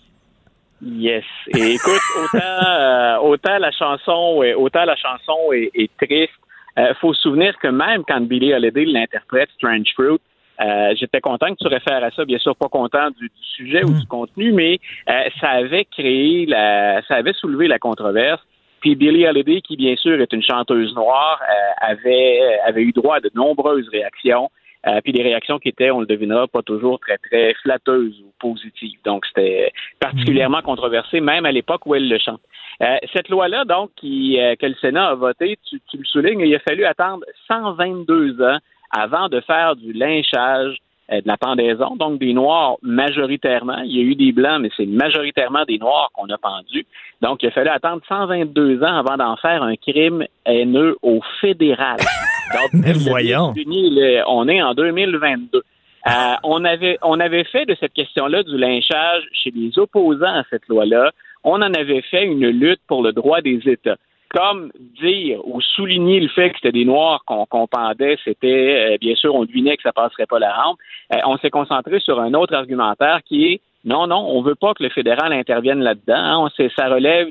[0.86, 1.24] Yes.
[1.48, 6.32] Et écoute, autant, euh, autant la chanson, autant la chanson est, triste.
[6.76, 10.20] Il euh, faut se souvenir que même quand Billy Holiday l'interprète Strange Fruit,
[10.60, 13.90] euh, j'étais content que tu réfères à ça, bien sûr pas content du, sujet ou
[13.90, 14.00] mm.
[14.00, 14.78] du contenu, mais
[15.40, 18.42] ça avait créé la, ça avait soulevé la controverse.
[18.80, 21.40] Puis Billie Holiday, qui bien sûr est une chanteuse noire,
[21.80, 24.50] avait avait eu droit à de nombreuses réactions.
[24.86, 28.32] Euh, puis des réactions qui étaient, on le devinera, pas toujours très, très flatteuses ou
[28.38, 28.98] positives.
[29.04, 32.40] Donc, c'était particulièrement controversé, même à l'époque où elle le chante.
[32.82, 36.40] Euh, cette loi-là, donc, qui, euh, que le Sénat a votée, tu, tu, le soulignes,
[36.40, 38.58] il a fallu attendre 122 ans
[38.92, 40.76] avant de faire du lynchage
[41.10, 43.78] de la pendaison, donc des Noirs majoritairement.
[43.84, 46.84] Il y a eu des Blancs, mais c'est majoritairement des Noirs qu'on a pendus.
[47.22, 51.98] Donc, il a fallu attendre 122 ans avant d'en faire un crime haineux au fédéral.
[52.72, 53.52] Mais voyons.
[54.26, 55.58] on est en 2022.
[55.58, 56.10] Euh,
[56.44, 60.68] on avait on avait fait de cette question-là du lynchage chez les opposants à cette
[60.68, 61.10] loi-là.
[61.42, 63.96] On en avait fait une lutte pour le droit des États
[64.36, 64.70] comme
[65.00, 69.34] dire ou souligner le fait que c'était des Noirs qu'on pendait, c'était, euh, bien sûr,
[69.34, 70.78] on devinait que ça passerait pas la rampe.
[71.14, 74.74] Euh, on s'est concentré sur un autre argumentaire qui est non, non, on veut pas
[74.74, 76.46] que le fédéral intervienne là-dedans.
[76.46, 76.68] Hein.
[76.76, 77.28] ça relève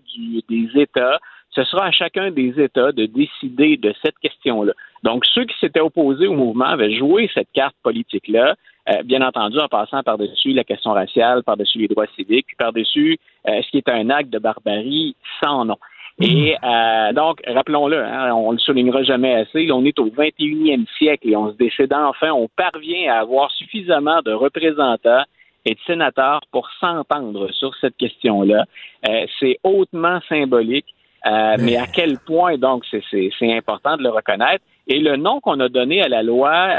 [0.49, 1.19] des États.
[1.51, 4.71] Ce sera à chacun des États de décider de cette question-là.
[5.05, 8.55] Donc, ceux qui s'étaient opposés au mouvement avaient joué cette carte politique-là,
[8.89, 13.17] euh, bien entendu en passant par-dessus la question raciale, par-dessus les droits civiques, puis par-dessus
[13.45, 15.77] ce qui est un acte de barbarie sans nom.
[16.21, 21.27] Et euh, donc, rappelons-le, hein, on le soulignera jamais assez, on est au 21e siècle
[21.29, 25.23] et on se décide enfin, on parvient à avoir suffisamment de représentants
[25.65, 28.63] et de sénateurs pour s'entendre sur cette question-là.
[29.09, 30.85] Euh, c'est hautement symbolique,
[31.27, 34.63] euh, mais à quel point, donc, c'est important de le reconnaître.
[34.87, 36.69] Et le nom qu'on a donné à la loi,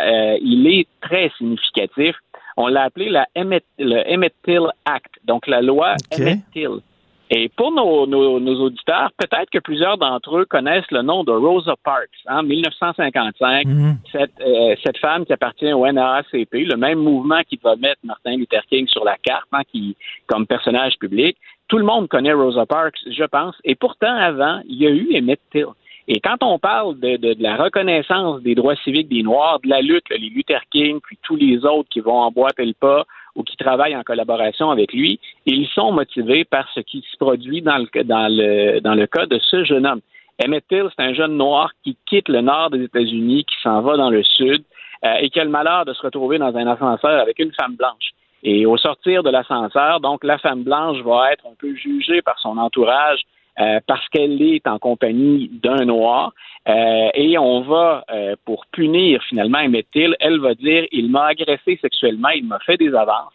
[0.41, 2.15] il est très significatif.
[2.57, 6.81] On l'a appelé la Emmett, le Emmett Till Act, donc la loi Emmett Till.
[7.29, 11.75] Et pour nos, nos, auditeurs, peut-être que plusieurs d'entre eux connaissent le nom de Rosa
[11.83, 12.09] Parks.
[12.29, 13.97] En 1955, mhm.
[14.13, 18.37] cette, euh, cette femme qui appartient au NAACP, le même mouvement qui va mettre Martin
[18.37, 19.97] Luther King sur la carte hein, qui,
[20.29, 21.37] comme personnage public.
[21.67, 23.57] Tout le monde connaît Rosa Parks, je pense.
[23.65, 25.67] Et pourtant, avant, il y a eu Emmett Till.
[26.09, 29.69] Et quand on parle de, de, de, la reconnaissance des droits civiques des Noirs, de
[29.69, 33.05] la lutte, les Luther King, puis tous les autres qui vont emboîter le pas
[33.35, 37.61] ou qui travaillent en collaboration avec lui, ils sont motivés par ce qui se produit
[37.61, 40.01] dans le, dans le, dans le cas de ce jeune homme.
[40.43, 43.97] Emmett Till, c'est un jeune noir qui quitte le nord des États-Unis, qui s'en va
[43.97, 44.63] dans le sud
[45.05, 47.75] euh, et qui a le malheur de se retrouver dans un ascenseur avec une femme
[47.75, 48.13] blanche.
[48.43, 52.39] Et au sortir de l'ascenseur, donc la femme blanche va être un peu jugée par
[52.39, 53.23] son entourage
[53.59, 56.35] euh, parce qu'elle est en compagnie d'un noir.
[56.69, 61.27] Euh, et on va, euh, pour punir finalement Emmett Till, elle va dire il m'a
[61.29, 63.33] agressé sexuellement, il m'a fait des avances.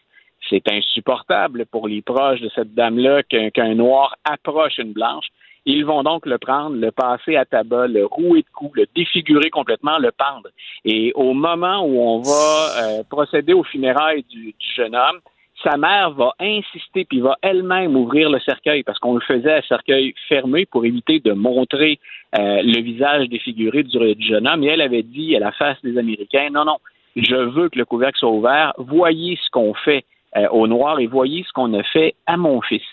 [0.50, 5.26] C'est insupportable pour les proches de cette dame-là qu'un noir approche une blanche.
[5.66, 9.50] Ils vont donc le prendre, le passer à tabac, le rouer de coups, le défigurer
[9.50, 10.50] complètement, le pendre.
[10.84, 15.20] Et au moment où on va procéder aux funérailles du, du jeune homme,
[15.64, 19.62] sa mère va insister puis va elle-même ouvrir le cercueil parce qu'on le faisait à
[19.64, 22.00] cercueil fermé pour éviter de montrer
[22.38, 24.64] euh, le visage défiguré du, jeune homme.
[24.64, 26.78] Et elle avait dit à la face des Américains, non, non,
[27.16, 28.74] je veux que le couvercle soit ouvert.
[28.78, 30.06] Voyez ce qu'on fait
[30.38, 32.84] euh, au noir et voyez ce qu'on a fait à mon fils.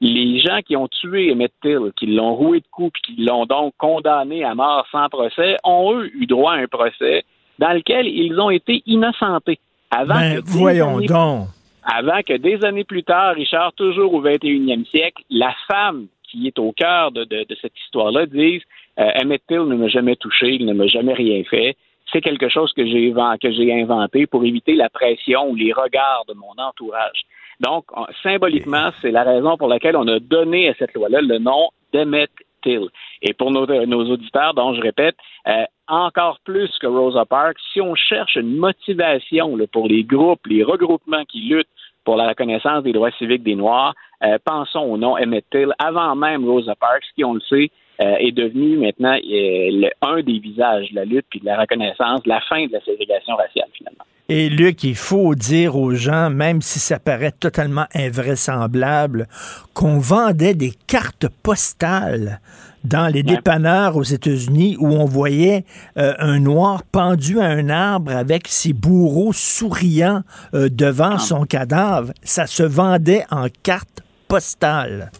[0.00, 3.46] Les gens qui ont tué Emmett Till, qui l'ont roué de coups, puis qui l'ont
[3.46, 7.24] donc condamné à mort sans procès, ont eux eu droit à un procès
[7.58, 9.58] dans lequel ils ont été innocentés.
[9.90, 11.48] Avant ben, voyons donc
[11.90, 16.58] avant que des années plus tard, Richard, toujours au 21e siècle, la femme qui est
[16.58, 17.26] au cœur de,
[17.62, 18.60] cette histoire-là dise
[18.98, 21.76] euh, Emmett Till ne m'a jamais touché, il ne m'a jamais rien fait.
[22.12, 26.24] C'est quelque chose que j'ai que j'ai inventé pour éviter la pression ou les regards
[26.28, 27.22] de mon entourage.
[27.60, 27.86] Donc,
[28.22, 32.30] symboliquement, c'est la raison pour laquelle on a donné à cette loi-là le nom d'Emmett
[32.62, 32.88] Till.
[33.22, 35.16] Et pour nos, auditeurs, dont je répète,
[35.46, 40.62] euh, encore plus que Rosa Parks, si on cherche une motivation pour les groupes, les
[40.62, 41.68] regroupements qui luttent
[42.04, 43.94] pour la reconnaissance des droits civiques des Noirs,
[44.24, 47.70] euh, pensons au nom Emmett Till, avant même Rosa Parks, qui, on le sait,
[48.00, 52.20] euh, est devenu maintenant euh, un des visages de la lutte puis de la reconnaissance,
[52.26, 54.04] la fin de la ségrégation raciale, finalement.
[54.30, 59.26] Et Luc, il faut dire aux gens, même si ça paraît totalement invraisemblable,
[59.74, 62.40] qu'on vendait des cartes postales
[62.84, 65.64] dans les dépanneurs aux États-Unis où on voyait
[65.96, 70.22] euh, un noir pendu à un arbre avec ses bourreaux souriant
[70.54, 71.18] euh, devant ah.
[71.18, 72.12] son cadavre.
[72.22, 75.10] Ça se vendait en cartes postales.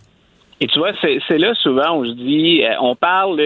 [0.61, 3.41] Et tu vois, c'est là souvent où je dis, euh, on parle,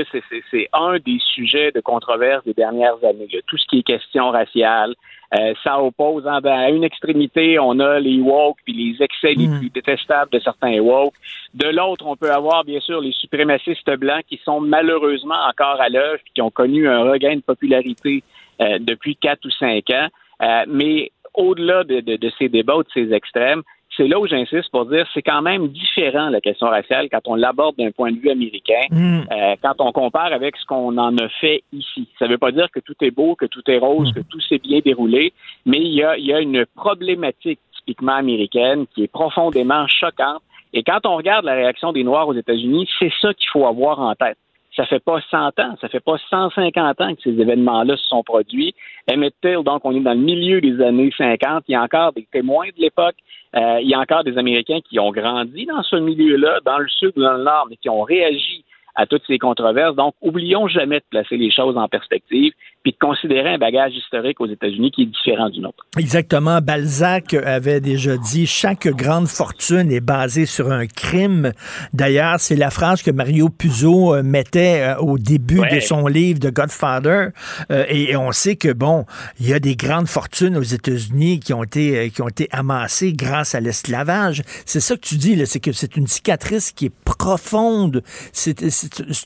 [0.50, 4.94] c'est un des sujets de controverse des dernières années, tout ce qui est question raciale,
[5.34, 9.32] euh, ça oppose hein, ben, à une extrémité, on a les woke puis les excès
[9.34, 9.58] les hmm.
[9.58, 11.14] plus détestables de certains woke.
[11.54, 15.88] De l'autre, on peut avoir bien sûr les suprémacistes blancs qui sont malheureusement encore à
[15.88, 18.22] l'œuvre qui ont connu un regain de popularité
[18.60, 20.08] euh, depuis quatre ou cinq ans.
[20.42, 23.62] Euh, mais au-delà de, de, ces débats ou de ces extrêmes,
[23.96, 27.34] c'est là où j'insiste pour dire c'est quand même différent la question raciale quand on
[27.34, 29.20] l'aborde d'un point de vue américain, mm.
[29.30, 32.08] euh, quand on compare avec ce qu'on en a fait ici.
[32.18, 34.14] Ça ne veut pas dire que tout est beau, que tout est rose, mm.
[34.14, 35.32] que tout s'est bien déroulé,
[35.66, 40.42] mais il y a, il y a une problématique typiquement américaine qui est profondément choquante.
[40.72, 44.00] Et quand on regarde la réaction des Noirs aux États-Unis, c'est ça qu'il faut avoir
[44.00, 44.38] en tête
[44.76, 48.22] ça fait pas 100 ans, ça fait pas 150 ans que ces événements-là se sont
[48.22, 48.74] produits.
[49.10, 51.64] Emmett Till, donc, on est dans le milieu des années 50.
[51.68, 53.16] Il y a encore des témoins de l'époque.
[53.54, 56.88] Euh, il y a encore des Américains qui ont grandi dans ce milieu-là, dans le
[56.88, 58.61] sud ou dans le nord, mais qui ont réagi
[58.94, 59.96] à toutes ces controverses.
[59.96, 62.52] Donc, oublions jamais de placer les choses en perspective
[62.82, 65.86] puis de considérer un bagage historique aux États-Unis qui est différent du nôtre.
[65.98, 66.60] Exactement.
[66.60, 71.52] Balzac avait déjà dit chaque grande fortune est basée sur un crime.
[71.92, 76.40] D'ailleurs, c'est la phrase que Mario Puzo euh, mettait euh, au début de son livre
[76.40, 77.28] de Godfather.
[77.70, 79.04] Euh, et, on sait que bon,
[79.40, 83.12] il y a des grandes fortunes aux États-Unis qui ont été qui ont été amassées
[83.12, 84.42] grâce à l'esclavage.
[84.66, 88.02] C'est ça que tu dis là, c'est que c'est une cicatrice qui est profonde.
[88.32, 88.62] C'est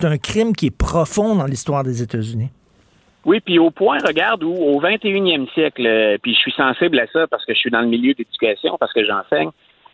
[0.04, 2.50] un crime qui est profond dans l'histoire des États-Unis.
[3.24, 7.06] Oui, puis au point, regarde, où au 21e siècle, euh, puis je suis sensible à
[7.08, 9.50] ça parce que je suis dans le milieu d'éducation, parce que j'enseigne,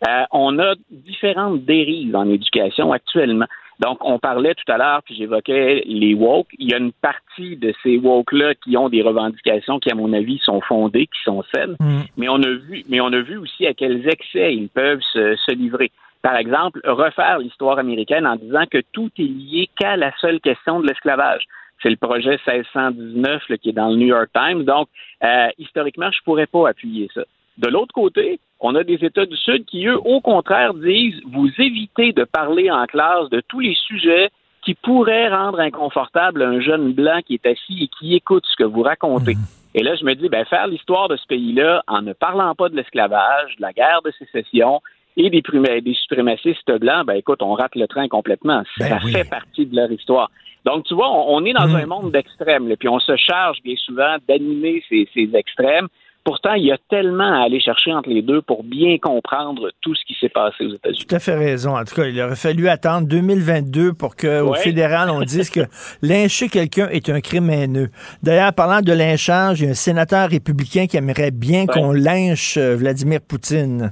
[0.07, 3.47] euh, on a différentes dérives en éducation actuellement.
[3.79, 6.47] Donc, on parlait tout à l'heure, puis j'évoquais les woke.
[6.59, 10.13] Il y a une partie de ces woke-là qui ont des revendications qui, à mon
[10.13, 11.75] avis, sont fondées, qui sont saines.
[11.79, 12.01] Mm.
[12.17, 15.35] Mais on a vu, mais on a vu aussi à quels excès ils peuvent se,
[15.35, 15.91] se livrer.
[16.23, 20.79] Par exemple, refaire l'histoire américaine en disant que tout est lié qu'à la seule question
[20.79, 21.43] de l'esclavage.
[21.81, 24.63] C'est le projet 1619 qui est dans le New York Times.
[24.63, 24.87] Donc,
[25.21, 27.23] euh, historiquement, je ne pourrais pas appuyer ça.
[27.57, 31.49] De l'autre côté, on a des États du Sud qui, eux, au contraire, disent vous
[31.59, 34.29] évitez de parler en classe de tous les sujets
[34.63, 38.63] qui pourraient rendre inconfortable un jeune blanc qui est assis et qui écoute ce que
[38.63, 39.35] vous racontez.
[39.35, 39.41] Mhm.
[39.75, 42.69] Et là, je me dis, ben, faire l'histoire de ce pays-là en ne parlant pas
[42.69, 44.81] de l'esclavage, de la guerre de sécession
[45.17, 48.63] et des, des suprémacistes blancs, ben, écoute, on rate le train complètement.
[48.79, 50.29] Ben ça fait partie de leur histoire.
[50.65, 51.75] Donc, tu vois, on, est dans mm.
[51.75, 55.87] un monde d'extrêmes, puis on se charge bien souvent d'animer ces, extrêmes.
[56.23, 59.93] Pourtant, il y a tellement à aller chercher entre les deux pour bien comprendre tout
[59.93, 61.05] ce qui s'est passé aux États-Unis.
[61.05, 61.75] Tout à fait raison.
[61.75, 65.59] En tout cas, il aurait fallu attendre 2022 pour qu'au fédéral, on dise que
[66.01, 67.89] lyncher quelqu'un est un crime haineux.
[68.21, 72.55] D'ailleurs, parlant de lynchage, il y a un sénateur républicain qui aimerait bien qu'on lynche
[72.55, 73.91] euh, Vladimir Poutine.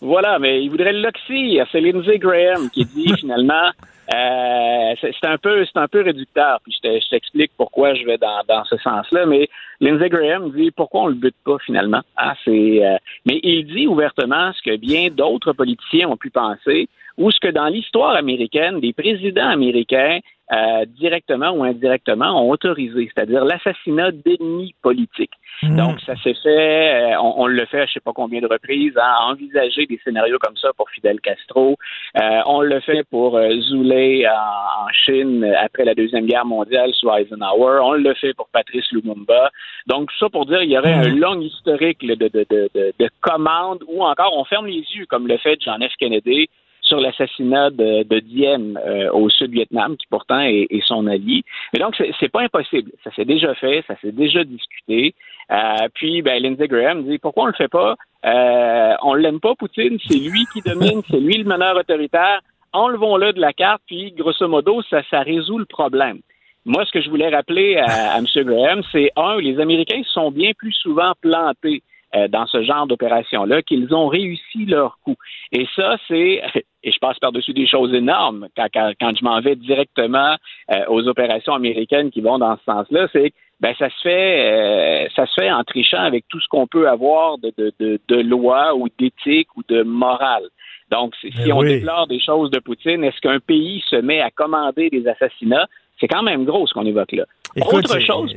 [0.00, 3.70] Voilà, mais il voudrait le C'est Lindsey Graham qui dit finalement
[4.14, 6.60] euh, c'est un peu c'est un peu réducteur.
[6.62, 9.26] Puis je t'explique pourquoi je vais dans, dans ce sens-là.
[9.26, 9.48] Mais
[9.80, 12.02] Lindsey Graham dit pourquoi on le bute pas finalement?
[12.16, 16.88] Ah, c'est euh, mais il dit ouvertement ce que bien d'autres politiciens ont pu penser,
[17.18, 20.20] ou ce que dans l'histoire américaine, des présidents américains
[20.52, 25.32] euh, directement ou indirectement, ont autorisé, c'est-à-dire l'assassinat d'ennemis politiques.
[25.62, 25.76] Hmm.
[25.76, 29.12] Donc, ça s'est fait, euh, on, le fait, je sais pas combien de reprises, hein,
[29.18, 31.76] à envisager des scénarios comme ça pour Fidel Castro.
[32.16, 37.80] Euh, on le fait pour Zule en, Chine après la Deuxième Guerre mondiale sous Eisenhower.
[37.82, 39.50] On le fait pour Patrice Lumumba.
[39.88, 41.18] Donc, ça pour dire, il y aurait un hmm.
[41.18, 45.26] long historique de, de, de, de, de commandes ou encore on ferme les yeux, comme
[45.26, 45.92] le fait John F.
[45.98, 46.48] Kennedy
[46.86, 51.42] sur l'assassinat de, de Diem euh, au Sud-Vietnam, qui pourtant est, son allié.
[51.74, 52.92] Et donc, c'est pas impossible.
[53.04, 55.14] Ça s'est déjà fait, ça s'est déjà discuté.
[55.50, 57.96] Euh, puis, ben, Lindsey Graham dit pourquoi on le fait pas?
[58.24, 59.98] Euh, On l'aime pas, Poutine.
[60.06, 62.40] C'est lui qui domine, c'est lui le meneur autoritaire.
[62.72, 66.20] Enlevons-le de la carte, puis grosso modo, ça, ça résout le problème.
[66.64, 68.26] Moi, ce que je voulais rappeler à, à M.
[68.44, 71.82] Graham, c'est un, les Américains sont bien plus souvent plantés
[72.16, 75.16] euh, dans ce genre d'opération-là qu'ils ont réussi leur coup.
[75.52, 76.42] Et ça, c'est,
[76.82, 80.36] et je passe par-dessus des choses énormes quand, quand, je m'en vais directement
[80.72, 85.08] euh, aux opérations américaines qui vont dans ce sens-là, c'est ben ça se fait euh,
[85.16, 88.16] ça se fait en trichant avec tout ce qu'on peut avoir de, de, de, de
[88.16, 90.44] loi ou d'éthique ou de morale.
[90.90, 94.30] Donc, si, ben on déplore des choses de Poutine, est-ce qu'un pays se met à
[94.30, 95.66] commander des assassinats?
[95.98, 97.24] C'est quand même gros ce qu'on évoque là.
[97.56, 98.34] Autre chose.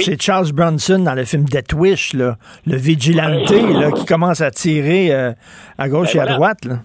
[0.00, 2.36] C'est Charles Bronson dans le film Death Wish, là,
[2.66, 5.32] le vigilanté là, qui commence à tirer euh,
[5.78, 6.64] à gauche ben et à droite.
[6.66, 6.76] Là.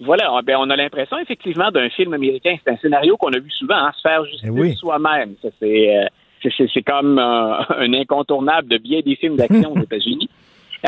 [0.00, 2.56] Voilà, ah, ben, on a l'impression effectivement d'un film américain.
[2.62, 5.34] C'est un scénario qu'on a vu souvent, hein, se faire justice eh soi-même.
[5.62, 6.04] Euh,
[6.42, 10.28] c'est comme un incontournable de bien des films d'action aux États-Unis.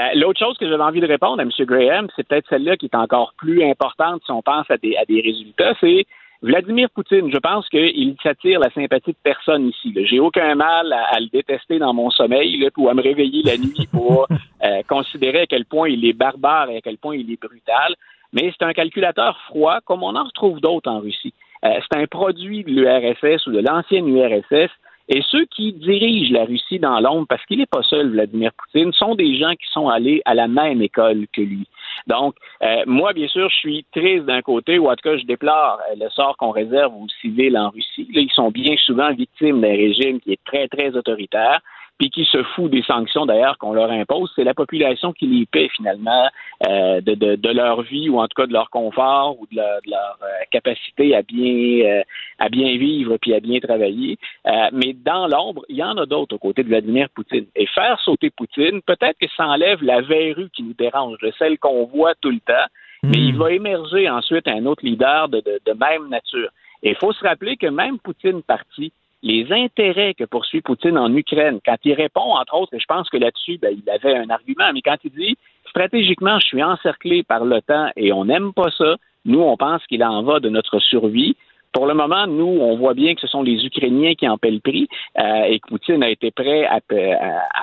[0.00, 1.50] Euh, l'autre chose que j'avais envie de répondre à M.
[1.60, 5.04] Graham, c'est peut-être celle-là qui est encore plus importante si on pense à des, à
[5.06, 6.04] des résultats, c'est
[6.40, 9.92] Vladimir Poutine, je pense qu'il s'attire la sympathie de personne ici.
[10.06, 13.56] J'ai aucun mal à, le détester dans mon sommeil là, ou à me réveiller la
[13.56, 14.28] nuit pour
[14.64, 17.94] euh, considérer à quel point il est barbare et à quel point il est brutal.
[18.32, 21.34] Mais c'est un calculateur froid, comme on en retrouve d'autres en Russie.
[21.64, 24.70] Euh, c'est un produit de l'URSS ou de l'ancienne URSS.
[25.08, 28.92] Et ceux qui dirigent la Russie dans l'ombre, parce qu'il n'est pas seul, Vladimir Poutine,
[28.92, 31.66] sont des gens qui sont allés à la même école que lui.
[32.06, 35.24] Donc, euh, moi, bien sûr, je suis triste d'un côté, ou en tout cas, je
[35.24, 38.08] déplore euh, le sort qu'on réserve aux civils en Russie.
[38.12, 41.60] Là, ils sont bien souvent victimes d'un régime qui est très, très autoritaire
[41.98, 45.46] puis qui se fout des sanctions d'ailleurs qu'on leur impose, c'est la population qui les
[45.46, 46.28] paie finalement
[46.68, 49.56] euh, de, de, de, leur vie ou en tout cas de leur confort ou de
[49.56, 52.02] leur, de leur euh, capacité à bien euh,
[52.38, 54.16] à bien vivre puis à bien travailler.
[54.46, 57.46] Euh, mais dans l'ombre, il y en a d'autres aux côtés de Vladimir Poutine.
[57.56, 61.84] Et faire sauter Poutine, peut-être que ça enlève la verrue qui nous dérange, celle qu'on
[61.86, 62.54] voit tout le temps,
[63.02, 63.38] mais il hmm.
[63.38, 66.50] va émerger ensuite un autre leader de, de, de même nature.
[66.82, 68.92] Et il faut se rappeler que même Poutine parti,
[69.22, 73.08] les intérêts que poursuit Poutine en Ukraine, quand il répond, entre autres, et je pense
[73.10, 75.36] que là-dessus, ben, il avait un argument, mais quand il dit
[75.68, 80.02] stratégiquement, je suis encerclé par l'OTAN et on n'aime pas ça, nous, on pense qu'il
[80.04, 81.36] en va de notre survie.
[81.72, 84.50] Pour le moment, nous, on voit bien que ce sont les Ukrainiens qui en paient
[84.50, 84.88] le prix
[85.18, 86.80] euh, et que Poutine a été prêt à,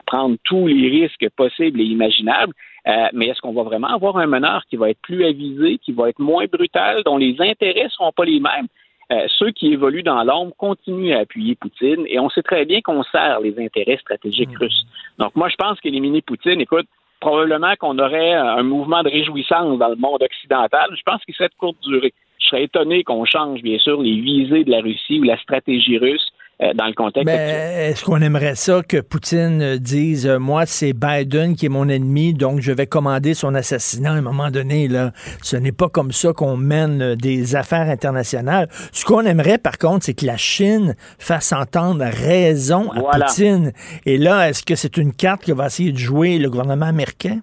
[0.05, 2.53] prendre tous les risques possibles et imaginables.
[2.87, 5.91] Euh, mais est-ce qu'on va vraiment avoir un meneur qui va être plus avisé, qui
[5.91, 8.67] va être moins brutal, dont les intérêts ne seront pas les mêmes?
[9.11, 12.81] Euh, ceux qui évoluent dans l'ombre continuent à appuyer Poutine et on sait très bien
[12.81, 14.63] qu'on sert les intérêts stratégiques mmh.
[14.63, 14.85] russes.
[15.19, 16.87] Donc moi, je pense qu'éliminer Poutine, écoute,
[17.19, 20.89] probablement qu'on aurait un mouvement de réjouissance dans le monde occidental.
[20.95, 22.13] Je pense qu'il serait de courte durée.
[22.39, 25.97] Je serais étonné qu'on change, bien sûr, les visées de la Russie ou la stratégie
[25.97, 27.25] russe dans le contexte.
[27.25, 31.89] Mais est-ce qu'on aimerait ça que Poutine dise euh, moi c'est Biden qui est mon
[31.89, 35.11] ennemi donc je vais commander son assassinat à un moment donné là?
[35.41, 38.69] Ce n'est pas comme ça qu'on mène des affaires internationales.
[38.93, 43.73] Ce qu'on aimerait par contre c'est que la Chine fasse entendre raison à Poutine.
[44.05, 47.41] Et là est-ce que c'est une carte que va essayer de jouer le gouvernement américain?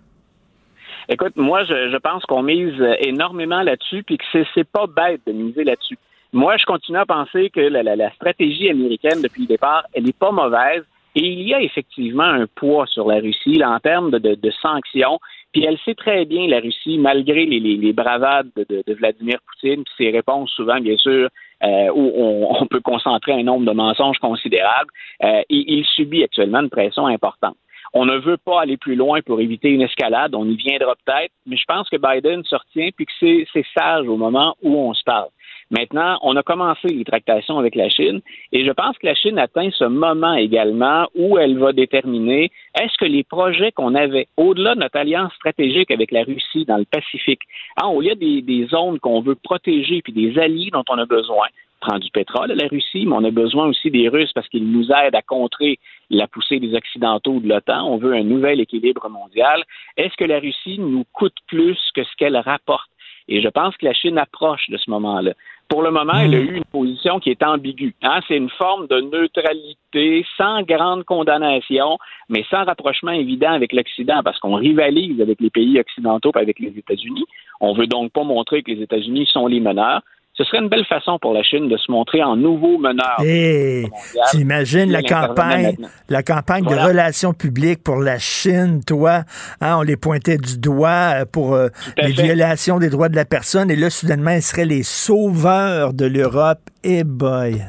[1.09, 4.25] Écoute, moi, je, pense qu'on mise énormément là-dessus, puis que
[4.55, 5.99] c'est pas bête de miser là-dessus.
[6.33, 10.31] Moi, je continue à penser que la, stratégie américaine depuis le départ, elle n'est pas
[10.31, 10.85] mauvaise.
[11.15, 15.19] Et il y a effectivement un poids sur la Russie en termes de, sanctions.
[15.53, 20.11] Puis elle sait très bien, la Russie, malgré les, bravades de, Vladimir Poutine, puis ses
[20.11, 21.29] réponses souvent, bien sûr,
[21.63, 24.91] euh, où on, peut concentrer un nombre de mensonges considérables,
[25.23, 27.57] euh, il subit actuellement une pression importante.
[27.95, 31.33] On ne veut pas aller plus loin pour éviter une escalade, on y viendra peut-être,
[31.47, 34.95] mais je pense que Biden se retient puis que c'est sage au moment où on
[34.95, 35.29] se parle.
[35.73, 38.21] Maintenant, on a commencé les tractations avec la Chine
[38.53, 42.99] et je pense que la Chine atteint ce moment également où elle va déterminer est-ce
[42.99, 46.85] que les projets qu'on avait au-delà de notre alliance stratégique avec la Russie dans le
[46.85, 47.41] Pacifique,
[47.81, 50.99] hein, où il y a des, zones qu'on veut protéger puis des alliés dont on
[50.99, 51.47] a besoin,
[51.81, 54.93] prend du pétrole, la Russie, mais on a besoin aussi des Russes parce qu'ils nous
[54.93, 55.79] aident à contrer
[56.11, 57.87] la poussée des Occidentaux de l'OTAN.
[57.87, 59.65] On veut un nouvel équilibre mondial.
[59.97, 62.91] Est-ce que la Russie nous coûte plus que ce qu'elle rapporte?
[63.29, 65.33] Et je pense que la Chine approche de ce moment-là.
[65.73, 67.95] Pour le moment, elle a eu une position qui est ambiguë.
[68.03, 68.21] Hein?
[68.29, 71.97] C'est une forme de neutralité sans grande condamnation,
[72.29, 76.59] mais sans rapprochement évident avec l'Occident, parce qu'on rivalise avec les pays occidentaux et avec
[76.59, 77.25] les États-Unis.
[77.63, 80.03] On veut donc pas montrer que les États-Unis sont les meneurs
[80.35, 83.17] ce serait une belle façon pour la Chine de se montrer en nouveau meneur.
[83.23, 83.89] Et eh,
[84.31, 85.77] t'imagines la campagne,
[86.09, 89.25] la campagne de relations publiques pour la Chine, toi,
[89.61, 91.69] hein, on les pointait du doigt euh, pour euh,
[91.99, 96.07] les violations des droits de la personne, et là, soudainement, ils seraient les sauveurs de
[96.07, 96.61] l'Europe.
[96.83, 97.63] Et eh boy!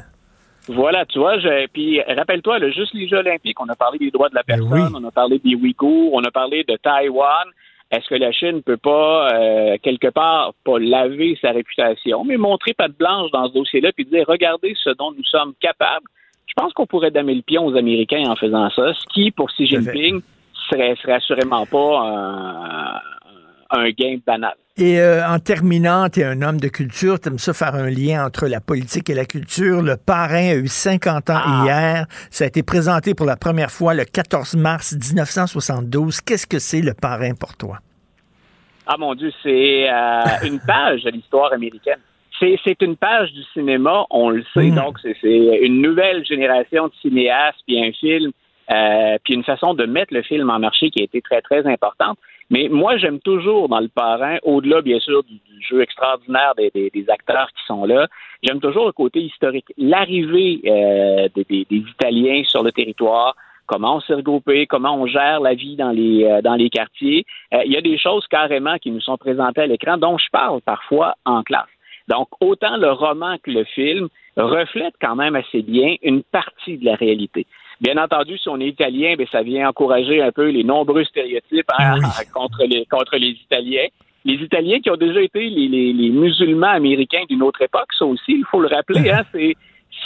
[0.68, 1.36] Voilà, tu vois,
[1.74, 4.96] puis rappelle-toi, juste les Jeux olympiques, on a parlé des droits de la ben personne,
[4.96, 7.46] on a parlé des Ouïghours, on a parlé de Taïwan.
[7.94, 12.36] Est-ce que la Chine ne peut pas, euh, quelque part, pas laver sa réputation, mais
[12.36, 16.06] montrer patte blanche dans ce dossier-là, puis dire, regardez ce dont nous sommes capables.
[16.46, 19.48] Je pense qu'on pourrait damer le pion aux Américains en faisant ça, ce qui, pour
[19.50, 20.20] Xi Jinping,
[20.68, 23.00] serait, serait assurément pas un,
[23.70, 24.56] un gain banal.
[24.76, 27.88] Et euh, en terminant, tu es un homme de culture, tu aimes ça faire un
[27.88, 29.82] lien entre la politique et la culture.
[29.82, 31.62] Le parrain a eu 50 ans ah.
[31.64, 32.06] hier.
[32.30, 36.20] Ça a été présenté pour la première fois le 14 mars 1972.
[36.22, 37.78] Qu'est-ce que c'est le parrain pour toi?
[38.88, 42.00] Ah mon Dieu, c'est euh, une page de l'histoire américaine.
[42.40, 44.70] C'est une page du cinéma, on le sait.
[44.70, 44.74] Hmm.
[44.74, 48.32] Donc, c'est une nouvelle génération de cinéastes, puis un film,
[48.72, 51.64] euh, puis une façon de mettre le film en marché qui a été très, très
[51.64, 52.18] importante.
[52.50, 57.48] Mais moi, j'aime toujours dans le parrain, au-delà bien sûr du, jeu extraordinaire des, acteurs
[57.56, 58.06] qui sont là,
[58.42, 59.72] j'aime toujours le côté historique.
[59.78, 63.34] L'arrivée euh, des, Italiens sur le territoire,
[63.66, 67.24] comment on s'est regroupé, comment on gère la vie dans les, euh, dans les quartiers.
[67.54, 70.28] Euh, il y a des choses carrément qui nous sont présentées à l'écran dont je
[70.30, 71.64] parle parfois en classe.
[72.08, 76.84] Donc, autant le roman que le film reflètent quand même assez bien une partie de
[76.84, 77.46] la réalité.
[77.80, 81.70] Bien entendu, si on est italien, bien, ça vient encourager un peu les nombreux stéréotypes
[81.78, 81.96] hein,
[82.34, 83.86] contre, les, contre les Italiens.
[84.24, 88.32] Les Italiens qui ont déjà été les, les, musulmans américains d'une autre époque, ça aussi,
[88.32, 89.54] il faut le rappeler, hein, c'est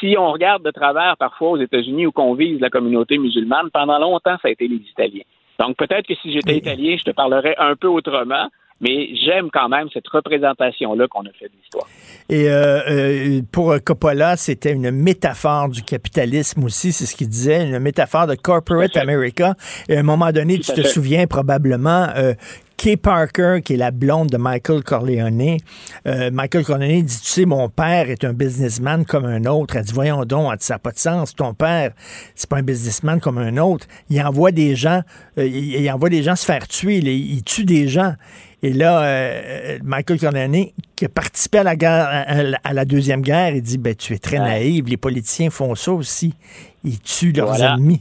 [0.01, 3.99] si on regarde de travers parfois aux États-Unis où qu'on vise la communauté musulmane, pendant
[3.99, 5.23] longtemps, ça a été les Italiens.
[5.59, 8.49] Donc peut-être que si j'étais italien, je te parlerais un peu autrement,
[8.81, 11.87] mais j'aime quand même cette représentation-là qu'on a fait de l'histoire.
[12.29, 17.67] Et euh, euh, pour Coppola, c'était une métaphore du capitalisme aussi, c'est ce qu'il disait,
[17.67, 19.55] une métaphore de corporate America.
[19.89, 22.35] Et à un moment donné, tu te souviens probablement, euh,
[22.79, 25.57] Kay Parker, qui est la blonde de Michael Corleone,
[26.07, 29.75] euh, Michael Corleone dit, tu sais, mon père est un businessman comme un autre.
[29.75, 31.35] Elle dit, voyons donc, ça n'a pas de sens.
[31.35, 31.91] Ton père,
[32.37, 33.89] c'est pas un businessman comme un autre.
[34.11, 35.03] Il envoie des gens,
[35.39, 36.99] euh, il, envoie des gens se faire tuer.
[36.99, 38.15] il tue des gens.
[38.63, 40.67] Et là, euh, Michael Corleone,
[40.97, 42.27] qui a participé à la, guerre,
[42.65, 45.93] à, la Deuxième Guerre, il dit ben, Tu es très naïf, les politiciens font ça
[45.93, 46.35] aussi.
[46.85, 48.01] Ils tuent leurs ennemis.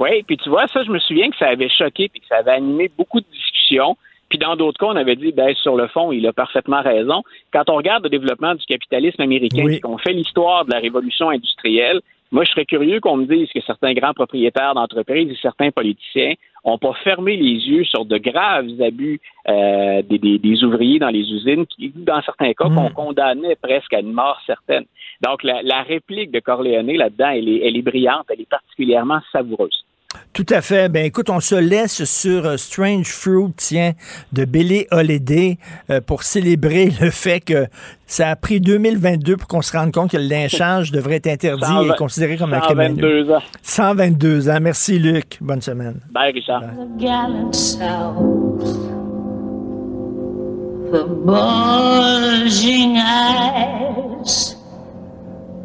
[0.00, 2.36] Oui, puis tu vois, ça, je me souviens que ça avait choqué puis que ça
[2.36, 3.96] avait animé beaucoup de discussions.
[4.28, 7.22] Puis dans d'autres cas, on avait dit, ben, sur le fond, il a parfaitement raison.
[7.52, 11.28] Quand on regarde le développement du capitalisme américain, et qu'on fait l'histoire de la révolution
[11.28, 12.00] industrielle,
[12.32, 16.32] moi, je serais curieux qu'on me dise que certains grands propriétaires d'entreprises et certains politiciens
[16.64, 21.66] n'ont pas fermé les yeux sur de graves abus euh, des, ouvriers dans les usines
[21.66, 22.94] qui, dans certains cas, qu'on hmm.
[22.94, 24.84] condamnait presque à une mort certaine.
[25.20, 29.83] Donc, la, réplique de Corleone là-dedans, elle est brillante, elle est particulièrement savoureuse.
[30.32, 30.88] Tout à fait.
[30.88, 33.92] Ben écoute, on se laisse sur euh, Strange Fruit, tiens,
[34.32, 35.58] de Billy Holiday
[35.90, 37.66] euh, pour célébrer le fait que
[38.06, 41.88] ça a pris 2022 pour qu'on se rende compte que le lynchage devrait être interdit
[41.88, 42.78] et considéré comme un crime.
[42.78, 43.42] 122 ans.
[43.62, 44.58] 122 ans.
[44.60, 45.38] Merci Luc.
[45.40, 46.00] Bonne semaine.
[46.10, 46.62] Bye Richard.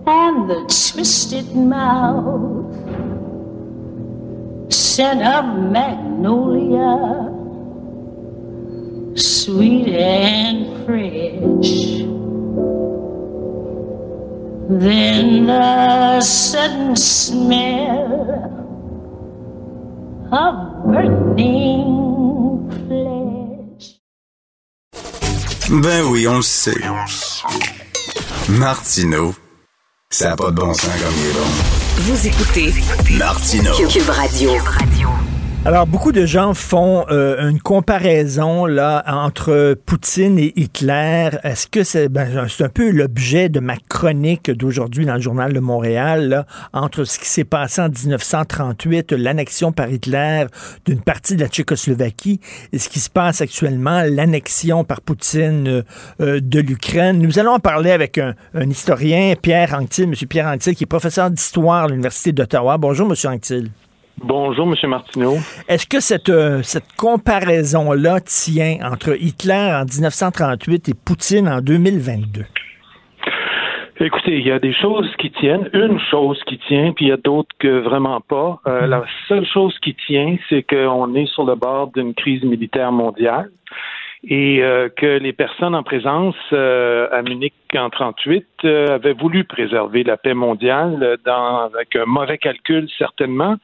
[0.09, 0.61] and the
[0.91, 2.68] twisted mouth.
[4.69, 7.31] Scent of magnolia,
[9.15, 11.99] sweet and fresh.
[14.69, 18.19] Then the sudden smell
[20.31, 23.99] of burning flesh.
[25.81, 26.77] Ben oui, on le sait.
[28.49, 29.33] Martineau,
[30.11, 31.78] ça n'a pas de bon sens comme il est bon.
[32.01, 32.73] Vous écoutez
[33.17, 34.51] Martino Cube Radio.
[35.65, 41.31] Alors, beaucoup de gens font euh, une comparaison là entre Poutine et Hitler.
[41.43, 45.51] Est-ce que c'est ben, c'est un peu l'objet de ma chronique d'aujourd'hui dans le journal
[45.51, 50.45] de Montréal, entre ce qui s'est passé en 1938, l'annexion par Hitler
[50.85, 52.39] d'une partie de la Tchécoslovaquie,
[52.71, 55.83] et ce qui se passe actuellement, l'annexion par Poutine
[56.21, 57.19] euh, de l'Ukraine.
[57.19, 60.13] Nous allons en parler avec un, un historien, Pierre Anctil, M.
[60.29, 62.77] Pierre Anctil, qui est professeur d'histoire à l'Université d'Ottawa.
[62.77, 63.33] Bonjour, M.
[63.33, 63.69] Anctil.
[64.23, 64.89] Bonjour, M.
[64.89, 65.35] Martineau.
[65.67, 72.41] Est-ce que cette, euh, cette comparaison-là tient entre Hitler en 1938 et Poutine en 2022?
[74.01, 77.11] Écoutez, il y a des choses qui tiennent, une chose qui tient, puis il y
[77.11, 78.59] a d'autres que vraiment pas.
[78.67, 78.89] Euh, mm-hmm.
[78.89, 83.49] La seule chose qui tient, c'est qu'on est sur le bord d'une crise militaire mondiale
[84.23, 90.17] et euh, que les personnes en présence à Munich en 38 avaient voulu préserver la
[90.17, 93.55] paix mondiale dans, avec un mauvais calcul certainement,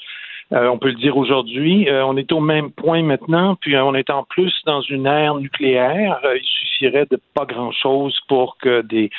[0.54, 1.90] euh, on peut le dire aujourd'hui.
[1.90, 5.08] Euh, on est au même point maintenant, puis euh, on est en plus dans une
[5.08, 6.20] ère nucléaire.
[6.36, 9.10] il suffirait de pas grand-chose pour que des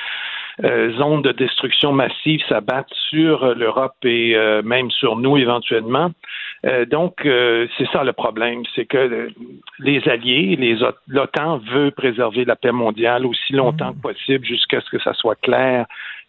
[1.00, 4.34] ondes de destruction massive s'abattent sur l'Europe et
[4.64, 6.12] même sur nous éventuellement.
[6.88, 9.28] donc, c'est ça le problème, c'est que
[9.80, 10.78] les alliés, les
[11.08, 13.96] l'OTAN veut préserver la paix mondiale aussi longtemps mmh.
[13.96, 15.84] que possible jusqu'à ce que ça soit clair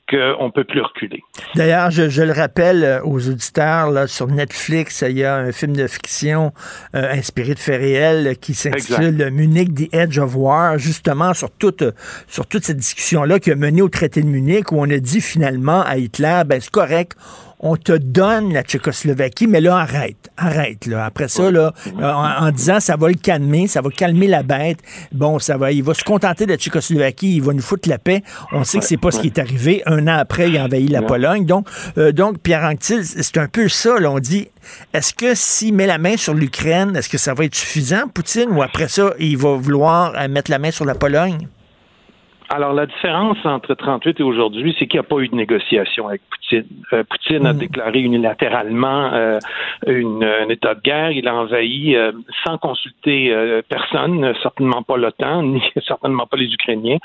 [0.09, 1.21] qu'on ne peut plus reculer.
[1.55, 5.75] D'ailleurs, je, le rappelle euh, aux auditeurs, là, sur Netflix, il y a un film
[5.75, 6.53] de fiction
[6.95, 11.83] euh, inspiré de faits réels qui s'intitule Munich, The Edge of War, justement sur toute,
[12.27, 15.21] sur toute cette discussion-là qui a mené au traité de Munich, où on a dit
[15.21, 17.17] finalement à Hitler, ben c'est correct,
[17.59, 21.05] on te donne la Tchécoslovaquie, mais là, arrête, arrête, là.
[21.05, 24.79] Après ça, là, en, disant, ça va le calmer, ça va calmer la bête.
[25.11, 27.97] Bon, ça va, il va se contenter de la Tchécoslovaquie, il va nous foutre la
[27.97, 28.21] paix.
[28.51, 29.81] On sait que c'est pas ce qui est arrivé.
[29.87, 31.45] Un an après, il a envahi la Pologne.
[31.45, 31.67] Donc,
[31.97, 34.11] euh, donc Pierre Anctil, c'est un peu ça, là.
[34.11, 34.49] On dit,
[34.93, 38.51] est-ce que s'il met la main sur l'Ukraine, est-ce que ça va être suffisant, Poutine,
[38.51, 41.47] ou après ça, il va vouloir euh, mettre la main sur la Pologne?
[42.49, 46.07] Alors, la différence entre 38 et aujourd'hui, c'est qu'il n'y a pas eu de négociation
[46.07, 46.65] avec Poutine.
[46.93, 47.57] Euh, Poutine a hmm.
[47.57, 49.39] déclaré unilatéralement euh,
[49.85, 51.11] une, un état de guerre.
[51.11, 52.13] Il a envahi euh,
[52.45, 53.33] sans consulter
[53.67, 56.97] personne, certainement pas l'OTAN, ni certainement pas les Ukrainiens.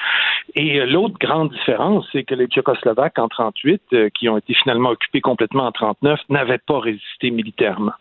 [0.54, 5.20] Et l'autre grande différence, c'est que les Tchécoslovaques en 38, qui ont été finalement occupés
[5.20, 7.92] complètement en 39, n'avaient pas résisté militairement.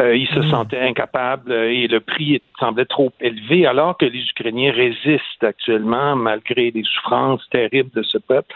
[0.00, 0.50] ils se hmm.
[0.50, 6.73] sentaient incapables et le prix semblait trop élevé, alors que les Ukrainiens résistent actuellement malgré
[6.74, 8.54] des souffrances terribles de ce peuple.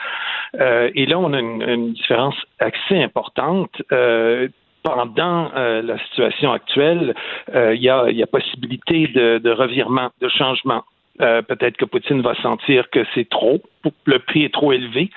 [0.60, 3.70] Euh, et là, on a une, différence assez importante.
[3.92, 4.48] Euh,
[4.82, 7.14] pendant euh, la situation actuelle,
[7.52, 10.84] il y, a, possibilité de, revirement, de changement.
[11.18, 13.60] Peut-être que Poutine va sentir que c'est trop,
[14.04, 15.10] le prix est trop élevé.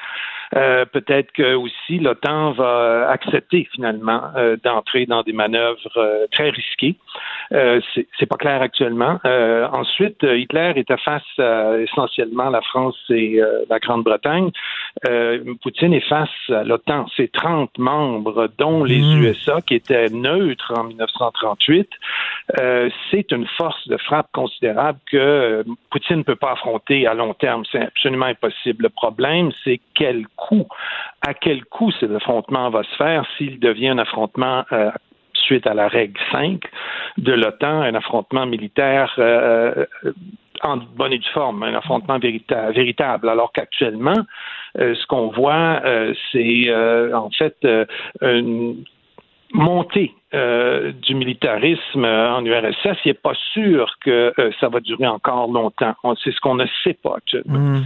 [0.55, 6.49] Euh, peut-être que aussi l'OTAN va accepter finalement euh, d'entrer dans des manœuvres euh, très
[6.49, 6.97] risquées.
[7.51, 9.19] c'est pas clair actuellement.
[9.73, 14.51] ensuite, Hitler était face à essentiellement la France et la Grande-Bretagne.
[15.61, 17.07] Poutine est face à l'OTAN.
[17.17, 19.23] C'est 30 membres, dont les mmh.
[19.23, 21.89] USA, qui étaient neutres en 1938.
[23.11, 27.63] c'est une force de frappe considérable que Poutine ne peut pas affronter à long terme.
[27.69, 28.83] C'est absolument impossible.
[28.83, 30.67] Le problème, c'est quel coût,
[31.21, 34.91] à quel coût cet affrontement va se faire s'il devient un affrontement euh,
[35.33, 36.61] suite à la règle 5
[37.17, 40.13] de l'OTAN, un affrontement militaire euh, euh,
[40.63, 44.25] en bonne et due forme, un affrontement véritable, alors qu'actuellement,
[44.75, 45.81] ce qu'on voit,
[46.31, 46.71] c'est
[47.15, 47.57] en fait
[48.21, 48.83] une
[49.53, 55.05] montée euh, du militarisme en URSS, il n'est pas sûr que euh, ça va durer
[55.05, 55.93] encore longtemps.
[56.23, 57.17] C'est ce qu'on ne sait pas.
[57.45, 57.81] Hmm.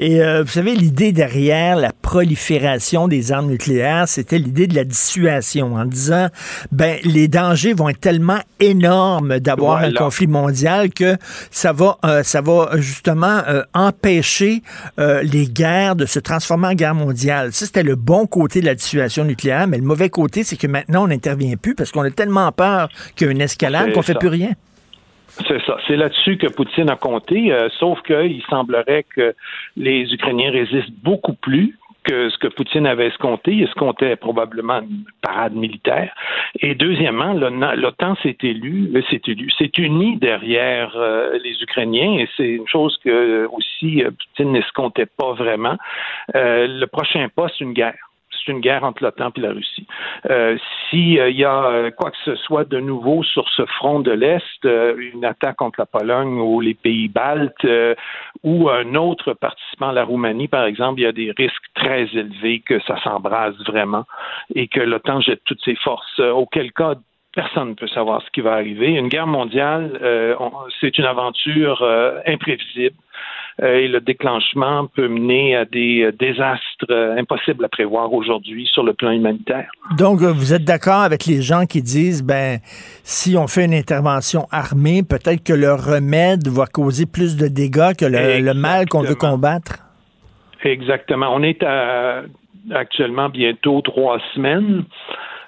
[0.00, 4.82] Et euh, vous savez, l'idée derrière la prolifération des armes nucléaires, c'était l'idée de la
[4.82, 6.30] dissuasion, en disant,
[6.72, 11.16] ben, les dangers vont être tellement énormes d'avoir un conflit mondial que
[11.52, 13.40] ça va, ça va justement
[13.72, 14.62] empêcher
[14.98, 17.52] les guerres de se transformer en guerre mondiale.
[17.52, 20.66] Ça, c'était le bon côté de la dissuasion nucléaire, mais le mauvais côté, c'est que
[20.66, 24.00] maintenant, on n'intervient plus parce qu'on a tellement peur qu'il y a une escalade qu'on
[24.00, 24.50] ne fait plus rien.
[25.48, 25.76] C'est ça.
[25.86, 29.34] C'est là-dessus que Poutine a compté, euh, sauf qu'il semblerait que
[29.76, 33.52] les Ukrainiens résistent beaucoup plus que ce que Poutine avait escompté.
[33.52, 36.14] Il escomptait probablement une parade militaire.
[36.60, 42.28] Et deuxièmement, l'OTAN s'est élu, euh, s'est élu, s'est uni derrière euh, les Ukrainiens et
[42.36, 45.76] c'est une chose que aussi Poutine n'escomptait pas vraiment.
[46.32, 48.13] le prochain pas, c'est une guerre
[48.44, 49.86] c'est une guerre entre l'OTAN et la Russie.
[50.30, 50.56] Euh,
[50.90, 54.12] S'il euh, y a euh, quoi que ce soit de nouveau sur ce front de
[54.12, 57.66] l'Est, euh, une attaque contre la Pologne ou les pays baltes
[58.42, 62.60] ou un autre participant, la Roumanie par exemple, il y a des risques très élevés
[62.60, 64.04] que ça s'embrase vraiment
[64.54, 66.18] et que l'OTAN jette toutes ses forces.
[66.18, 66.94] auquel cas,
[67.34, 68.92] personne ne peut savoir ce qui va arriver.
[68.92, 69.98] Une guerre mondiale,
[70.80, 71.82] c'est une aventure
[72.26, 72.96] imprévisible.
[73.62, 78.66] Euh, et le déclenchement peut mener à des euh, désastres euh, impossibles à prévoir aujourd'hui
[78.66, 79.70] sur le plan humanitaire.
[79.96, 82.58] Donc, vous êtes d'accord avec les gens qui disent, ben,
[83.04, 87.94] si on fait une intervention armée, peut-être que le remède va causer plus de dégâts
[87.96, 89.78] que le, mal qu'on veut combattre?
[90.64, 91.28] Exactement.
[91.32, 92.22] On est à,
[92.72, 94.84] actuellement bientôt trois semaines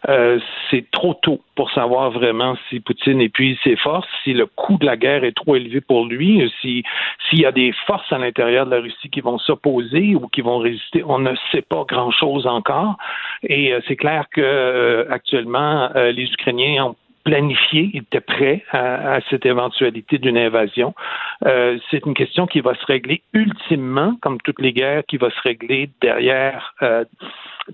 [0.08, 0.38] euh,
[0.70, 4.86] c'est trop tôt pour savoir vraiment si Poutine épuise ses forces, si le coût de
[4.86, 6.84] la guerre est trop élevé pour lui, si
[7.28, 10.42] s'il y a des forces à l'intérieur de la Russie qui vont s'opposer ou qui
[10.42, 11.02] vont résister.
[11.04, 12.96] On ne sait pas grand-chose encore.
[13.42, 19.18] Et euh, c'est clair que euh, actuellement, les Ukrainiens ont planifié, ils étaient prêts à,
[19.28, 20.94] cette éventualité d'une invasion.
[21.42, 25.40] c'est une question qui va se régler ultimement, comme toutes les guerres, qui va se
[25.40, 26.74] régler derrière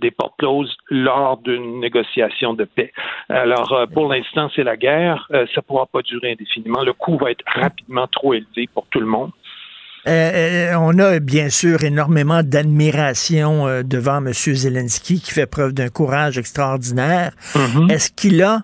[0.01, 2.93] des portes closes lors d'une négociation de paix.
[3.29, 5.29] Alors, euh, pour l'instant, c'est la guerre.
[5.33, 6.83] Euh, ça ne pourra pas durer indéfiniment.
[6.83, 9.31] Le coût va être rapidement trop élevé pour tout le monde.
[10.09, 14.33] Euh, on a bien sûr énormément d'admiration devant M.
[14.33, 17.31] Zelensky qui fait preuve d'un courage extraordinaire.
[17.55, 17.93] Mm-hmm.
[17.93, 18.63] Est-ce qu'il a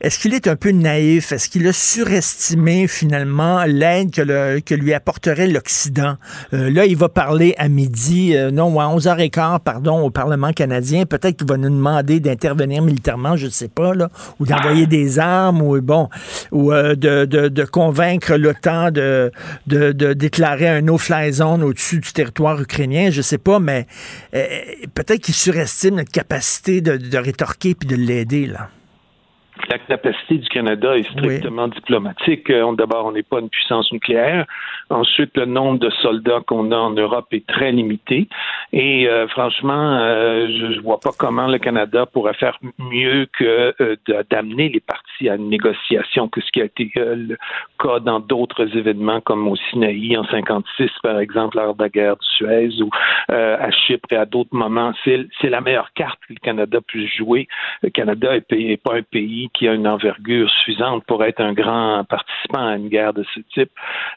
[0.00, 1.32] est-ce qu'il est un peu naïf?
[1.32, 6.16] Est-ce qu'il a surestimé finalement l'aide que, lui apporterait l'Occident?
[6.52, 11.06] Euh, là, il va parler à midi, euh, non, à 11h15, pardon, au Parlement canadien.
[11.06, 14.10] Peut-être qu'il va nous demander d'intervenir militairement, je ne sais pas, là,
[14.40, 16.08] ou d'envoyer des armes, ou bon,
[16.50, 19.32] ou euh, de, convaincre l'OTAN de,
[19.66, 23.86] de, déclarer un no-fly au-dessus du territoire ukrainien, je ne sais pas, mais
[24.32, 28.68] peut-être qu'il surestime notre capacité de, de rétorquer puis de l'aider, là
[29.68, 32.50] la capacité du Canada est strictement diplomatique.
[32.50, 34.46] Euh, d'abord, on n'est pas une puissance nucléaire.
[34.90, 38.28] Ensuite, le nombre de soldats qu'on a en Europe est très limité.
[38.72, 43.74] Et euh, franchement, euh, je ne vois pas comment le Canada pourrait faire mieux que
[44.30, 47.36] d'amener les partis à une négociation que ce qui a été le
[47.78, 52.16] cas dans d'autres événements comme au Sinaï en 56, par exemple, lors de la guerre
[52.16, 52.90] de Suez ou
[53.28, 54.92] à Chypre et à d'autres moments.
[55.04, 57.46] C'est la meilleure carte que le Canada puisse jouer.
[57.82, 62.04] Le Canada n'est pas un pays qui a une envergure suffisante pour être un grand
[62.04, 63.70] participant à une guerre de ce type.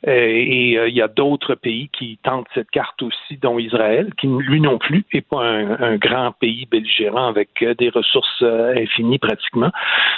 [0.07, 4.11] Euh, et euh, il y a d'autres pays qui tentent cette carte aussi, dont Israël,
[4.17, 9.19] qui lui non plus n'est pas un, grand pays belligérant avec euh, des ressources infinies
[9.19, 9.71] pratiquement.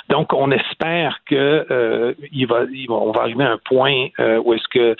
[0.09, 1.65] Donc, on espère que
[2.47, 4.95] va arriver à un point où est-ce que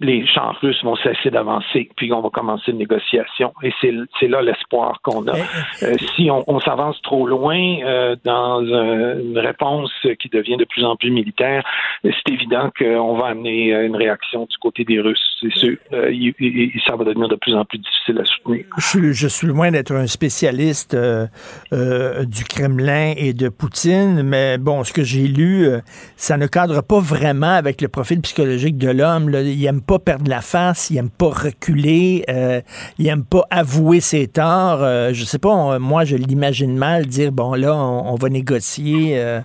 [0.00, 3.52] les chars russes vont cesser d'avancer, puis on va commencer une négociation.
[3.62, 5.36] Et c'est là l'espoir qu'on a.
[5.82, 9.90] Euh, si on, s'avance trop loin euh, dans une réponse
[10.20, 11.62] qui devient de plus en plus militaire,
[12.02, 15.76] c'est évident qu'on va amener une réaction du côté des Russes, c'est sûr.
[15.92, 18.64] et, ça va devenir de plus en plus difficile à soutenir.
[18.78, 24.92] Je, je suis loin d'être un spécialiste du Kremlin et de Poutine, mais bon, ce
[24.92, 25.68] que j'ai lu,
[26.16, 29.30] ça ne cadre pas vraiment avec le profil psychologique de l'homme.
[29.34, 32.60] Il aime pas perdre la face, il aime pas reculer, euh,
[32.98, 34.82] il aime pas avouer ses torts.
[34.82, 39.40] Euh, je sais pas, moi je l'imagine mal dire bon là on, va négocier euh,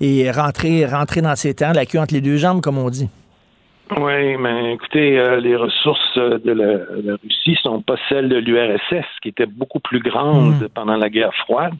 [0.00, 3.08] et rentrer rentrer dans ses terres, la queue entre les deux jambes comme on dit.
[3.90, 9.28] Oui, mais écoutez, euh, les ressources de la, Russie sont pas celles de l'URSS, qui
[9.28, 10.68] était beaucoup plus grande hmm.
[10.74, 11.74] pendant la guerre froide.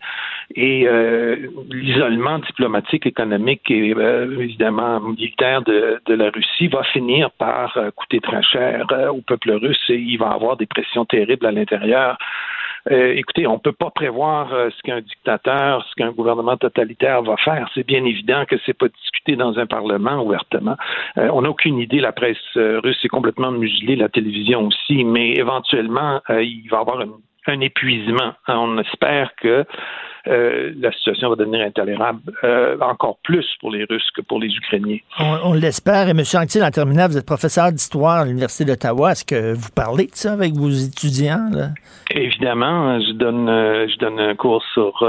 [0.54, 1.36] Et euh,
[1.70, 8.20] l'isolement diplomatique, économique et euh, évidemment militaire de, de, la Russie va finir par coûter
[8.20, 12.18] très cher au peuple russe et il va avoir des pressions terribles à l'intérieur.
[12.90, 17.22] Euh, écoutez, on ne peut pas prévoir euh, ce qu'un dictateur, ce qu'un gouvernement totalitaire
[17.22, 17.68] va faire.
[17.74, 20.76] C'est bien évident que c'est pas discuté dans un parlement ouvertement.
[21.16, 22.00] Euh, on n'a aucune idée.
[22.00, 27.04] La presse russe est complètement muselée, la télévision aussi, mais éventuellement, il va y avoir
[27.46, 28.32] un épuisement.
[28.48, 29.64] On espère que
[30.26, 34.48] euh, la situation va devenir intolérable euh, encore plus pour les Russes que pour les
[34.48, 34.98] Ukrainiens.
[35.18, 36.08] On, l'espère.
[36.08, 36.22] Et M.
[36.34, 39.12] Anctil, en terminant, vous êtes professeur d'histoire à l'Université d'Ottawa.
[39.12, 41.50] Est-ce que vous parlez de ça avec vos étudiants?
[42.10, 45.06] Évidemment, je donne, euh, je donne un cours sur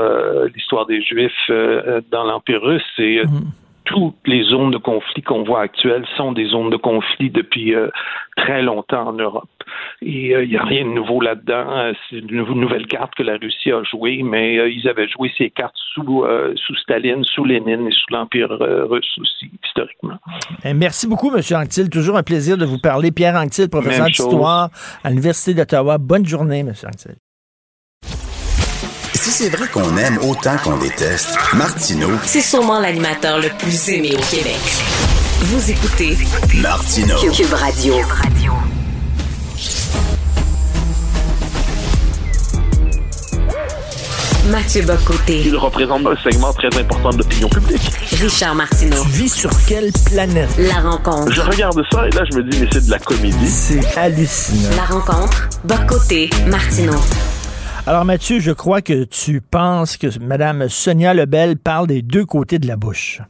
[0.54, 3.52] l'histoire des Juifs dans l'Empire russe et mhm
[3.86, 7.90] toutes les zones de conflit qu'on voit actuelles sont des zones de conflit depuis euh,
[8.36, 9.50] très longtemps en Europe.
[10.02, 11.70] Et il euh, n'y a rien de nouveau là-dedans.
[11.70, 15.50] Euh, c'est une nouvelle carte que la Russie a jouée, mais ils avaient joué ces
[15.50, 16.26] cartes sous,
[16.56, 20.18] sous Staline, sous Lénine et sous l'Empire russe aussi, historiquement.
[20.64, 21.42] Eh, merci beaucoup, M.
[21.56, 21.90] Anctil.
[21.90, 23.12] Toujours un plaisir de vous parler.
[23.12, 24.70] Pierre Anctil, professeur d'histoire
[25.04, 25.98] à l'Université d'Ottawa.
[25.98, 26.74] Bonne journée, M.
[26.86, 27.16] Anctil.
[29.26, 34.16] Si c'est vrai qu'on aime autant qu'on déteste, Martineau, c'est sûrement l'animateur le plus aimé
[34.16, 34.60] au Québec.
[35.40, 36.16] Vous écoutez
[36.62, 37.18] Martineau.
[37.34, 37.96] Cube Radio.
[44.52, 45.42] Mathieu Bocoté.
[45.44, 47.82] Il représente un segment très important de l'opinion publique.
[48.22, 49.02] Richard Martineau.
[49.06, 50.52] Tu vis sur quelle planète?
[50.60, 51.34] La rencontre.
[51.34, 53.50] Je regarde ça et là, je me dis, mais c'est de la comédie.
[53.50, 54.70] C'est hallucinant.
[54.78, 55.50] La rencontre.
[55.64, 56.30] Bocoté.
[56.46, 57.02] Martineau.
[57.88, 62.58] Alors Mathieu, je crois que tu penses que Mme Sonia Lebel parle des deux côtés
[62.58, 63.22] de la bouche.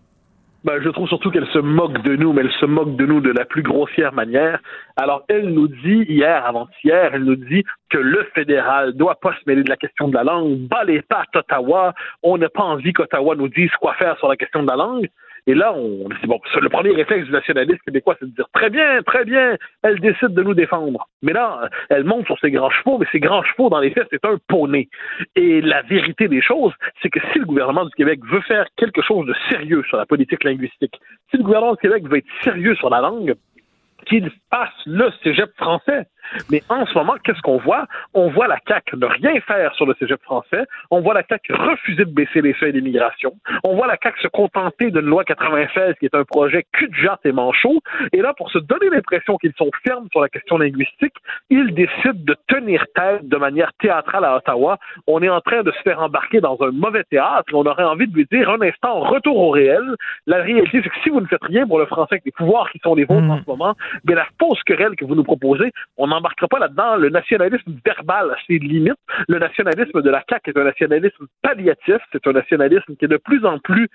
[0.63, 3.19] Ben, je trouve surtout qu'elle se moque de nous, mais elle se moque de nous
[3.19, 4.59] de la plus grossière manière.
[4.95, 9.41] Alors, elle nous dit, hier, avant-hier, elle nous dit que le fédéral doit pas se
[9.45, 12.93] mêler de la question de la langue, bas les pattes Ottawa, on n'a pas envie
[12.93, 15.09] qu'Ottawa nous dise quoi faire sur la question de la langue.
[15.47, 19.01] Et là, on bon, le premier réflexe du nationaliste québécois, c'est de dire, très bien,
[19.03, 21.07] très bien, elle décide de nous défendre.
[21.21, 24.07] Mais là, elle monte sur ses grands chevaux, mais ses grands chevaux, dans les faits,
[24.11, 24.89] c'est un poney.
[25.35, 29.01] Et la vérité des choses, c'est que si le gouvernement du Québec veut faire quelque
[29.01, 30.99] chose de sérieux sur la politique linguistique,
[31.31, 33.35] si le gouvernement du Québec veut être sérieux sur la langue,
[34.05, 36.05] qu'il fasse le cégep français.
[36.51, 37.85] Mais en ce moment, qu'est-ce qu'on voit?
[38.13, 40.63] On voit la CAQ ne rien faire sur le cégep français.
[40.91, 43.33] On voit la CAQ refuser de baisser les seuils d'immigration.
[43.63, 46.95] On voit la CAQ se contenter d'une loi 96 qui est un projet cul de
[46.95, 47.81] jatte et manchot.
[48.13, 51.15] Et là, pour se donner l'impression qu'ils sont fermes sur la question linguistique,
[51.49, 54.77] ils décident de tenir tête de manière théâtrale à Ottawa.
[55.07, 57.53] On est en train de se faire embarquer dans un mauvais théâtre.
[57.53, 59.83] On aurait envie de lui dire un instant, retour au réel.
[60.27, 62.69] La réalité, c'est que si vous ne faites rien pour le français avec les pouvoirs
[62.71, 63.75] qui sont les vôtres en ce moment,
[64.05, 66.95] mais la fausse querelle que vous nous proposez, on n'embarquera pas là-dedans.
[66.95, 68.93] Le nationalisme verbal a ses limites.
[69.27, 71.97] Le nationalisme de la CAQ est un nationalisme palliatif.
[72.11, 73.89] C'est un nationalisme qui est de plus en plus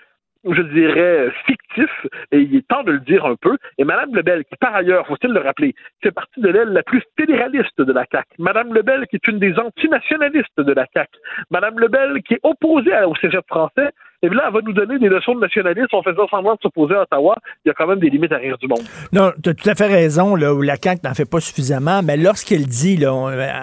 [0.44, 1.90] je dirais, fictif,
[2.32, 3.56] et il est temps de le dire un peu.
[3.78, 7.02] Et Mme Lebel, qui par ailleurs, faut-il le rappeler, fait partie de l'aile la plus
[7.18, 8.26] fédéraliste de la CAQ.
[8.38, 11.10] Mme Lebel, qui est une des antinationalistes de la CAQ.
[11.50, 13.90] Mme Lebel, qui est opposée au cégep français,
[14.22, 16.94] et là, elle va nous donner des leçons de nationalisme en faisant semblant de s'opposer
[16.94, 17.36] à Ottawa.
[17.64, 18.82] Il y a quand même des limites à rire du monde.
[19.12, 20.34] Non, tu as tout à fait raison.
[20.34, 22.02] Là, où la CAQ n'en fait pas suffisamment.
[22.02, 23.12] Mais lorsqu'elle dit, là,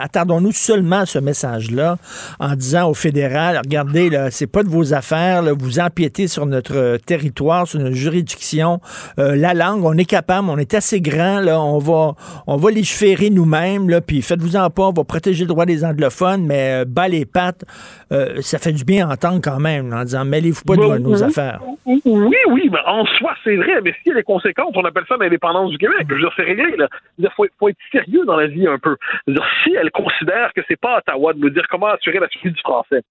[0.01, 1.97] attardons-nous seulement à ce message-là
[2.39, 6.45] en disant au fédéral, regardez, là, c'est pas de vos affaires, là, vous empiétez sur
[6.47, 8.79] notre territoire, sur notre juridiction.
[9.19, 12.13] Euh, la langue, on est capable, on est assez grand, là, on va,
[12.47, 16.45] on va légiférer nous-mêmes, là, puis faites-vous-en pas, on va protéger le droit des anglophones,
[16.45, 17.63] mais euh, bas les pattes,
[18.11, 21.23] euh, ça fait du bien à entendre quand même, en disant, mais pas de nos
[21.23, 21.61] affaires.
[21.85, 25.15] Oui, oui, mais en soi, c'est vrai, mais si elle est conséquente, on appelle ça
[25.17, 26.05] l'indépendance du Québec.
[26.09, 26.87] Je veux dire, c'est là.
[27.17, 28.95] Il faut, faut, être sérieux dans la vie un peu.
[29.27, 32.27] dire, si elle considère que c'est pas à Ottawa de nous dire comment assurer la
[32.29, 33.01] suite du français,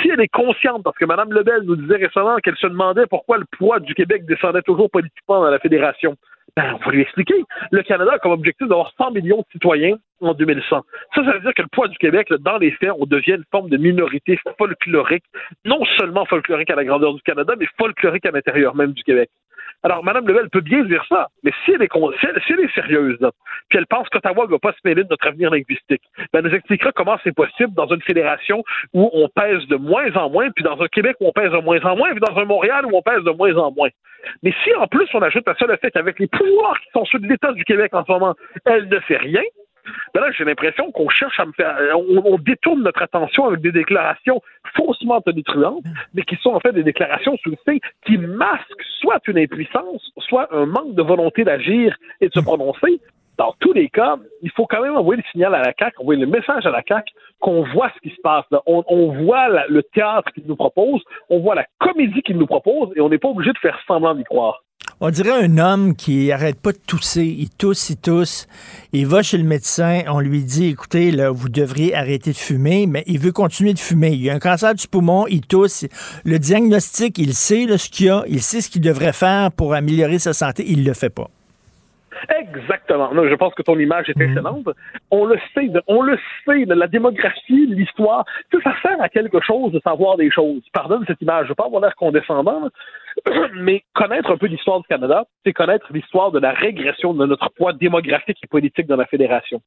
[0.00, 3.38] si elle est consciente, parce que Mme Lebel nous disait récemment qu'elle se demandait pourquoi
[3.38, 6.16] le poids du Québec descendait toujours politiquement dans la fédération,
[6.56, 7.44] Ben, on va lui expliquer.
[7.70, 10.84] Le Canada a comme objectif d'avoir 100 millions de citoyens en 2100.
[11.14, 13.44] Ça, ça veut dire que le poids du Québec, dans les faits, on devient une
[13.50, 15.24] forme de minorité folklorique,
[15.66, 19.28] non seulement folklorique à la grandeur du Canada, mais folklorique à l'intérieur même du Québec.
[19.82, 21.90] Alors, Mme Lebel peut bien dire ça, mais si elle est,
[22.46, 23.30] si est sérieuse, là,
[23.68, 26.50] puis elle pense qu'Ottawa ne va pas se mêler de notre avenir linguistique, ben, elle
[26.50, 30.50] nous expliquera comment c'est possible dans une fédération où on pèse de moins en moins,
[30.50, 32.86] puis dans un Québec où on pèse de moins en moins, puis dans un Montréal
[32.86, 33.90] où on pèse de moins en moins.
[34.42, 37.04] Mais si en plus on ajoute à ça le fait qu'avec les pouvoirs qui sont
[37.04, 38.34] ceux de l'État du Québec en ce moment,
[38.64, 39.42] elle ne fait rien,
[40.14, 41.76] ben là, j'ai l'impression qu'on cherche à me faire.
[41.94, 44.40] On, détourne notre attention avec des déclarations
[44.76, 45.84] faussement tonitruantes,
[46.14, 47.56] mais qui sont en fait des déclarations sous le
[48.06, 53.00] qui masquent soit une impuissance, soit un manque de volonté d'agir et de se prononcer.
[53.38, 56.20] Dans tous les cas, il faut quand même envoyer le signal à la CAQ, envoyer
[56.20, 58.46] le message à la CAQ qu'on voit ce qui se passe.
[58.66, 62.90] On, on, voit le théâtre qu'il nous propose, on voit la comédie qu'il nous propose,
[62.96, 64.62] et on n'est pas obligé de faire semblant d'y croire.
[64.98, 68.48] On dirait un homme qui arrête pas de tousser, il tousse, il tousse,
[68.94, 72.86] il va chez le médecin, on lui dit, écoutez, là, vous devriez arrêter de fumer,
[72.86, 74.12] mais il veut continuer de fumer.
[74.12, 75.84] Il a un cancer du poumon, il tousse.
[76.24, 80.18] Le diagnostic, il sait ce qu'il a, il sait ce qu'il devrait faire pour améliorer
[80.18, 81.28] sa santé, il le fait pas.
[82.30, 83.10] Exactement.
[83.12, 84.30] je pense que ton image est mhm.
[84.30, 84.68] excellente.
[85.10, 89.80] On le sait, on le sait, la démographie, l'histoire, ça sert à quelque chose de
[89.80, 90.62] savoir des choses.
[90.72, 92.70] Pardonne cette image, je veux pas avoir l'air condescendant,
[93.54, 97.50] mais connaître un peu l'histoire du Canada, c'est connaître l'histoire de la régression de notre
[97.50, 99.60] poids démographique et politique dans la fédération.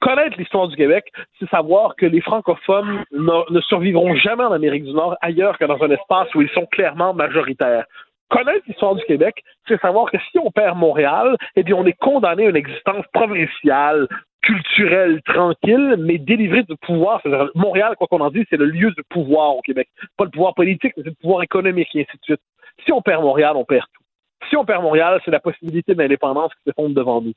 [0.00, 1.04] Connaître l'histoire du Québec,
[1.38, 5.82] c'est savoir que les francophones ne survivront jamais en Amérique du Nord ailleurs que dans
[5.82, 7.84] un espace où ils sont clairement majoritaires
[8.30, 11.98] connaître l'histoire du Québec, c'est savoir que si on perd Montréal, eh bien, on est
[11.98, 14.08] condamné à une existence provinciale,
[14.42, 17.22] culturelle, tranquille, mais délivrée de pouvoir.
[17.54, 19.88] Montréal, quoi qu'on en dise, c'est le lieu de pouvoir au Québec.
[20.16, 22.40] Pas le pouvoir politique, mais le pouvoir économique, et ainsi de suite.
[22.84, 24.02] Si on perd Montréal, on perd tout.
[24.48, 27.32] Si on perd Montréal, c'est la possibilité d'indépendance qui s'effondre devant nous.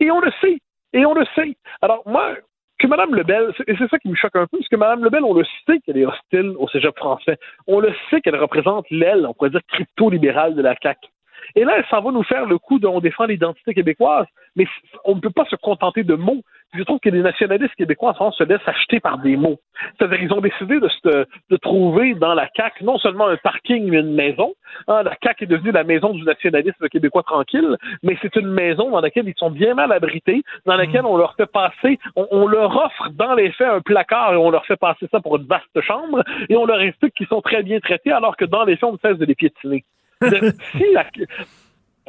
[0.00, 0.58] Et on le sait.
[0.92, 1.56] Et on le sait.
[1.82, 2.34] Alors, moi,
[2.78, 5.22] que Mme Lebel, et c'est ça qui me choque un peu, parce que Mme Lebel,
[5.24, 7.38] on le sait qu'elle est hostile au cégep français.
[7.66, 11.08] On le sait qu'elle représente l'aile, on pourrait dire, crypto-libérale de la CAQ.
[11.56, 14.66] Et là, elle s'en va nous faire le coup dont on défend l'identité québécoise, mais
[15.04, 16.42] on ne peut pas se contenter de mots
[16.74, 19.58] je trouve que les nationalistes québécois, en se laissent acheter par des mots.
[19.98, 23.88] C'est-à-dire, ils ont décidé de, se, de trouver dans la CAQ non seulement un parking,
[23.88, 24.54] mais une maison.
[24.86, 28.90] Hein, la CAQ est devenue la maison du nationalisme québécois tranquille, mais c'est une maison
[28.90, 32.76] dans laquelle ils sont bien mal abrités, dans laquelle on leur fait passer, on, leur
[32.76, 35.80] offre dans les faits un placard et on leur fait passer ça pour une vaste
[35.80, 38.90] chambre, et on leur explique qu'ils sont très bien traités, alors que dans les faits,
[38.90, 39.84] on cesse de les piétiner.
[40.22, 41.06] Si la,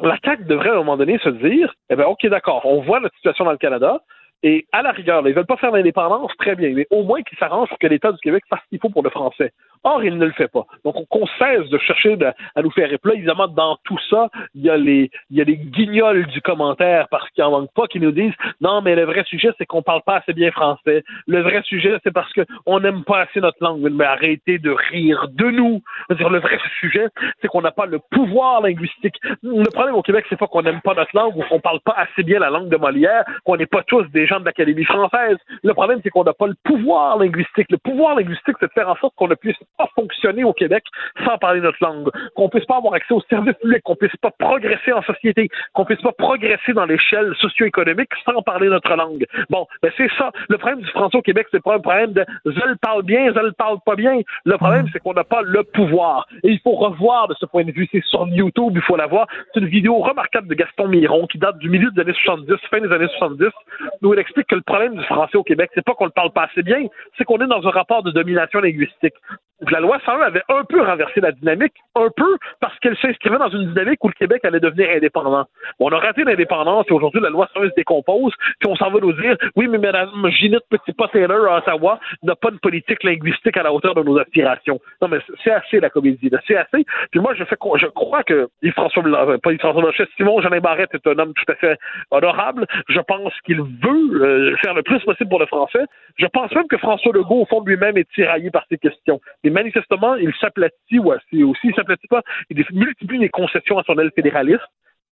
[0.00, 3.08] la devrait à un moment donné se dire, eh bien, OK, d'accord, on voit la
[3.16, 4.02] situation dans le Canada,
[4.42, 7.38] et à la rigueur, ils veulent pas faire l'indépendance, très bien, mais au moins qu'ils
[7.38, 9.52] s'arrangent pour que l'État du Québec fasse ce qu'il faut pour le français.
[9.84, 10.64] Or, il ne le fait pas.
[10.84, 12.16] Donc, on, cesse de chercher
[12.54, 13.14] à nous faire éplats.
[13.14, 17.08] Évidemment, dans tout ça, il y a les, il y a les guignols du commentaire
[17.10, 19.82] parce qu'il en manque pas qui nous disent non, mais le vrai sujet, c'est qu'on
[19.82, 21.02] parle pas assez bien français.
[21.26, 23.80] Le vrai sujet, c'est parce qu'on n'aime pas assez notre langue.
[23.90, 25.82] Mais arrêtez de rire de nous.
[26.10, 27.08] -dire, le vrai sujet,
[27.40, 29.18] c'est qu'on n'a pas le pouvoir linguistique.
[29.42, 31.94] Le problème au Québec, c'est pas qu'on n'aime pas notre langue ou qu'on parle pas
[31.96, 35.36] assez bien la langue de Molière, qu'on n'est pas tous des gens de l'Académie française.
[35.62, 37.66] Le problème, c'est qu'on n'a pas le pouvoir linguistique.
[37.70, 40.84] Le pouvoir linguistique, c'est de faire en sorte qu'on ne puisse pas fonctionner au Québec
[41.24, 44.30] sans parler notre langue, qu'on puisse pas avoir accès aux services publics, qu'on puisse pas
[44.30, 49.26] progresser en société, qu'on puisse pas progresser dans l'échelle socio-économique sans parler notre langue.
[49.50, 50.30] Bon, ben c'est ça.
[50.48, 53.32] Le problème du français au Québec, c'est pas un problème de je le parle bien,
[53.32, 54.20] je le parle pas bien.
[54.44, 56.26] Le problème, c'est qu'on n'a pas le pouvoir.
[56.42, 57.88] Et il faut revoir de ce point de vue.
[57.92, 59.26] C'est sur YouTube, il faut la voir.
[59.52, 62.80] C'est une vidéo remarquable de Gaston Miron qui date du milieu des années 70, fin
[62.80, 63.46] des années 70,
[64.02, 66.32] où il explique que le problème du français au Québec, c'est pas qu'on le parle
[66.32, 66.86] pas assez bien,
[67.16, 69.14] c'est qu'on est dans un rapport de domination linguistique
[69.70, 73.50] la loi 101 avait un peu renversé la dynamique, un peu parce qu'elle s'inscrivait dans
[73.50, 75.46] une dynamique où le Québec allait devenir indépendant.
[75.78, 79.00] on a raté l'indépendance et aujourd'hui la loi 101 se décompose, puis on s'en va
[79.00, 83.62] nous dire oui, mais madame Ginette Petit-Pas-Taylor à Ottawa n'a pas de politique linguistique à
[83.62, 84.80] la hauteur de nos aspirations.
[85.00, 86.84] Non, mais c'est assez la comédie, c'est assez.
[87.10, 90.94] Puis moi, je fais je crois que Yves-François euh, pas Yves-François Blanchet, Simon Jeanin Barrette
[90.94, 91.78] est un homme tout à fait
[92.10, 92.66] honorable.
[92.88, 95.84] Je pense qu'il veut euh, faire le plus possible pour le français.
[96.16, 99.20] Je pense même que François Legault, au fond de lui-même, est tiraillé par ces questions
[99.52, 104.12] manifestement, il s'aplatit, ou aussi, il s'aplatit pas, il multiplie les concessions à son aile
[104.14, 104.62] fédéraliste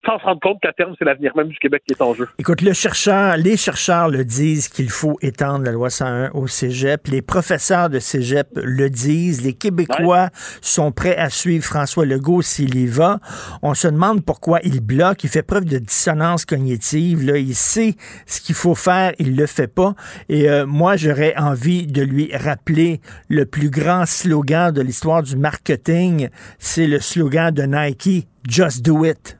[0.07, 2.29] sans se rendre compte qu'à terme, c'est l'avenir même du Québec qui est en jeu.
[2.39, 7.07] Écoute, le chercheur, les chercheurs le disent qu'il faut étendre la loi 101 au cégep.
[7.09, 9.43] Les professeurs de cégep le disent.
[9.43, 10.31] Les Québécois
[10.63, 13.19] sont prêts à suivre François Legault s'il y va.
[13.63, 15.23] On se demande pourquoi il bloque.
[15.25, 17.25] Il fait preuve de dissonance cognitive.
[17.25, 17.37] Là.
[17.37, 17.95] Il sait
[18.27, 19.95] ce qu'il faut faire, il le fait pas.
[20.29, 25.37] Et euh, moi, j'aurais envie de lui rappeler le plus grand slogan de l'histoire du
[25.37, 26.29] marketing.
[26.59, 29.40] C'est le slogan de Nike, Just Do It.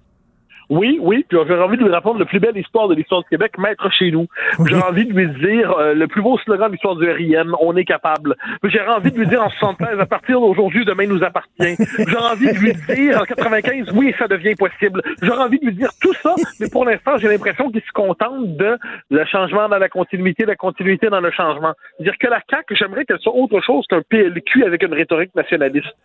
[0.71, 3.29] Oui, oui, puis j'aurais envie de lui répondre le plus belle histoire de l'histoire du
[3.29, 4.29] Québec, maître chez nous.
[4.65, 7.77] J'aurais envie de lui dire euh, le plus beau slogan de l'histoire du RIM, on
[7.77, 8.37] est capable.
[8.63, 11.77] J'aurais envie de lui dire en 73, à partir d'aujourd'hui, demain nous appartient.
[12.07, 15.03] J'aurais envie de lui dire en 95, oui, ça devient possible.
[15.21, 18.57] J'aurais envie de lui dire tout ça, mais pour l'instant, j'ai l'impression qu'il se contente
[18.57, 18.79] de
[19.11, 21.73] le changement dans la continuité, la continuité dans le changement.
[21.99, 25.97] Dire que la CAQ, j'aimerais qu'elle soit autre chose qu'un PLQ avec une rhétorique nationaliste.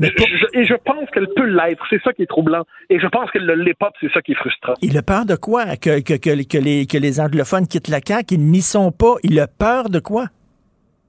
[0.00, 1.84] Et je pense qu'elle peut l'être.
[1.90, 2.64] C'est ça qui est troublant.
[2.90, 4.74] Et je pense qu'elle ne l'est pas, c'est ça qui est frustrant.
[4.82, 5.76] Il a peur de quoi?
[5.76, 8.34] Que, que, que, que, les, que les anglophones quittent la CAQ?
[8.34, 9.14] Ils n'y sont pas.
[9.22, 10.26] Il a peur de quoi?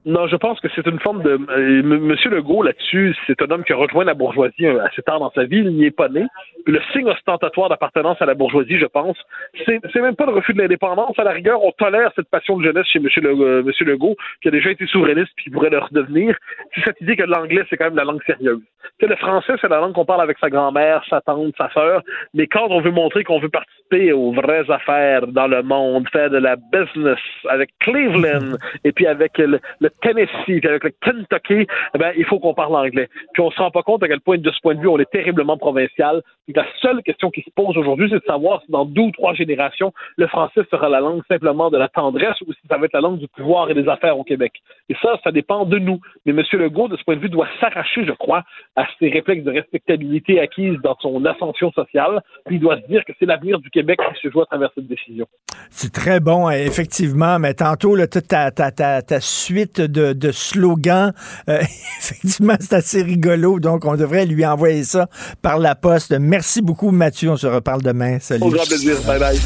[0.06, 1.30] Non, je pense que c'est une forme de.
[1.30, 5.18] Euh, Monsieur Legault, là-dessus, c'est un homme qui a rejoint la bourgeoisie euh, assez tard
[5.18, 5.58] dans sa vie.
[5.58, 6.24] Il n'y est pas né.
[6.66, 9.16] Le signe ostentatoire d'appartenance à la bourgeoisie, je pense,
[9.64, 11.18] c'est, même pas le refus de l'indépendance.
[11.18, 14.50] À la rigueur, on tolère cette passion de jeunesse chez Monsieur, euh, Legault, qui a
[14.50, 16.36] déjà été souverainiste puis qui pourrait le redevenir.
[16.74, 18.60] C'est cette idée que l'anglais, c'est quand même la langue sérieuse.
[19.00, 22.02] Le français, c'est la langue qu'on parle avec sa grand-mère, sa tante, sa sœur.
[22.32, 26.30] Mais quand on veut montrer qu'on veut participer aux vraies affaires dans le monde, faire
[26.30, 27.18] de la business
[27.48, 29.58] avec Cleveland et puis avec le
[30.02, 33.08] Tennessee, avec le Kentucky, eh ben, il faut qu'on parle anglais.
[33.32, 34.98] Puis on se rend pas compte à quel point, de ce point de vue, on
[34.98, 36.22] est terriblement provincial.
[36.44, 39.10] Puis la seule question qui se pose aujourd'hui, c'est de savoir si dans deux ou
[39.12, 42.86] trois générations, le français sera la langue simplement de la tendresse ou si ça va
[42.86, 44.52] être la langue du pouvoir et des affaires au Québec.
[44.88, 46.00] Et ça, ça dépend de nous.
[46.26, 46.42] Mais M.
[46.52, 48.42] Legault, de ce point de vue, doit s'arracher, je crois,
[48.76, 52.22] à ses réflexes de respectabilité acquises dans son ascension sociale.
[52.46, 54.70] Puis il doit se dire que c'est l'avenir du Québec qui se joue à travers
[54.74, 55.26] cette décision.
[55.70, 57.38] C'est très bon, effectivement.
[57.38, 61.12] Mais tantôt, là, toute ta, ta, ta, ta suite de, de slogans,
[61.48, 61.62] euh,
[62.00, 63.60] effectivement, c'est assez rigolo.
[63.60, 65.08] Donc, on devrait lui envoyer ça
[65.42, 66.12] par la poste.
[66.18, 67.30] Merci beaucoup, Mathieu.
[67.30, 68.18] On se reparle demain.
[68.20, 68.42] Salut.
[68.42, 69.00] Au grand plaisir.
[69.02, 69.40] Bye bye.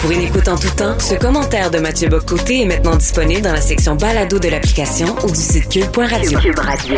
[0.00, 3.52] Pour une écoute en tout temps, ce commentaire de Mathieu Bocoté est maintenant disponible dans
[3.52, 6.38] la section balado de l'application ou du site cube.radio.
[6.38, 6.96] Cube Radio.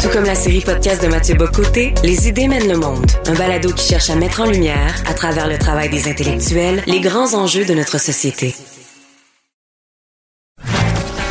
[0.00, 3.06] Tout comme la série podcast de Mathieu Bocoté, Les idées mènent le monde.
[3.26, 7.00] Un balado qui cherche à mettre en lumière, à travers le travail des intellectuels, les
[7.00, 8.54] grands enjeux de notre société.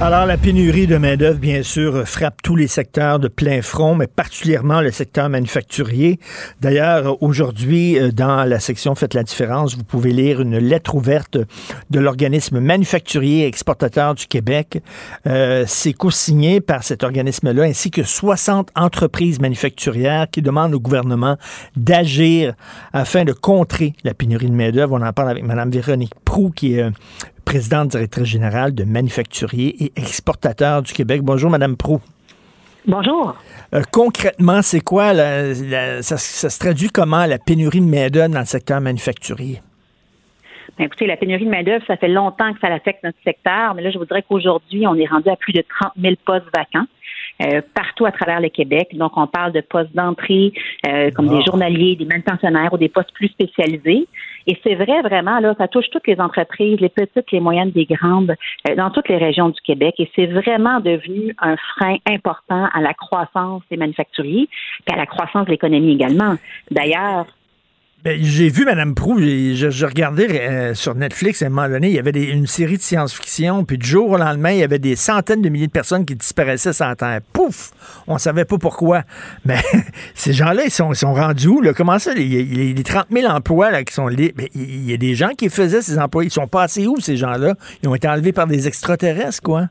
[0.00, 4.06] Alors, la pénurie de main-d'œuvre, bien sûr, frappe tous les secteurs de plein front, mais
[4.06, 6.20] particulièrement le secteur manufacturier.
[6.60, 11.36] D'ailleurs, aujourd'hui, euh, dans la section Faites la différence, vous pouvez lire une lettre ouverte
[11.90, 14.80] de l'organisme manufacturier exportateur du Québec.
[15.26, 21.36] Euh, C'est co-signé par cet organisme-là, ainsi que 60 entreprises manufacturières qui demandent au gouvernement
[21.76, 22.54] d'agir
[22.92, 24.96] afin de contrer la pénurie de main-d'œuvre.
[24.96, 26.90] On en parle avec Mme Véronique Prou, qui est euh,
[27.52, 31.22] présidente directrice générale de Manufacturiers et Exportateurs du Québec.
[31.22, 31.98] Bonjour, Madame Prou.
[32.86, 33.34] Bonjour.
[33.72, 38.34] Euh, concrètement, c'est quoi, la, la- ça, ça se traduit comment la pénurie de main-d'œuvre
[38.34, 39.62] dans le secteur manufacturier?
[40.78, 43.80] Ben, écoutez, la pénurie de main-d'œuvre, ça fait longtemps que ça affecte notre secteur, mais
[43.82, 46.86] là, je vous dirais qu'aujourd'hui, on est rendu à plus de 30 000 postes vacants.
[47.40, 48.88] euh, partout à travers le Québec.
[48.94, 50.52] Donc, on parle de postes d'entrée,
[50.88, 54.06] euh, comme des journaliers, des manutentionnaires ou des postes plus spécialisés.
[54.50, 57.84] Et c'est vrai, vraiment, là, ça touche toutes les entreprises, les petites, les moyennes, les
[57.84, 58.34] grandes,
[58.66, 59.94] euh, dans toutes les régions du Québec.
[59.98, 64.48] Et c'est vraiment devenu un frein important à la croissance des manufacturiers,
[64.86, 66.36] puis à la croissance de l'économie également.
[66.70, 67.26] D'ailleurs,
[68.04, 71.94] Ben, j'ai vu Mme Prou, je, regardais euh, sur Netflix à un moment donné, il
[71.94, 74.78] y avait des- une série de science-fiction, puis du jour au lendemain, il y avait
[74.78, 77.18] des centaines de milliers de personnes qui disparaissaient sans terre.
[77.32, 77.72] Pouf!
[78.06, 79.02] On savait pas pourquoi.
[79.44, 79.58] Mais
[80.14, 81.60] ces gens-là, ils sont, ils sont rendus où?
[81.60, 81.72] Là?
[81.74, 82.14] Comment ça?
[82.14, 85.16] Les, les- les 30 000 emplois là, qui sont libres, ben, il y a des
[85.16, 86.22] gens qui faisaient ces emplois.
[86.24, 87.54] Ils sont passés où, ces gens-là?
[87.82, 89.66] Ils ont été enlevés par des extraterrestres, quoi?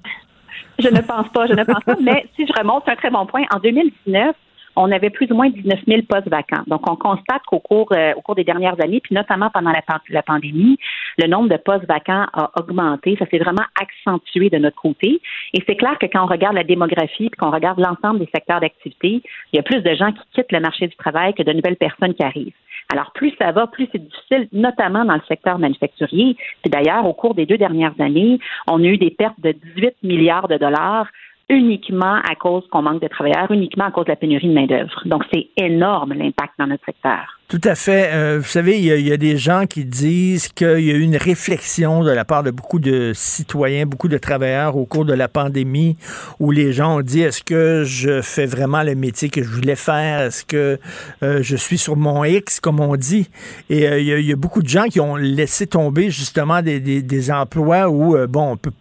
[0.79, 1.95] Je ne pense pas, je ne pense pas.
[2.03, 3.43] Mais si je remonte, c'est un très bon point.
[3.51, 4.35] En 2019,
[4.77, 6.63] on avait plus ou moins 19 000 postes vacants.
[6.67, 9.81] Donc, on constate qu'au cours, euh, au cours des dernières années, puis notamment pendant la,
[9.81, 10.77] pan- la pandémie,
[11.17, 13.15] le nombre de postes vacants a augmenté.
[13.17, 15.19] Ça s'est vraiment accentué de notre côté.
[15.53, 18.59] Et c'est clair que quand on regarde la démographie, puis qu'on regarde l'ensemble des secteurs
[18.59, 19.21] d'activité,
[19.51, 21.77] il y a plus de gens qui quittent le marché du travail que de nouvelles
[21.77, 22.53] personnes qui arrivent.
[22.89, 26.37] Alors, plus ça va, plus c'est difficile, notamment dans le secteur manufacturier.
[26.61, 29.95] Puis d'ailleurs, au cours des deux dernières années, on a eu des pertes de 18
[30.03, 31.07] milliards de dollars
[31.49, 35.01] uniquement à cause qu'on manque de travailleurs, uniquement à cause de la pénurie de main-d'œuvre.
[35.05, 37.19] Donc, c'est énorme l'impact dans notre secteur.
[37.47, 38.09] Tout à fait.
[38.13, 40.99] Euh, vous savez, il y, y a des gens qui disent qu'il y a eu
[40.99, 45.13] une réflexion de la part de beaucoup de citoyens, beaucoup de travailleurs au cours de
[45.13, 45.95] la pandémie,
[46.41, 49.77] où les gens ont dit est-ce que je fais vraiment le métier que je voulais
[49.77, 50.19] faire?
[50.19, 50.77] Est-ce que
[51.23, 53.29] euh, je suis sur mon X, comme on dit?
[53.69, 56.81] Et euh, il y, y a beaucoup de gens qui ont laissé tomber justement des,
[56.81, 58.71] des- des emplois où, euh, bon, on peut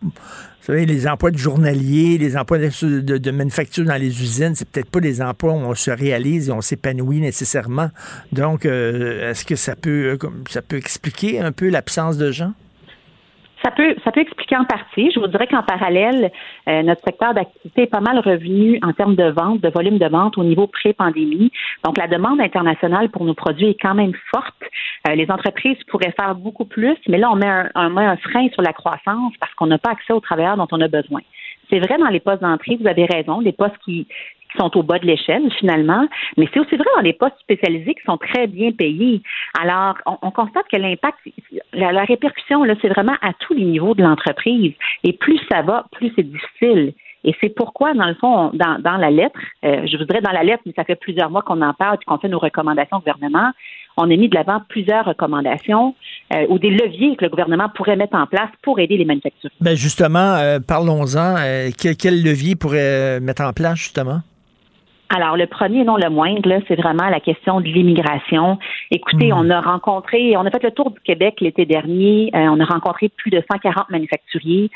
[0.73, 4.91] savez, les emplois de journaliers, les emplois de, de- manufacture dans les usines, c'est peut-être
[4.91, 7.91] pas des emplois où on se réalise et on s'épanouit nécessairement.
[8.33, 12.53] Donc, euh, est-ce que ça peut, euh, ça peut expliquer un peu l'absence de gens?
[13.67, 15.11] Ça peut, expliquer en partie.
[15.11, 16.31] Je vous dirais qu'en parallèle,
[16.69, 20.07] euh, notre secteur d'activité est pas mal revenu en termes de vente, de volume de
[20.07, 21.51] vente au niveau pré-pandémie.
[21.85, 24.55] Donc, la demande internationale pour nos produits est quand même forte.
[25.09, 28.17] Euh, les entreprises pourraient faire beaucoup plus, mais là, on met un, on met un
[28.17, 31.23] frein sur la croissance parce qu'on n'a pas accès aux travailleurs dont on a besoin.
[31.69, 34.07] C'est vrai dans les postes d'entrée, vous avez raison, les postes qui,
[34.59, 36.07] sont au bas de l'échelle finalement,
[36.37, 39.23] mais c'est aussi vrai dans les postes spécialisés qui sont très bien payés.
[39.61, 41.19] Alors, on, constate que l'impact,
[41.73, 44.73] la, répercussion, là, c'est vraiment à tous les niveaux de l'entreprise.
[45.05, 46.95] Et plus ça va, plus c'est difficile.
[47.27, 50.62] Et c'est pourquoi, dans le fond, dans, la lettre, euh, je voudrais dans la lettre,
[50.65, 53.51] mais ça fait plusieurs mois qu'on en parle et qu'on fait nos recommandations au gouvernement,
[53.97, 55.95] on a mis de l'avant plusieurs recommandations
[56.33, 59.57] euh, ou des leviers que le gouvernement pourrait mettre en place pour aider les manufacturiers.
[59.61, 61.37] Bien justement, euh, parlons-en.
[61.99, 64.20] quel, levier pourrait mettre en place, justement?
[65.09, 68.59] Alors, le premier, non le moindre, c'est vraiment la question de l'immigration.
[68.91, 69.37] Écoutez, hmm.
[69.37, 72.65] on a rencontré, on a fait le tour du Québec l'été dernier, euh, on a
[72.65, 74.70] rencontré plus de 140 manufacturiers.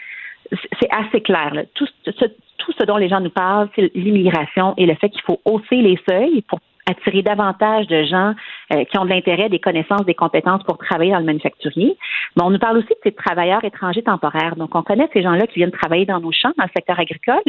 [0.81, 1.52] C'est assez clair.
[1.74, 2.11] Tout, ce,
[2.59, 5.77] tout ce dont les gens nous parlent, c'est l'immigration et le fait qu'il faut hausser
[5.77, 8.35] les seuils pour attirer davantage de gens
[8.72, 11.97] euh, qui ont de l'intérêt, des connaissances, des compétences pour travailler dans le manufacturier.
[12.36, 14.56] Mais on nous parle aussi de ces travailleurs étrangers temporaires.
[14.56, 17.42] Donc, on connaît ces gens-là qui viennent travailler dans nos champs, dans le secteur agricole.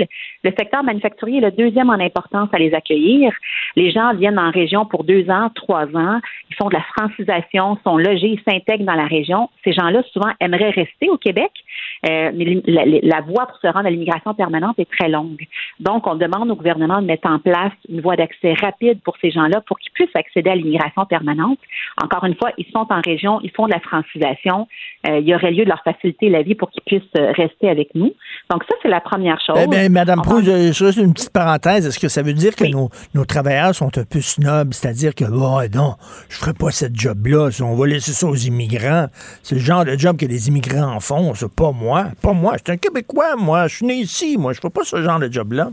[0.43, 3.31] Le secteur manufacturier est le deuxième en importance à les accueillir.
[3.75, 6.19] Les gens viennent en région pour deux ans, trois ans.
[6.49, 9.49] Ils font de la francisation, sont logés, s'intègrent dans la région.
[9.63, 11.51] Ces gens-là, souvent, aimeraient rester au Québec,
[12.09, 15.45] euh, mais la, la voie pour se rendre à l'immigration permanente est très longue.
[15.79, 19.31] Donc, on demande au gouvernement de mettre en place une voie d'accès rapide pour ces
[19.31, 21.59] gens-là pour qu'ils puissent accéder à l'immigration permanente.
[22.01, 24.67] Encore une fois, ils sont en région, ils font de la francisation.
[25.07, 27.69] Euh, il y aurait lieu de leur faciliter la vie pour qu'ils puissent euh, rester
[27.69, 28.13] avec nous.
[28.49, 29.57] Donc ça, c'est la première chose.
[29.61, 31.85] Eh bien, Madame Proulx, juste une petite parenthèse.
[31.85, 35.25] Est-ce que ça veut dire que nos, nos, travailleurs sont un peu snobs, c'est-à-dire que
[35.25, 35.95] oh, non,
[36.29, 39.07] je ferai pas cette job-là, on va laisser ça aux immigrants.
[39.43, 42.05] C'est le genre de job que les immigrants en font, c'est pas moi.
[42.21, 44.83] Pas moi, je suis un Québécois, moi, je suis né ici, moi, je fais pas
[44.83, 45.71] ce genre de job-là.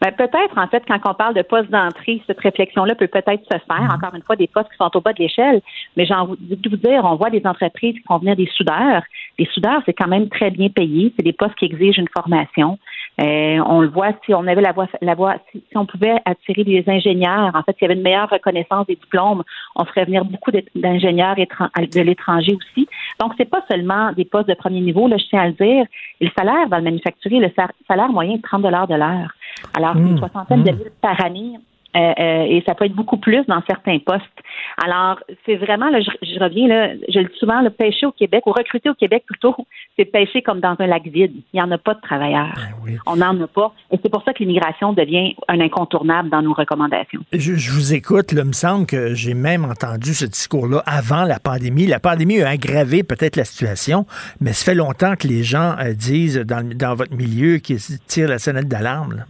[0.00, 3.58] Ben, peut-être, en fait, quand on parle de postes d'entrée, cette réflexion-là peut peut-être se
[3.58, 3.82] faire.
[3.82, 3.90] Mhm.
[3.90, 5.60] Encore une fois, des postes qui sont au bas de l'échelle.
[5.96, 9.02] Mais j'ai envie de vous dire, on voit des entreprises qui font venir des soudeurs.
[9.38, 11.12] Les soudeurs, c'est quand même très bien payé.
[11.16, 12.78] C'est des postes qui exigent une formation.
[13.20, 16.62] Euh, on le voit si on avait la voie, la voie si, on pouvait attirer
[16.62, 17.50] des ingénieurs.
[17.54, 19.42] En fait, s'il y avait une meilleure reconnaissance des diplômes,
[19.74, 22.88] on ferait venir beaucoup d'ingénieurs de l'étranger aussi.
[23.20, 25.08] Donc, c'est pas seulement des postes de premier niveau.
[25.08, 25.84] Là, je tiens à le dire.
[26.20, 27.50] Le salaire dans le manufacturier, le
[27.88, 29.32] salaire moyen est 30 dollars de l'heure.
[29.76, 30.18] Alors, une mmh.
[30.18, 30.76] soixantaine de mmh.
[30.76, 31.58] mille par année.
[31.96, 34.24] Euh, euh, et ça peut être beaucoup plus dans certains postes.
[34.82, 38.46] Alors, c'est vraiment, là, je, reviens, là, je le dis souvent, le pêcher au Québec,
[38.46, 39.56] ou recruter au Québec plutôt,
[39.98, 41.32] c'est pêcher comme dans un lac vide.
[41.52, 42.54] Il n'y en a pas de travailleurs.
[42.56, 43.72] Ben On n'en a pas.
[43.90, 47.20] Et c'est pour ça que l'immigration devient un incontournable dans nos recommandations.
[47.32, 51.38] Je, vous écoute, là, il me semble que j'ai même entendu ce discours-là avant la
[51.38, 51.86] pandémie.
[51.86, 54.04] La pandémie a aggravé peut-être la situation,
[54.40, 58.28] mais ça fait longtemps que les gens euh, disent dans, dans votre milieu qu'ils tirent
[58.28, 59.24] la sonnette d'alarme.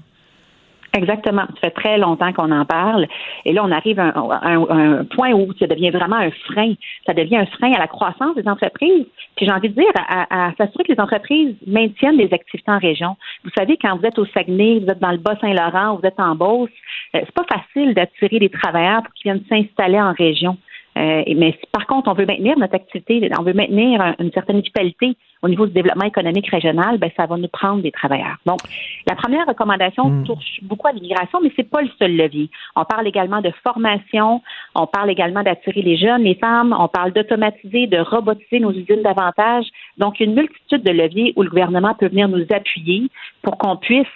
[0.95, 1.43] Exactement.
[1.43, 3.07] Ça fait très longtemps qu'on en parle.
[3.45, 6.75] Et là, on arrive à un, point où ça devient vraiment un frein.
[7.07, 9.07] Ça devient un frein à la croissance des entreprises.
[9.37, 13.17] Puis j'ai envie de dire, à, s'assurer que les entreprises maintiennent des activités en région.
[13.45, 16.35] Vous savez, quand vous êtes au Saguenay, vous êtes dans le Bas-Saint-Laurent, vous êtes en
[16.35, 16.71] Beauce,
[17.15, 20.57] euh, c'est pas facile d'attirer des travailleurs pour qu'ils viennent s'installer en région.
[20.99, 25.17] Euh, mais par contre, on veut maintenir notre activité, on veut maintenir une certaine vitalité
[25.43, 28.37] au niveau du développement économique régional, ben, ça va nous prendre des travailleurs.
[28.45, 28.59] Donc,
[29.07, 30.25] la première recommandation hmm.
[30.25, 32.51] touche beaucoup à l'immigration, mais c'est pas le seul levier.
[32.75, 34.43] On parle également de formation,
[34.75, 39.03] on parle également d'attirer les jeunes, les femmes, on parle d'automatiser, de robotiser nos usines
[39.03, 39.67] davantage.
[39.97, 43.09] Donc, une multitude de leviers où le gouvernement peut venir nous appuyer
[43.43, 44.07] pour qu'on puisse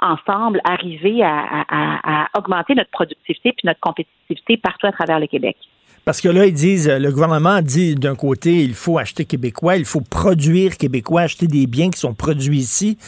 [0.00, 5.56] ensemble arriver à, à augmenter notre productivité puis notre compétitivité partout à travers le Québec.
[6.04, 9.84] Parce que là, ils disent, le gouvernement dit d'un côté, il faut acheter québécois, il
[9.84, 12.98] faut produire québécois, acheter des biens qui sont produits ici.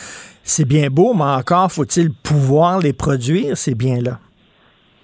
[0.45, 4.19] C'est bien beau, mais encore faut-il pouvoir les produire, ces biens-là.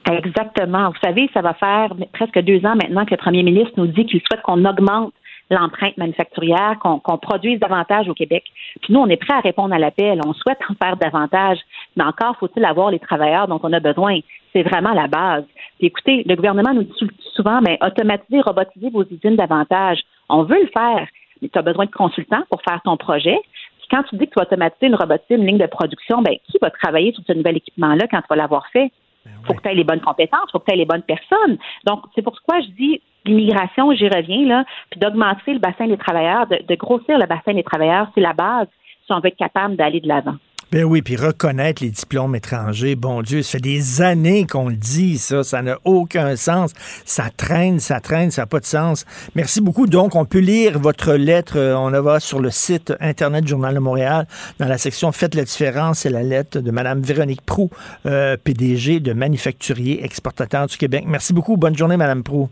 [0.06, 0.90] Exactement.
[0.90, 4.06] Vous savez, ça va faire presque deux ans maintenant que le premier ministre nous dit
[4.06, 5.12] qu'il souhaite qu'on augmente
[5.51, 8.44] l'empreinte manufacturière, qu'on produise davantage au Québec.
[8.81, 10.20] Puis nous, on est prêt à répondre à l'appel.
[10.24, 11.59] On souhaite en faire davantage.
[11.97, 14.20] Mais encore faut-il avoir les travailleurs dont on a besoin.
[14.52, 15.44] C'est vraiment la base.
[15.78, 16.94] Puis écoutez, le gouvernement nous dit
[17.35, 20.01] souvent, mais automatiser, robotiser vos usines davantage.
[20.28, 21.06] On veut le faire,
[21.43, 23.39] mais tu as besoin de consultants pour faire ton projet.
[23.78, 26.35] Puis quand tu dis que tu vas automatiser une robotiser une ligne de production, ben
[26.47, 28.93] qui va travailler sur ce nouvel équipement-là quand tu vas l'avoir fait?
[29.26, 30.86] Il ben faut que tu aies les bonnes compétences, il faut que tu aies les
[30.86, 31.59] bonnes personnes.
[31.84, 36.47] Donc, c'est pourquoi je dis l'immigration, j'y reviens, là, puis d'augmenter le bassin des travailleurs,
[36.47, 38.68] de, grossir le bassin des travailleurs, c'est la base
[39.05, 40.36] si on veut être capable d'aller de l'avant.
[40.72, 44.76] Ben oui, puis reconnaître les diplômes étrangers, bon Dieu, ça fait des années qu'on le
[44.76, 46.74] dit, ça, ça n'a aucun sens.
[47.05, 49.05] Ça traîne, ça traîne, ça n'a pas de sens.
[49.34, 49.88] Merci beaucoup.
[49.88, 53.80] Donc, on peut lire votre lettre, euh, on va sur le site Internet Journal de
[53.80, 54.28] Montréal,
[54.60, 57.68] dans la section Faites la différence, c'est la lettre de Mme Véronique Prou,
[58.06, 61.02] euh, PDG de Manufacturier Exportateur du Québec.
[61.05, 61.56] Merci beaucoup.
[61.56, 62.48] Bonne journée, Mme Prou.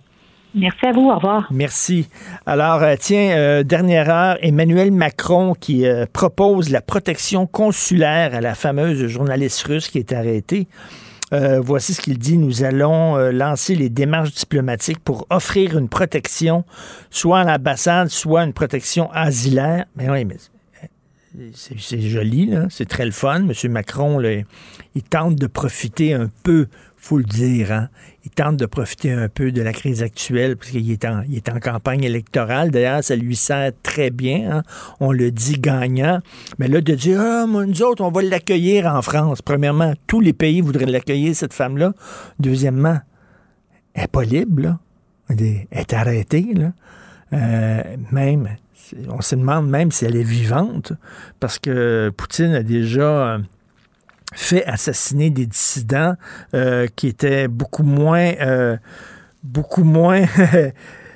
[0.59, 1.09] Merci à vous.
[1.09, 1.47] Au revoir.
[1.53, 2.09] Merci.
[2.45, 8.41] Alors, euh, tiens, euh, dernière heure, Emmanuel Macron qui euh, propose la protection consulaire à
[8.41, 10.67] la fameuse journaliste russe qui est arrêtée.
[11.31, 12.39] voici ce qu'il dit.
[12.39, 16.65] Nous allons lancer les démarches diplomatiques pour offrir une protection,
[17.11, 19.85] soit à l'ambassade, soit une protection asilaire.
[19.95, 20.27] Mais oui,
[21.55, 22.55] c'est joli.
[22.71, 23.47] C'est très le fun.
[23.47, 23.53] M.
[23.71, 24.21] Macron,
[24.95, 26.67] il tente de profiter un peu
[26.99, 27.89] faut le dire, hein?
[28.29, 32.05] Il tente de profiter un peu de la crise actuelle parce qu'il est en, campagne
[32.05, 32.71] électorale.
[32.71, 34.59] D'ailleurs, ça lui sert très bien.
[34.59, 34.63] Hein?
[35.01, 36.21] On le dit gagnant.
[36.59, 39.41] Mais là, de dire, ah, nous autres, on va l'accueillir en France.
[39.41, 41.95] Premièrement, tous les pays voudraient l'accueillir, cette femme-là.
[42.39, 42.99] Deuxièmement,
[43.95, 44.79] elle n'est pas libre.
[45.31, 46.55] Elle est arrêtée.
[47.33, 47.83] Euh,
[48.13, 48.49] même,
[49.09, 50.93] on se demande même si elle est vivante,
[51.41, 53.39] parce que Poutine a déjà
[54.35, 56.15] fait assassiner des dissidents
[56.55, 58.77] euh, qui étaient beaucoup moins euh,
[59.43, 60.25] beaucoup moins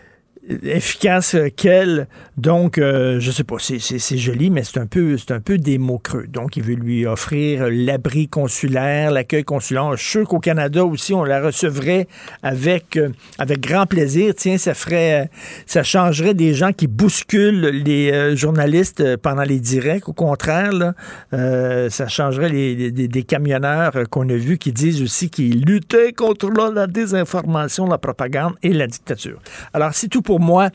[0.48, 2.08] efficace qu'elle.
[2.36, 5.78] Donc, euh, je sais pas, c'est joli, mais c'est un peu c'est un peu des
[5.78, 6.26] mots creux.
[6.26, 9.94] Donc, il veut lui offrir l'abri consulaire, l'accueil consulaire.
[9.96, 12.08] Je suis sûr qu'au Canada aussi, on la recevrait
[12.42, 14.34] avec euh, avec grand plaisir.
[14.36, 15.30] Tiens, ça ferait,
[15.66, 20.08] ça changerait des gens qui bousculent les euh, journalistes pendant les directs.
[20.08, 20.72] Au contraire,
[21.30, 26.86] ça changerait les, des camionneurs qu'on a vus qui disent aussi qu'ils luttaient contre la
[26.86, 29.38] désinformation, la propagande et la dictature.
[29.72, 30.70] Alors, c'est tout pour pour moi.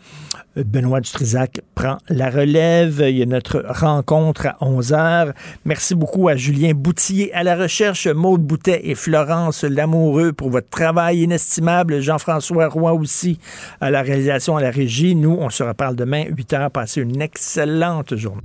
[0.55, 3.03] Benoît Dutrisac prend la relève.
[3.09, 5.33] Il y a notre rencontre à 11 h.
[5.65, 10.69] Merci beaucoup à Julien Boutillier à la recherche, Maude Boutet et Florence Lamoureux pour votre
[10.69, 12.01] travail inestimable.
[12.01, 13.39] Jean-François Roy aussi
[13.81, 15.15] à la réalisation, à la régie.
[15.15, 16.69] Nous, on se reparle demain, 8 h.
[16.69, 18.41] Passez une excellente journée.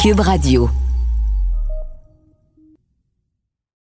[0.00, 0.70] Cube Radio.